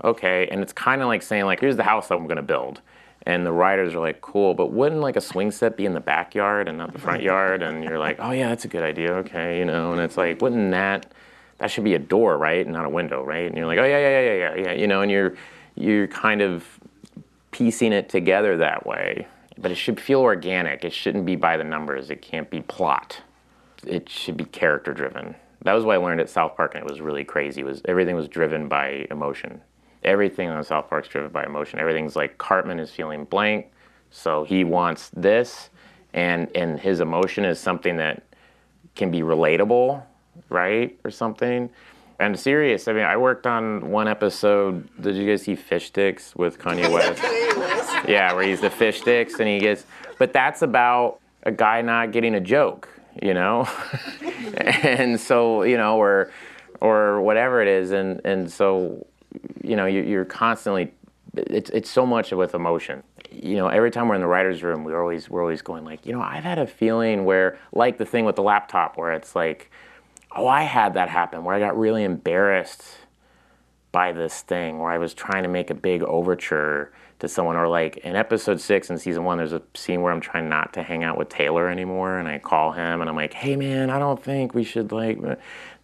okay. 0.03 0.49
And 0.49 0.63
it's 0.63 0.73
kind 0.73 1.03
of 1.03 1.09
like 1.09 1.23
saying, 1.23 1.45
like, 1.45 1.61
here's 1.61 1.77
the 1.77 1.85
house 1.85 2.09
that 2.09 2.17
I'm 2.17 2.27
going 2.27 2.37
to 2.37 2.43
build. 2.43 2.81
And 3.23 3.45
the 3.45 3.53
writers 3.53 3.95
are 3.95 4.01
like, 4.01 4.21
cool, 4.21 4.55
but 4.55 4.73
wouldn't 4.73 5.01
like 5.01 5.17
a 5.17 5.21
swing 5.21 5.51
set 5.51 5.77
be 5.77 5.85
in 5.85 5.95
the 5.95 6.01
backyard 6.01 6.69
and 6.69 6.79
not 6.79 6.93
the 6.93 6.99
front 6.99 7.23
yard? 7.23 7.63
And 7.63 7.83
you're 7.83 7.99
like, 7.99 8.19
oh 8.21 8.31
yeah, 8.31 8.51
that's 8.51 8.65
a 8.65 8.69
good 8.69 8.85
idea, 8.85 9.15
okay, 9.15 9.59
you 9.59 9.65
know. 9.65 9.91
And 9.91 10.01
it's 10.01 10.17
like, 10.17 10.41
wouldn't 10.41 10.71
that 10.71 11.13
that 11.59 11.71
should 11.71 11.85
be 11.85 11.95
a 11.95 11.99
door, 11.99 12.37
right, 12.37 12.65
and 12.65 12.75
not 12.75 12.85
a 12.85 12.89
window, 12.89 13.25
right? 13.25 13.47
And 13.47 13.57
you're 13.57 13.67
like, 13.67 13.79
oh 13.79 13.85
yeah, 13.85 13.99
yeah, 13.99 14.21
yeah, 14.21 14.35
yeah, 14.35 14.55
yeah, 14.65 14.73
you 14.73 14.87
know. 14.87 15.03
And 15.03 15.11
you're 15.11 15.35
you're 15.75 16.07
kind 16.07 16.43
of 16.43 16.65
piecing 17.51 17.93
it 17.93 18.09
together 18.09 18.57
that 18.59 18.87
way. 18.87 19.27
But 19.59 19.71
it 19.71 19.77
should 19.77 19.99
feel 19.99 20.21
organic. 20.21 20.85
It 20.85 20.93
shouldn't 20.93 21.25
be 21.25 21.35
by 21.35 21.57
the 21.57 21.65
numbers. 21.65 22.11
It 22.11 22.21
can't 22.21 22.51
be 22.51 22.61
plot. 22.61 23.23
It 23.87 24.09
should 24.09 24.37
be 24.37 24.45
character 24.45 24.93
driven. 24.93 25.35
That 25.63 25.73
was 25.73 25.85
what 25.85 25.95
I 25.95 25.99
learned 25.99 26.21
at 26.21 26.29
South 26.29 26.57
Park, 26.57 26.75
and 26.75 26.85
it 26.85 26.91
was 26.91 27.01
really 27.01 27.25
crazy. 27.25 27.63
It 27.63 27.65
was 27.65 27.83
everything 27.87 28.15
was 28.15 28.29
driven 28.29 28.69
by 28.69 29.07
emotion. 29.11 29.61
Everything 30.05 30.49
on 30.49 30.63
South 30.63 30.89
Park's 30.89 31.09
driven 31.09 31.31
by 31.31 31.45
emotion. 31.45 31.79
Everything's 31.81 32.15
like 32.15 32.39
Cartman 32.39 32.79
is 32.79 32.91
feeling 32.91 33.25
blank, 33.25 33.67
so 34.11 34.45
he 34.45 34.63
wants 34.65 35.11
this, 35.17 35.71
and 36.15 36.49
and 36.55 36.79
his 36.79 37.01
emotion 37.01 37.45
is 37.45 37.59
something 37.59 37.97
that 37.97 38.23
can 38.95 39.11
be 39.11 39.21
relatable, 39.23 40.03
right, 40.49 40.99
or 41.05 41.11
something. 41.11 41.71
And 42.19 42.39
serious. 42.39 42.89
I 42.89 42.95
mean, 42.95 43.05
I 43.05 43.17
worked 43.19 43.47
on 43.47 43.91
one 43.91 44.09
episode. 44.09 44.89
Did 45.03 45.17
you 45.17 45.27
guys 45.29 45.43
see 45.43 45.55
Fish 45.55 45.89
Sticks 45.89 46.35
with 46.35 46.59
Kanye 46.59 46.91
West? 46.93 47.23
yeah, 48.09 48.33
where 48.33 48.45
he's 48.45 48.61
the 48.61 48.71
fish 48.71 49.01
sticks 49.01 49.39
and 49.39 49.49
he 49.49 49.59
gets. 49.59 49.85
But 50.19 50.33
that's 50.33 50.63
about 50.63 51.21
a 51.43 51.53
guy 51.53 51.83
not 51.83 52.13
getting 52.13 52.35
a 52.35 52.41
joke, 52.41 52.89
you 53.23 53.35
know, 53.35 53.69
and 54.57 55.21
so 55.21 55.63
you 55.63 55.77
know, 55.77 55.99
or 55.99 56.31
or 56.81 57.21
whatever 57.21 57.63
it 57.63 57.69
is, 57.69 57.91
and 57.91 58.21
and 58.25 58.51
so 58.51 59.07
you 59.63 59.77
know, 59.77 59.87
you, 59.87 60.03
you're 60.03 60.25
constantly. 60.25 60.93
It's 61.37 61.69
it's 61.71 61.91
so 61.91 62.07
much 62.07 62.33
with 62.33 62.55
emotion. 62.55 63.03
You 63.31 63.57
know, 63.57 63.69
every 63.69 63.91
time 63.91 64.09
we're 64.09 64.15
in 64.15 64.23
the 64.23 64.27
writers' 64.27 64.63
room, 64.63 64.85
we're 64.85 65.01
always 65.01 65.29
we're 65.29 65.43
always 65.43 65.61
going 65.61 65.85
like, 65.85 66.07
you 66.07 66.13
know, 66.13 66.23
I've 66.23 66.45
had 66.45 66.59
a 66.59 66.67
feeling 66.67 67.27
where, 67.27 67.59
like 67.73 67.99
the 67.99 68.07
thing 68.07 68.25
with 68.25 68.37
the 68.37 68.43
laptop, 68.43 68.97
where 68.97 69.13
it's 69.13 69.37
like 69.37 69.71
oh, 70.37 70.47
I 70.47 70.63
had 70.63 70.95
that 70.95 71.09
happen 71.09 71.45
where 71.45 71.55
I 71.55 71.59
got 71.59 71.77
really 71.79 72.05
embarrassed 72.05 72.85
by 73.97 74.13
this 74.13 74.43
thing 74.43 74.79
where 74.79 74.93
I 74.93 74.99
was 74.99 75.15
trying 75.15 75.43
to 75.45 75.49
make 75.49 75.71
a 75.71 75.75
big 75.75 76.03
overture 76.03 76.93
to 77.19 77.29
someone, 77.29 77.57
or 77.57 77.67
like 77.67 77.97
in 77.97 78.15
episode 78.15 78.61
six 78.61 78.91
in 78.91 78.99
season 78.99 79.25
one, 79.25 79.39
there's 79.39 79.55
a 79.55 79.63
scene 79.73 80.03
where 80.03 80.13
I'm 80.13 80.21
trying 80.21 80.51
not 80.51 80.75
to 80.75 80.83
hang 80.83 81.03
out 81.03 81.17
with 81.17 81.31
Taylor 81.31 81.71
anymore, 81.71 82.19
and 82.19 82.29
I 82.29 82.39
call 82.39 82.73
him 82.73 83.01
and 83.01 83.09
I'm 83.09 83.17
like, 83.17 83.33
hey 83.33 83.57
man, 83.57 83.89
I 83.89 83.99
don't 83.99 84.23
think 84.23 84.53
we 84.53 84.65
should 84.65 84.93
like. 84.93 85.19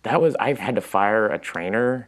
That 0.03 0.21
was 0.21 0.37
I've 0.39 0.59
had 0.59 0.75
to 0.75 0.83
fire 0.83 1.27
a 1.27 1.39
trainer, 1.39 2.07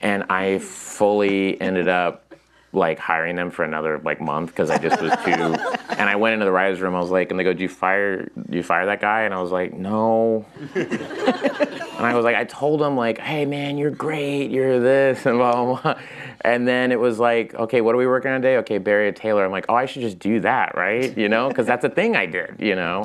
and 0.00 0.24
I 0.30 0.58
fully 0.58 1.60
ended 1.60 1.86
up 1.86 2.25
like 2.72 2.98
hiring 2.98 3.36
them 3.36 3.50
for 3.50 3.64
another 3.64 3.98
like 4.04 4.20
month 4.20 4.50
because 4.50 4.70
I 4.70 4.78
just 4.78 5.00
was 5.00 5.12
too. 5.24 5.30
and 5.96 6.08
I 6.08 6.16
went 6.16 6.34
into 6.34 6.44
the 6.44 6.52
writers' 6.52 6.80
room. 6.80 6.94
I 6.94 7.00
was 7.00 7.10
like, 7.10 7.30
and 7.30 7.40
they 7.40 7.44
go, 7.44 7.52
"Do 7.52 7.62
you 7.62 7.68
fire? 7.68 8.24
Do 8.24 8.56
you 8.56 8.62
fire 8.62 8.86
that 8.86 9.00
guy?" 9.00 9.22
And 9.22 9.32
I 9.32 9.40
was 9.40 9.50
like, 9.50 9.72
"No." 9.72 10.44
and 10.74 12.06
I 12.06 12.14
was 12.14 12.24
like, 12.24 12.36
I 12.36 12.44
told 12.44 12.82
him 12.82 12.96
like, 12.96 13.18
"Hey 13.18 13.46
man, 13.46 13.78
you're 13.78 13.90
great. 13.90 14.50
You're 14.50 14.80
this 14.80 15.24
and 15.26 15.38
blah 15.38 15.52
blah 15.52 15.80
blah." 15.80 16.00
And 16.42 16.68
then 16.68 16.92
it 16.92 17.00
was 17.00 17.18
like, 17.18 17.54
"Okay, 17.54 17.80
what 17.80 17.94
are 17.94 17.98
we 17.98 18.06
working 18.06 18.30
on 18.30 18.42
today?" 18.42 18.58
Okay, 18.58 18.78
Barry 18.78 19.12
Taylor. 19.12 19.44
I'm 19.44 19.52
like, 19.52 19.66
"Oh, 19.68 19.74
I 19.74 19.86
should 19.86 20.02
just 20.02 20.18
do 20.18 20.40
that, 20.40 20.76
right? 20.76 21.16
You 21.16 21.28
know, 21.28 21.48
because 21.48 21.66
that's 21.66 21.84
a 21.84 21.90
thing 21.90 22.16
I 22.16 22.26
did. 22.26 22.56
You 22.58 22.74
know." 22.74 23.04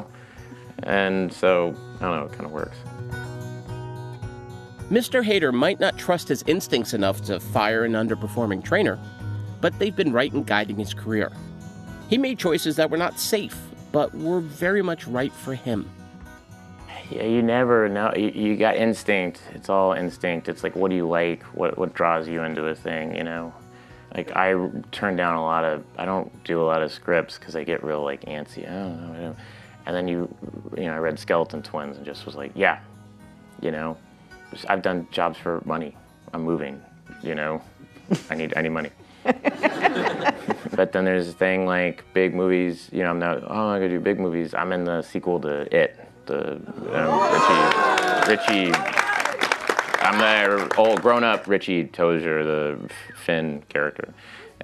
And 0.84 1.32
so 1.32 1.76
I 2.00 2.06
don't 2.06 2.20
know. 2.20 2.26
It 2.26 2.34
kind 2.34 2.46
of 2.46 2.52
works. 2.52 2.78
Mr. 4.92 5.24
Hader 5.24 5.54
might 5.54 5.80
not 5.80 5.98
trust 5.98 6.28
his 6.28 6.44
instincts 6.48 6.94
enough 6.94 7.22
to 7.22 7.40
fire 7.40 7.86
an 7.86 7.94
underperforming 7.94 8.62
trainer, 8.62 9.00
but 9.62 9.78
they've 9.80 9.96
been 9.96 10.12
right 10.12 10.34
in 10.34 10.44
guiding 10.44 10.78
his 10.78 10.94
career. 10.94 11.32
He 12.10 12.18
made 12.18 12.38
choices 12.38 12.76
that 12.76 12.90
were 12.90 12.98
not 12.98 13.20
safe, 13.20 13.58
but 13.92 14.14
were 14.14 14.42
very 14.42 14.82
much 14.82 15.08
right 15.08 15.32
for 15.32 15.56
him. 15.56 15.90
Yeah, 17.10 17.24
you 17.24 17.42
never 17.42 17.88
know. 17.90 18.12
You, 18.16 18.30
you, 18.30 18.58
got 18.58 18.78
instinct. 18.78 19.42
It's 19.54 19.70
all 19.70 19.94
instinct. 19.94 20.48
It's 20.48 20.64
like, 20.64 20.76
what 20.76 20.90
do 20.90 20.96
you 20.96 21.08
like? 21.08 21.44
What 21.44 21.78
what 21.78 21.94
draws 21.94 22.28
you 22.28 22.42
into 22.44 22.66
a 22.68 22.76
thing? 22.76 23.16
You 23.16 23.24
know, 23.24 23.54
like 24.16 24.32
I 24.34 24.54
turn 24.92 25.18
down 25.18 25.36
a 25.36 25.44
lot 25.44 25.66
of. 25.66 25.84
I 25.98 26.06
don't 26.06 26.32
do 26.46 26.62
a 26.62 26.64
lot 26.64 26.82
of 26.82 26.92
scripts 26.92 27.38
because 27.38 27.56
I 27.56 27.66
get 27.66 27.84
real 27.84 28.02
like 28.02 28.22
antsy. 28.22 28.66
I 28.66 28.74
don't 28.74 29.02
know. 29.02 29.14
I 29.14 29.22
don't. 29.24 29.38
And 29.86 29.96
then 29.96 30.08
you, 30.08 30.34
you 30.78 30.86
know, 30.86 30.94
I 30.94 30.98
read 31.00 31.20
Skeleton 31.20 31.62
Twins 31.62 31.98
and 31.98 32.06
just 32.06 32.26
was 32.26 32.36
like, 32.36 32.52
yeah, 32.56 32.80
you 33.62 33.72
know, 33.72 33.98
I've 34.70 34.82
done 34.82 35.08
jobs 35.12 35.38
for 35.38 35.62
money. 35.66 35.98
I'm 36.34 36.44
moving. 36.44 36.82
You 37.24 37.36
know, 37.36 37.62
I 38.30 38.36
need 38.36 38.54
I 38.56 38.62
need 38.62 38.70
money. 38.70 38.92
but 40.76 40.92
then 40.92 41.06
there's 41.06 41.28
a 41.28 41.34
thing 41.34 41.66
like 41.66 42.04
big 42.14 42.34
movies. 42.34 42.90
You 42.92 43.04
know, 43.04 43.10
I'm 43.12 43.20
not. 43.20 43.44
Oh, 43.44 43.68
I 43.68 43.78
gotta 43.78 43.90
do 43.90 44.00
big 44.00 44.20
movies. 44.20 44.54
I'm 44.54 44.72
in 44.72 44.84
the 44.84 45.02
sequel 45.02 45.40
to 45.42 45.74
It. 45.76 46.00
The 46.26 46.56
um, 46.94 48.28
Richie. 48.28 48.72
Richie. 48.72 48.74
I'm 50.04 50.18
the 50.18 50.76
old 50.78 51.02
grown-up 51.02 51.48
Richie 51.48 51.86
Tozier, 51.86 52.44
the 52.44 52.90
Finn 53.16 53.64
character, 53.70 54.14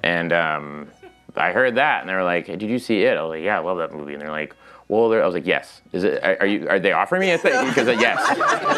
and 0.02 0.32
um, 0.32 0.90
I 1.36 1.52
heard 1.52 1.76
that, 1.76 2.00
and 2.00 2.10
they 2.10 2.14
were 2.14 2.24
like, 2.24 2.46
"Did 2.46 2.62
you 2.62 2.78
see 2.78 3.02
it?" 3.02 3.16
I 3.16 3.22
was 3.22 3.30
like, 3.30 3.42
"Yeah, 3.42 3.58
I 3.58 3.60
love 3.60 3.78
that 3.78 3.92
movie." 3.92 4.14
And 4.14 4.22
they're 4.22 4.30
like, 4.30 4.54
well, 4.88 5.12
I 5.12 5.24
was 5.26 5.34
like, 5.34 5.46
yes. 5.46 5.82
Is 5.92 6.02
it? 6.02 6.22
Are, 6.24 6.46
you? 6.46 6.66
Are 6.66 6.80
they 6.80 6.92
offering 6.92 7.20
me 7.20 7.30
a 7.30 7.38
thing? 7.38 7.68
Because 7.68 7.88
uh, 7.88 7.92
yes. 7.92 8.26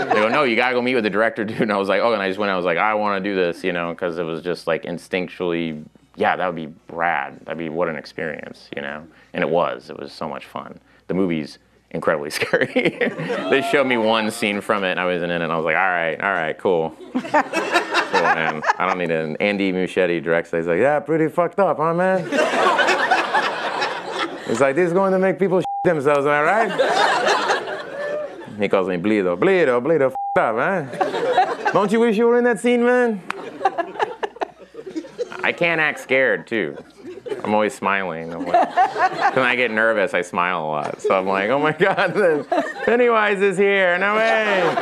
They 0.09 0.15
go, 0.15 0.29
no. 0.29 0.43
You 0.43 0.57
gotta 0.57 0.75
go 0.75 0.83
meet 0.83 0.97
with 0.97 1.05
the 1.05 1.11
director, 1.11 1.45
dude. 1.45 1.61
And 1.63 1.73
I 1.73 1.77
was 1.77 1.89
like, 1.89 2.01
oh. 2.03 2.13
And 2.13 2.21
I 2.21 2.29
just 2.29 2.39
went. 2.39 2.51
I 2.51 2.57
was 2.57 2.65
like, 2.65 2.79
I 2.79 2.95
want 2.95 3.23
to 3.23 3.31
do 3.31 3.37
this, 3.37 3.63
you 3.63 3.73
know, 3.73 3.93
because 3.93 4.19
it 4.19 4.25
was 4.25 4.43
just 4.43 4.67
like 4.67 4.83
instinctually, 4.83 5.85
yeah, 6.21 6.37
that 6.37 6.47
would 6.47 6.55
be 6.55 6.69
rad. 6.95 7.41
That'd 7.47 7.59
be 7.59 7.71
what 7.71 7.89
an 7.89 7.97
experience, 7.97 8.69
you 8.77 8.83
know. 8.83 9.07
And 9.33 9.43
it 9.43 9.49
was. 9.49 9.89
It 9.89 9.99
was 9.99 10.13
so 10.13 10.29
much 10.29 10.45
fun. 10.45 10.79
The 11.09 11.15
movie's 11.15 11.59
incredibly 11.93 12.29
scary. 12.39 12.99
they 13.01 13.67
showed 13.73 13.87
me 13.87 13.97
one 13.97 14.31
scene 14.31 14.61
from 14.61 14.85
it, 14.85 14.91
and 14.93 15.01
I 15.01 15.07
wasn't 15.07 15.33
in 15.33 15.41
it, 15.41 15.45
and 15.45 15.53
I 15.53 15.57
was 15.57 15.65
like, 15.65 15.77
all 15.77 15.83
right, 15.83 16.21
all 16.21 16.33
right, 16.33 16.57
cool. 16.59 16.91
cool, 17.13 17.23
man. 17.23 18.63
I 18.79 18.87
don't 18.87 18.99
need 18.99 19.11
an 19.11 19.37
Andy 19.41 19.73
Muschietti 19.73 20.23
directs. 20.23 20.51
He's 20.51 20.67
like, 20.67 20.79
yeah, 20.79 21.01
pretty 21.01 21.29
fucked 21.29 21.59
up, 21.59 21.79
huh, 21.79 21.95
man? 21.95 22.29
It's 24.51 24.61
like 24.61 24.75
this 24.75 24.89
is 24.89 24.93
going 24.93 25.13
to 25.13 25.19
make 25.19 25.39
people 25.39 25.63
themselves, 25.85 26.27
am 26.27 26.33
I 26.33 26.43
right? 26.43 26.71
he 28.59 28.69
calls 28.69 28.89
me 28.89 28.97
Bleedo. 28.99 29.39
Bleedo, 29.39 29.81
Bleedo, 29.83 30.07
f 30.07 30.15
up, 30.37 30.57
man. 30.57 31.73
Don't 31.73 31.91
you 31.91 32.01
wish 32.01 32.19
you 32.19 32.27
were 32.27 32.37
in 32.37 32.45
that 32.45 32.61
scene, 32.61 32.85
man? 32.85 33.23
I 35.43 35.53
can't 35.53 35.81
act 35.81 36.01
scared, 36.01 36.47
too. 36.47 36.77
I'm 37.43 37.55
always 37.55 37.75
smiling. 37.75 38.33
I'm 38.33 38.45
like, 38.47 38.77
when 39.37 39.45
I 39.45 39.57
get 39.57 39.71
nervous, 39.71 40.15
I 40.15 40.23
smile 40.23 40.65
a 40.65 40.67
lot. 40.67 41.01
So 41.03 41.19
I'm 41.19 41.27
like, 41.27 41.51
oh 41.51 41.59
my 41.59 41.73
God, 41.73 42.15
Pennywise 42.85 43.41
is 43.41 43.57
here. 43.57 43.97
No 43.99 44.17
way. 44.17 44.75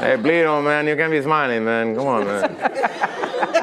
Hey, 0.00 0.16
Bleedo, 0.16 0.64
man, 0.64 0.86
you 0.86 0.96
can't 0.96 1.10
be 1.10 1.20
smiling, 1.20 1.64
man. 1.64 1.94
Come 1.94 2.06
on, 2.06 2.24
man. 2.24 2.50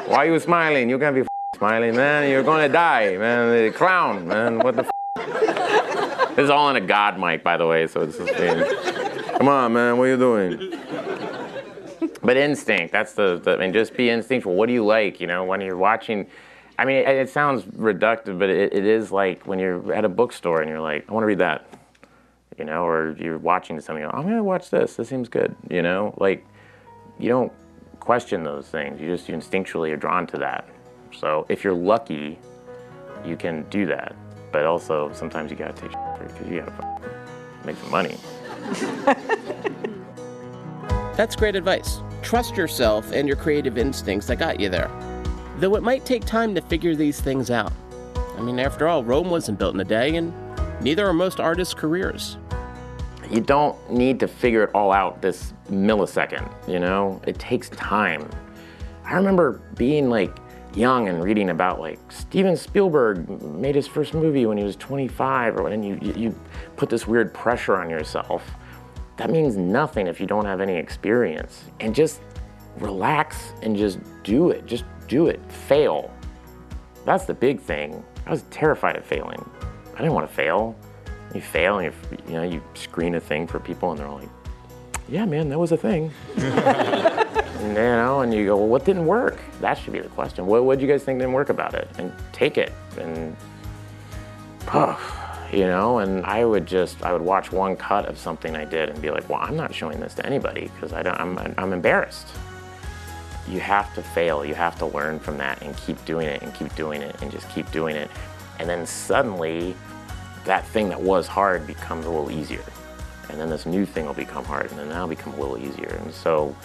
Why 0.06 0.24
you 0.24 0.38
smiling? 0.38 0.88
You 0.88 0.98
can't 0.98 1.16
be 1.16 1.24
smiling, 1.56 1.96
man. 1.96 2.30
You're 2.30 2.44
gonna 2.44 2.68
die, 2.68 3.16
man. 3.16 3.50
The 3.50 3.72
clown, 3.72 4.28
man. 4.28 4.58
What 4.60 4.76
the 4.76 4.84
F-? 5.16 6.36
this 6.36 6.44
is 6.44 6.50
all 6.50 6.66
on 6.66 6.76
a 6.76 6.80
God 6.80 7.18
mic, 7.18 7.42
by 7.42 7.56
the 7.56 7.66
way, 7.66 7.88
so 7.88 8.02
it's 8.02 8.16
just 8.16 8.36
being, 8.38 8.64
come 9.36 9.48
on, 9.48 9.72
man, 9.72 9.98
what 9.98 10.04
are 10.04 10.08
you 10.10 10.16
doing? 10.16 10.78
But 12.22 12.36
instinct, 12.36 12.92
that's 12.92 13.12
the, 13.12 13.38
the, 13.38 13.52
I 13.52 13.56
mean, 13.58 13.72
just 13.72 13.96
be 13.96 14.10
instinctual. 14.10 14.54
What 14.54 14.66
do 14.66 14.72
you 14.72 14.84
like, 14.84 15.20
you 15.20 15.26
know, 15.26 15.44
when 15.44 15.60
you're 15.60 15.76
watching, 15.76 16.26
I 16.78 16.84
mean, 16.84 16.96
it, 16.96 17.08
it 17.08 17.30
sounds 17.30 17.62
reductive, 17.64 18.38
but 18.38 18.50
it, 18.50 18.72
it 18.72 18.84
is 18.84 19.12
like 19.12 19.46
when 19.46 19.58
you're 19.58 19.92
at 19.92 20.04
a 20.04 20.08
bookstore 20.08 20.60
and 20.60 20.68
you're 20.68 20.80
like, 20.80 21.08
I 21.08 21.12
want 21.12 21.22
to 21.22 21.28
read 21.28 21.38
that, 21.38 21.68
you 22.58 22.64
know, 22.64 22.84
or 22.84 23.16
you're 23.18 23.38
watching 23.38 23.80
something, 23.80 24.04
I'm 24.04 24.22
going 24.22 24.36
to 24.36 24.42
watch 24.42 24.70
this, 24.70 24.96
this 24.96 25.08
seems 25.08 25.28
good, 25.28 25.54
you 25.70 25.82
know, 25.82 26.14
like, 26.18 26.44
you 27.18 27.28
don't 27.28 27.52
question 28.00 28.42
those 28.42 28.68
things. 28.68 29.00
You 29.00 29.06
just 29.08 29.28
you 29.28 29.36
instinctually 29.36 29.92
are 29.92 29.96
drawn 29.96 30.26
to 30.28 30.38
that. 30.38 30.68
So 31.12 31.46
if 31.48 31.62
you're 31.62 31.74
lucky, 31.74 32.38
you 33.24 33.36
can 33.36 33.62
do 33.70 33.86
that. 33.86 34.16
But 34.50 34.64
also, 34.64 35.12
sometimes 35.12 35.50
you 35.50 35.58
gotta 35.58 35.74
take 35.74 35.90
because 35.90 36.48
you 36.48 36.60
gotta 36.60 37.00
make 37.64 37.76
some 37.76 37.90
money. 37.90 38.16
That's 41.16 41.36
great 41.36 41.54
advice. 41.54 42.00
Trust 42.22 42.56
yourself 42.56 43.12
and 43.12 43.26
your 43.26 43.36
creative 43.36 43.78
instincts 43.78 44.26
that 44.28 44.36
got 44.36 44.60
you 44.60 44.68
there. 44.68 44.90
Though 45.58 45.74
it 45.76 45.82
might 45.82 46.04
take 46.04 46.24
time 46.24 46.54
to 46.54 46.60
figure 46.60 46.94
these 46.94 47.20
things 47.20 47.50
out. 47.50 47.72
I 48.36 48.40
mean, 48.40 48.58
after 48.58 48.86
all, 48.86 49.02
Rome 49.02 49.30
wasn't 49.30 49.58
built 49.58 49.74
in 49.74 49.80
a 49.80 49.84
day, 49.84 50.16
and 50.16 50.32
neither 50.80 51.06
are 51.06 51.12
most 51.12 51.40
artists' 51.40 51.74
careers. 51.74 52.38
You 53.30 53.40
don't 53.40 53.90
need 53.90 54.20
to 54.20 54.28
figure 54.28 54.62
it 54.64 54.70
all 54.74 54.92
out 54.92 55.20
this 55.20 55.52
millisecond, 55.70 56.50
you 56.68 56.78
know? 56.78 57.20
It 57.26 57.38
takes 57.38 57.68
time. 57.70 58.28
I 59.04 59.14
remember 59.14 59.60
being 59.74 60.08
like 60.08 60.36
young 60.74 61.08
and 61.08 61.22
reading 61.22 61.50
about 61.50 61.80
like 61.80 61.98
Steven 62.10 62.56
Spielberg 62.56 63.28
made 63.42 63.74
his 63.74 63.86
first 63.86 64.14
movie 64.14 64.46
when 64.46 64.58
he 64.58 64.64
was 64.64 64.76
25 64.76 65.56
or 65.56 65.68
and 65.68 65.84
you 65.84 65.98
you 66.14 66.38
put 66.76 66.90
this 66.90 67.06
weird 67.06 67.32
pressure 67.32 67.76
on 67.76 67.90
yourself. 67.90 68.48
That 69.18 69.30
means 69.30 69.56
nothing 69.56 70.06
if 70.06 70.20
you 70.20 70.26
don't 70.26 70.46
have 70.46 70.60
any 70.60 70.76
experience. 70.76 71.64
And 71.80 71.94
just 71.94 72.20
relax 72.78 73.52
and 73.62 73.76
just 73.76 73.98
do 74.22 74.50
it. 74.50 74.64
Just 74.64 74.84
do 75.08 75.26
it. 75.26 75.40
Fail. 75.50 76.10
That's 77.04 77.24
the 77.24 77.34
big 77.34 77.60
thing. 77.60 78.04
I 78.26 78.30
was 78.30 78.42
terrified 78.50 78.96
of 78.96 79.04
failing. 79.04 79.44
I 79.94 79.98
didn't 79.98 80.14
want 80.14 80.28
to 80.28 80.34
fail. 80.34 80.76
You 81.34 81.40
fail 81.40 81.78
and 81.78 81.92
you, 82.26 82.32
know 82.32 82.42
you 82.42 82.62
screen 82.74 83.14
a 83.16 83.20
thing 83.20 83.46
for 83.46 83.58
people 83.58 83.90
and 83.90 84.00
they're 84.00 84.08
like, 84.08 84.28
"Yeah, 85.08 85.26
man, 85.26 85.48
that 85.50 85.58
was 85.58 85.72
a 85.72 85.76
thing." 85.76 86.10
you 86.36 86.44
know, 87.74 88.20
and 88.20 88.32
you 88.32 88.46
go, 88.46 88.56
"Well, 88.56 88.68
what 88.68 88.84
didn't 88.84 89.04
work?" 89.04 89.38
That 89.60 89.74
should 89.74 89.92
be 89.92 90.00
the 90.00 90.08
question. 90.10 90.46
What 90.46 90.78
do 90.78 90.86
you 90.86 90.90
guys 90.90 91.02
think 91.02 91.18
didn't 91.18 91.34
work 91.34 91.50
about 91.50 91.74
it? 91.74 91.88
And 91.98 92.12
take 92.32 92.56
it 92.56 92.72
and, 92.98 93.36
oh, 94.72 95.27
you 95.52 95.66
know. 95.66 95.98
And 95.98 96.24
I 96.26 96.44
would 96.44 96.66
just 96.66 97.02
I 97.02 97.12
would 97.12 97.22
watch 97.22 97.52
one 97.52 97.76
cut 97.76 98.06
of 98.06 98.18
something 98.18 98.56
I 98.56 98.64
did 98.64 98.88
and 98.90 99.00
be 99.00 99.10
like, 99.10 99.28
"Well, 99.28 99.40
I'm 99.40 99.56
not 99.56 99.74
showing 99.74 100.00
this 100.00 100.14
to 100.14 100.26
anybody 100.26 100.70
because 100.74 100.92
I 100.92 101.02
don't. 101.02 101.20
I'm 101.20 101.54
I'm 101.56 101.72
embarrassed." 101.72 102.28
You 103.48 103.60
have 103.60 103.94
to 103.94 104.02
fail. 104.02 104.44
You 104.44 104.54
have 104.54 104.78
to 104.78 104.86
learn 104.86 105.18
from 105.18 105.38
that 105.38 105.62
and 105.62 105.74
keep 105.76 106.04
doing 106.04 106.28
it 106.28 106.42
and 106.42 106.52
keep 106.54 106.74
doing 106.74 107.00
it 107.00 107.16
and 107.22 107.32
just 107.32 107.48
keep 107.50 107.70
doing 107.72 107.96
it. 107.96 108.10
And 108.58 108.68
then 108.68 108.84
suddenly 108.86 109.74
that 110.44 110.66
thing 110.66 110.88
that 110.88 111.00
was 111.00 111.26
hard 111.26 111.66
becomes 111.66 112.06
a 112.06 112.10
little 112.10 112.30
easier. 112.30 112.64
And 113.30 113.40
then 113.40 113.50
this 113.50 113.66
new 113.66 113.84
thing 113.86 114.06
will 114.06 114.14
become 114.14 114.44
hard, 114.44 114.70
and 114.70 114.78
then 114.78 114.88
that'll 114.88 115.08
become 115.08 115.34
a 115.34 115.36
little 115.36 115.58
easier. 115.58 115.98
And 116.02 116.12
so 116.12 116.56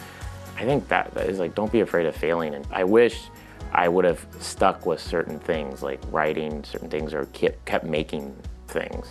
I 0.58 0.64
think 0.64 0.88
that, 0.88 1.14
that 1.14 1.30
is 1.30 1.40
like, 1.40 1.56
don't 1.56 1.72
be 1.72 1.82
afraid 1.82 2.06
of 2.06 2.16
failing. 2.16 2.56
And 2.56 2.66
I 2.72 2.84
wish 2.84 3.26
I 3.74 3.88
would 3.90 4.06
have 4.06 4.26
stuck 4.40 4.86
with 4.86 5.00
certain 5.00 5.40
things, 5.40 5.82
like 5.84 6.00
writing 6.10 6.64
certain 6.64 6.90
things 6.90 7.14
or 7.14 7.26
kept, 7.28 7.66
kept 7.66 7.86
making 7.86 8.36
things. 8.68 9.08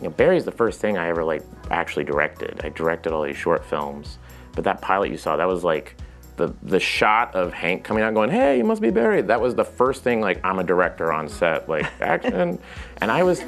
You 0.00 0.08
know, 0.08 0.14
Barry's 0.14 0.44
the 0.44 0.52
first 0.52 0.80
thing 0.80 0.98
I 0.98 1.08
ever 1.08 1.24
like 1.24 1.42
actually 1.70 2.04
directed. 2.04 2.60
I 2.64 2.70
directed 2.70 3.12
all 3.12 3.22
these 3.22 3.36
short 3.36 3.64
films, 3.64 4.18
but 4.52 4.64
that 4.64 4.80
pilot 4.80 5.10
you 5.10 5.16
saw, 5.16 5.36
that 5.36 5.46
was 5.46 5.62
like 5.62 5.96
the 6.36 6.52
the 6.62 6.80
shot 6.80 7.34
of 7.34 7.52
Hank 7.52 7.84
coming 7.84 8.02
out 8.02 8.14
going, 8.14 8.30
"Hey, 8.30 8.58
you 8.58 8.64
must 8.64 8.82
be 8.82 8.90
Barry." 8.90 9.22
That 9.22 9.40
was 9.40 9.54
the 9.54 9.64
first 9.64 10.02
thing 10.02 10.20
like 10.20 10.44
I'm 10.44 10.58
a 10.58 10.64
director 10.64 11.12
on 11.12 11.28
set, 11.28 11.68
like 11.68 11.86
action, 12.00 12.58
and 13.00 13.10
I 13.10 13.22
was 13.22 13.42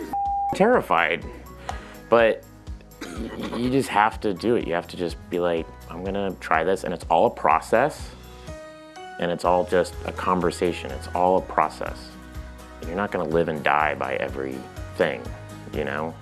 terrified. 0.54 1.24
But 2.08 2.44
you 3.56 3.70
just 3.70 3.88
have 3.88 4.20
to 4.20 4.34
do 4.34 4.56
it. 4.56 4.66
You 4.66 4.74
have 4.74 4.88
to 4.88 4.96
just 4.96 5.16
be 5.30 5.40
like, 5.40 5.66
I'm 5.90 6.04
gonna 6.04 6.34
try 6.40 6.64
this, 6.64 6.84
and 6.84 6.92
it's 6.92 7.04
all 7.10 7.26
a 7.26 7.30
process, 7.30 8.10
and 9.18 9.30
it's 9.30 9.44
all 9.44 9.64
just 9.64 9.94
a 10.04 10.12
conversation. 10.12 10.90
It's 10.90 11.08
all 11.14 11.38
a 11.38 11.42
process. 11.42 12.10
You're 12.86 12.96
not 12.96 13.10
gonna 13.10 13.28
live 13.28 13.48
and 13.48 13.62
die 13.64 13.94
by 13.94 14.16
everything, 14.94 15.22
you 15.76 15.84
know. 15.84 16.14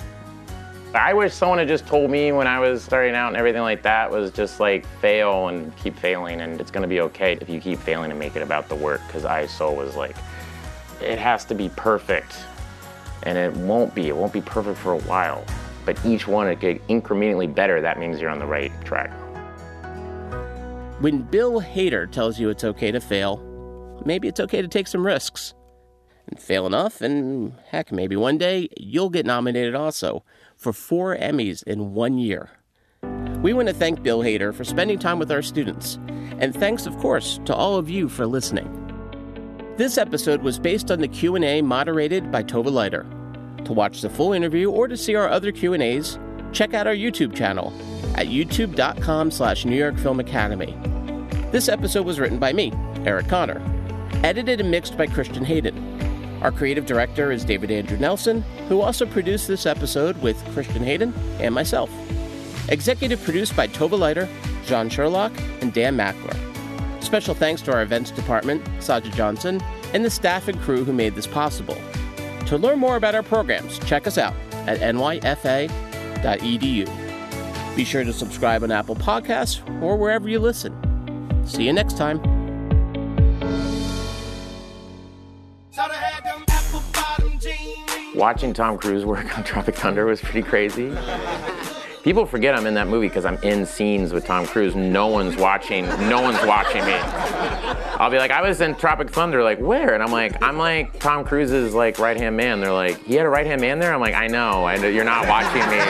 I 0.94 1.14
wish 1.14 1.32
someone 1.32 1.58
had 1.58 1.68
just 1.68 1.86
told 1.86 2.10
me 2.10 2.32
when 2.32 2.46
I 2.46 2.58
was 2.58 2.84
starting 2.84 3.14
out 3.14 3.28
and 3.28 3.36
everything 3.36 3.62
like 3.62 3.82
that 3.82 4.10
was 4.10 4.30
just 4.30 4.60
like 4.60 4.86
fail 5.00 5.48
and 5.48 5.74
keep 5.76 5.96
failing, 5.96 6.42
and 6.42 6.60
it's 6.60 6.70
gonna 6.70 6.86
be 6.86 7.00
okay 7.00 7.38
if 7.40 7.48
you 7.48 7.60
keep 7.60 7.78
failing 7.78 8.10
and 8.10 8.20
make 8.20 8.36
it 8.36 8.42
about 8.42 8.68
the 8.68 8.74
work. 8.74 9.00
Because 9.06 9.24
I 9.24 9.46
so 9.46 9.72
was 9.72 9.96
like, 9.96 10.16
it 11.00 11.18
has 11.18 11.44
to 11.46 11.54
be 11.54 11.70
perfect 11.70 12.36
and 13.22 13.38
it 13.38 13.52
won't 13.54 13.94
be. 13.94 14.08
It 14.08 14.16
won't 14.16 14.32
be 14.32 14.42
perfect 14.42 14.78
for 14.78 14.92
a 14.92 14.98
while. 15.00 15.44
But 15.86 16.04
each 16.04 16.28
one, 16.28 16.48
it 16.48 16.60
get 16.60 16.86
incrementally 16.88 17.52
better. 17.52 17.80
That 17.80 17.98
means 17.98 18.20
you're 18.20 18.30
on 18.30 18.38
the 18.38 18.46
right 18.46 18.72
track. 18.84 19.10
When 21.00 21.22
Bill 21.22 21.60
Hader 21.60 22.10
tells 22.10 22.38
you 22.38 22.50
it's 22.50 22.64
okay 22.64 22.92
to 22.92 23.00
fail, 23.00 23.38
maybe 24.04 24.28
it's 24.28 24.40
okay 24.40 24.60
to 24.60 24.68
take 24.68 24.86
some 24.86 25.04
risks. 25.04 25.54
And 26.28 26.38
fail 26.40 26.66
enough, 26.66 27.00
and 27.00 27.54
heck, 27.68 27.90
maybe 27.92 28.16
one 28.16 28.38
day 28.38 28.68
you'll 28.76 29.10
get 29.10 29.26
nominated 29.26 29.74
also 29.74 30.24
for 30.56 30.72
four 30.72 31.16
Emmys 31.16 31.62
in 31.64 31.94
one 31.94 32.18
year. 32.18 32.50
We 33.42 33.52
want 33.52 33.68
to 33.68 33.74
thank 33.74 34.02
Bill 34.02 34.20
Hader 34.20 34.54
for 34.54 34.62
spending 34.62 34.98
time 34.98 35.18
with 35.18 35.32
our 35.32 35.42
students, 35.42 35.98
and 36.38 36.54
thanks, 36.54 36.86
of 36.86 36.96
course, 36.98 37.40
to 37.44 37.54
all 37.54 37.76
of 37.76 37.90
you 37.90 38.08
for 38.08 38.24
listening. 38.24 38.78
This 39.76 39.98
episode 39.98 40.42
was 40.42 40.60
based 40.60 40.92
on 40.92 41.00
the 41.00 41.08
Q&A 41.08 41.60
moderated 41.60 42.30
by 42.30 42.44
Tova 42.44 42.70
Laiter. 42.70 43.04
To 43.64 43.72
watch 43.72 44.00
the 44.00 44.10
full 44.10 44.32
interview 44.32 44.70
or 44.70 44.86
to 44.86 44.96
see 44.96 45.16
our 45.16 45.28
other 45.28 45.50
Q&As, 45.50 46.18
check 46.52 46.72
out 46.72 46.86
our 46.86 46.94
YouTube 46.94 47.34
channel 47.34 47.72
at 48.14 48.28
youtube.com 48.28 49.30
slash 49.30 49.64
New 49.64 49.76
York 49.76 49.98
Film 49.98 50.20
Academy. 50.20 50.76
This 51.50 51.68
episode 51.68 52.06
was 52.06 52.20
written 52.20 52.38
by 52.38 52.52
me, 52.52 52.72
Eric 53.04 53.28
Connor, 53.28 53.60
edited 54.22 54.60
and 54.60 54.70
mixed 54.70 54.96
by 54.96 55.06
Christian 55.06 55.44
Hayden. 55.44 55.91
Our 56.42 56.52
creative 56.52 56.86
director 56.86 57.30
is 57.30 57.44
David 57.44 57.70
Andrew 57.70 57.96
Nelson, 57.96 58.42
who 58.68 58.80
also 58.80 59.06
produced 59.06 59.46
this 59.46 59.64
episode 59.64 60.20
with 60.20 60.36
Christian 60.52 60.82
Hayden 60.82 61.14
and 61.38 61.54
myself. 61.54 61.88
Executive 62.68 63.22
produced 63.22 63.56
by 63.56 63.68
Tova 63.68 63.98
Laiter, 63.98 64.28
John 64.66 64.88
Sherlock, 64.88 65.32
and 65.60 65.72
Dan 65.72 65.96
Mackler. 65.96 66.36
Special 67.02 67.34
thanks 67.34 67.62
to 67.62 67.72
our 67.72 67.82
events 67.82 68.10
department, 68.10 68.64
Saja 68.80 69.14
Johnson, 69.14 69.60
and 69.94 70.04
the 70.04 70.10
staff 70.10 70.48
and 70.48 70.60
crew 70.60 70.84
who 70.84 70.92
made 70.92 71.14
this 71.14 71.28
possible. 71.28 71.76
To 72.46 72.58
learn 72.58 72.80
more 72.80 72.96
about 72.96 73.14
our 73.14 73.22
programs, 73.22 73.78
check 73.80 74.08
us 74.08 74.18
out 74.18 74.34
at 74.66 74.80
nyfa.edu. 74.80 75.66
Be 77.76 77.84
sure 77.84 78.04
to 78.04 78.12
subscribe 78.12 78.62
on 78.64 78.72
Apple 78.72 78.96
Podcasts 78.96 79.62
or 79.80 79.96
wherever 79.96 80.28
you 80.28 80.40
listen. 80.40 80.76
See 81.46 81.64
you 81.64 81.72
next 81.72 81.96
time. 81.96 82.41
Watching 88.22 88.54
Tom 88.54 88.78
Cruise 88.78 89.04
work 89.04 89.36
on 89.36 89.42
Tropic 89.42 89.74
Thunder 89.74 90.06
was 90.06 90.20
pretty 90.20 90.42
crazy. 90.42 90.96
People 92.04 92.24
forget 92.24 92.54
I'm 92.54 92.66
in 92.66 92.74
that 92.74 92.86
movie 92.86 93.08
because 93.08 93.24
I'm 93.24 93.36
in 93.42 93.66
scenes 93.66 94.12
with 94.12 94.24
Tom 94.24 94.46
Cruise. 94.46 94.76
No 94.76 95.08
one's 95.08 95.34
watching. 95.36 95.86
No 96.08 96.22
one's 96.22 96.38
watching 96.46 96.84
me. 96.84 96.92
I'll 96.92 98.10
be 98.10 98.18
like, 98.18 98.30
I 98.30 98.40
was 98.40 98.60
in 98.60 98.76
Tropic 98.76 99.10
Thunder. 99.10 99.42
Like, 99.42 99.58
where? 99.58 99.94
And 99.94 100.04
I'm 100.04 100.12
like, 100.12 100.40
I'm 100.40 100.56
like 100.56 101.00
Tom 101.00 101.24
Cruise's 101.24 101.74
like 101.74 101.98
right 101.98 102.16
hand 102.16 102.36
man. 102.36 102.60
They're 102.60 102.72
like, 102.72 103.02
he 103.02 103.16
had 103.16 103.26
a 103.26 103.28
right 103.28 103.44
hand 103.44 103.60
man 103.60 103.80
there. 103.80 103.92
I'm 103.92 104.00
like, 104.00 104.14
I 104.14 104.28
know. 104.28 104.64
I 104.64 104.76
know 104.76 104.86
you're 104.86 105.02
not 105.02 105.26
watching 105.26 105.68
me. 105.68 105.80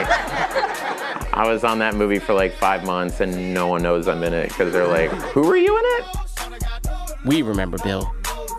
I 1.33 1.47
was 1.47 1.63
on 1.63 1.77
that 1.79 1.93
movie 1.93 2.17
for 2.17 2.33
like 2.33 2.55
five 2.55 2.83
months, 2.83 3.19
and 3.19 3.53
no 3.53 3.67
one 3.67 3.83
knows 3.83 4.07
I'm 4.07 4.23
in 4.23 4.33
it 4.33 4.49
because 4.49 4.73
they're 4.73 4.87
like, 4.87 5.11
who 5.11 5.43
were 5.43 5.55
you 5.55 5.77
in 5.77 5.83
it? 5.85 7.15
We 7.25 7.43
remember, 7.43 7.77
Bill. 7.83 8.11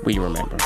We 0.05 0.21
remember. 0.21 0.59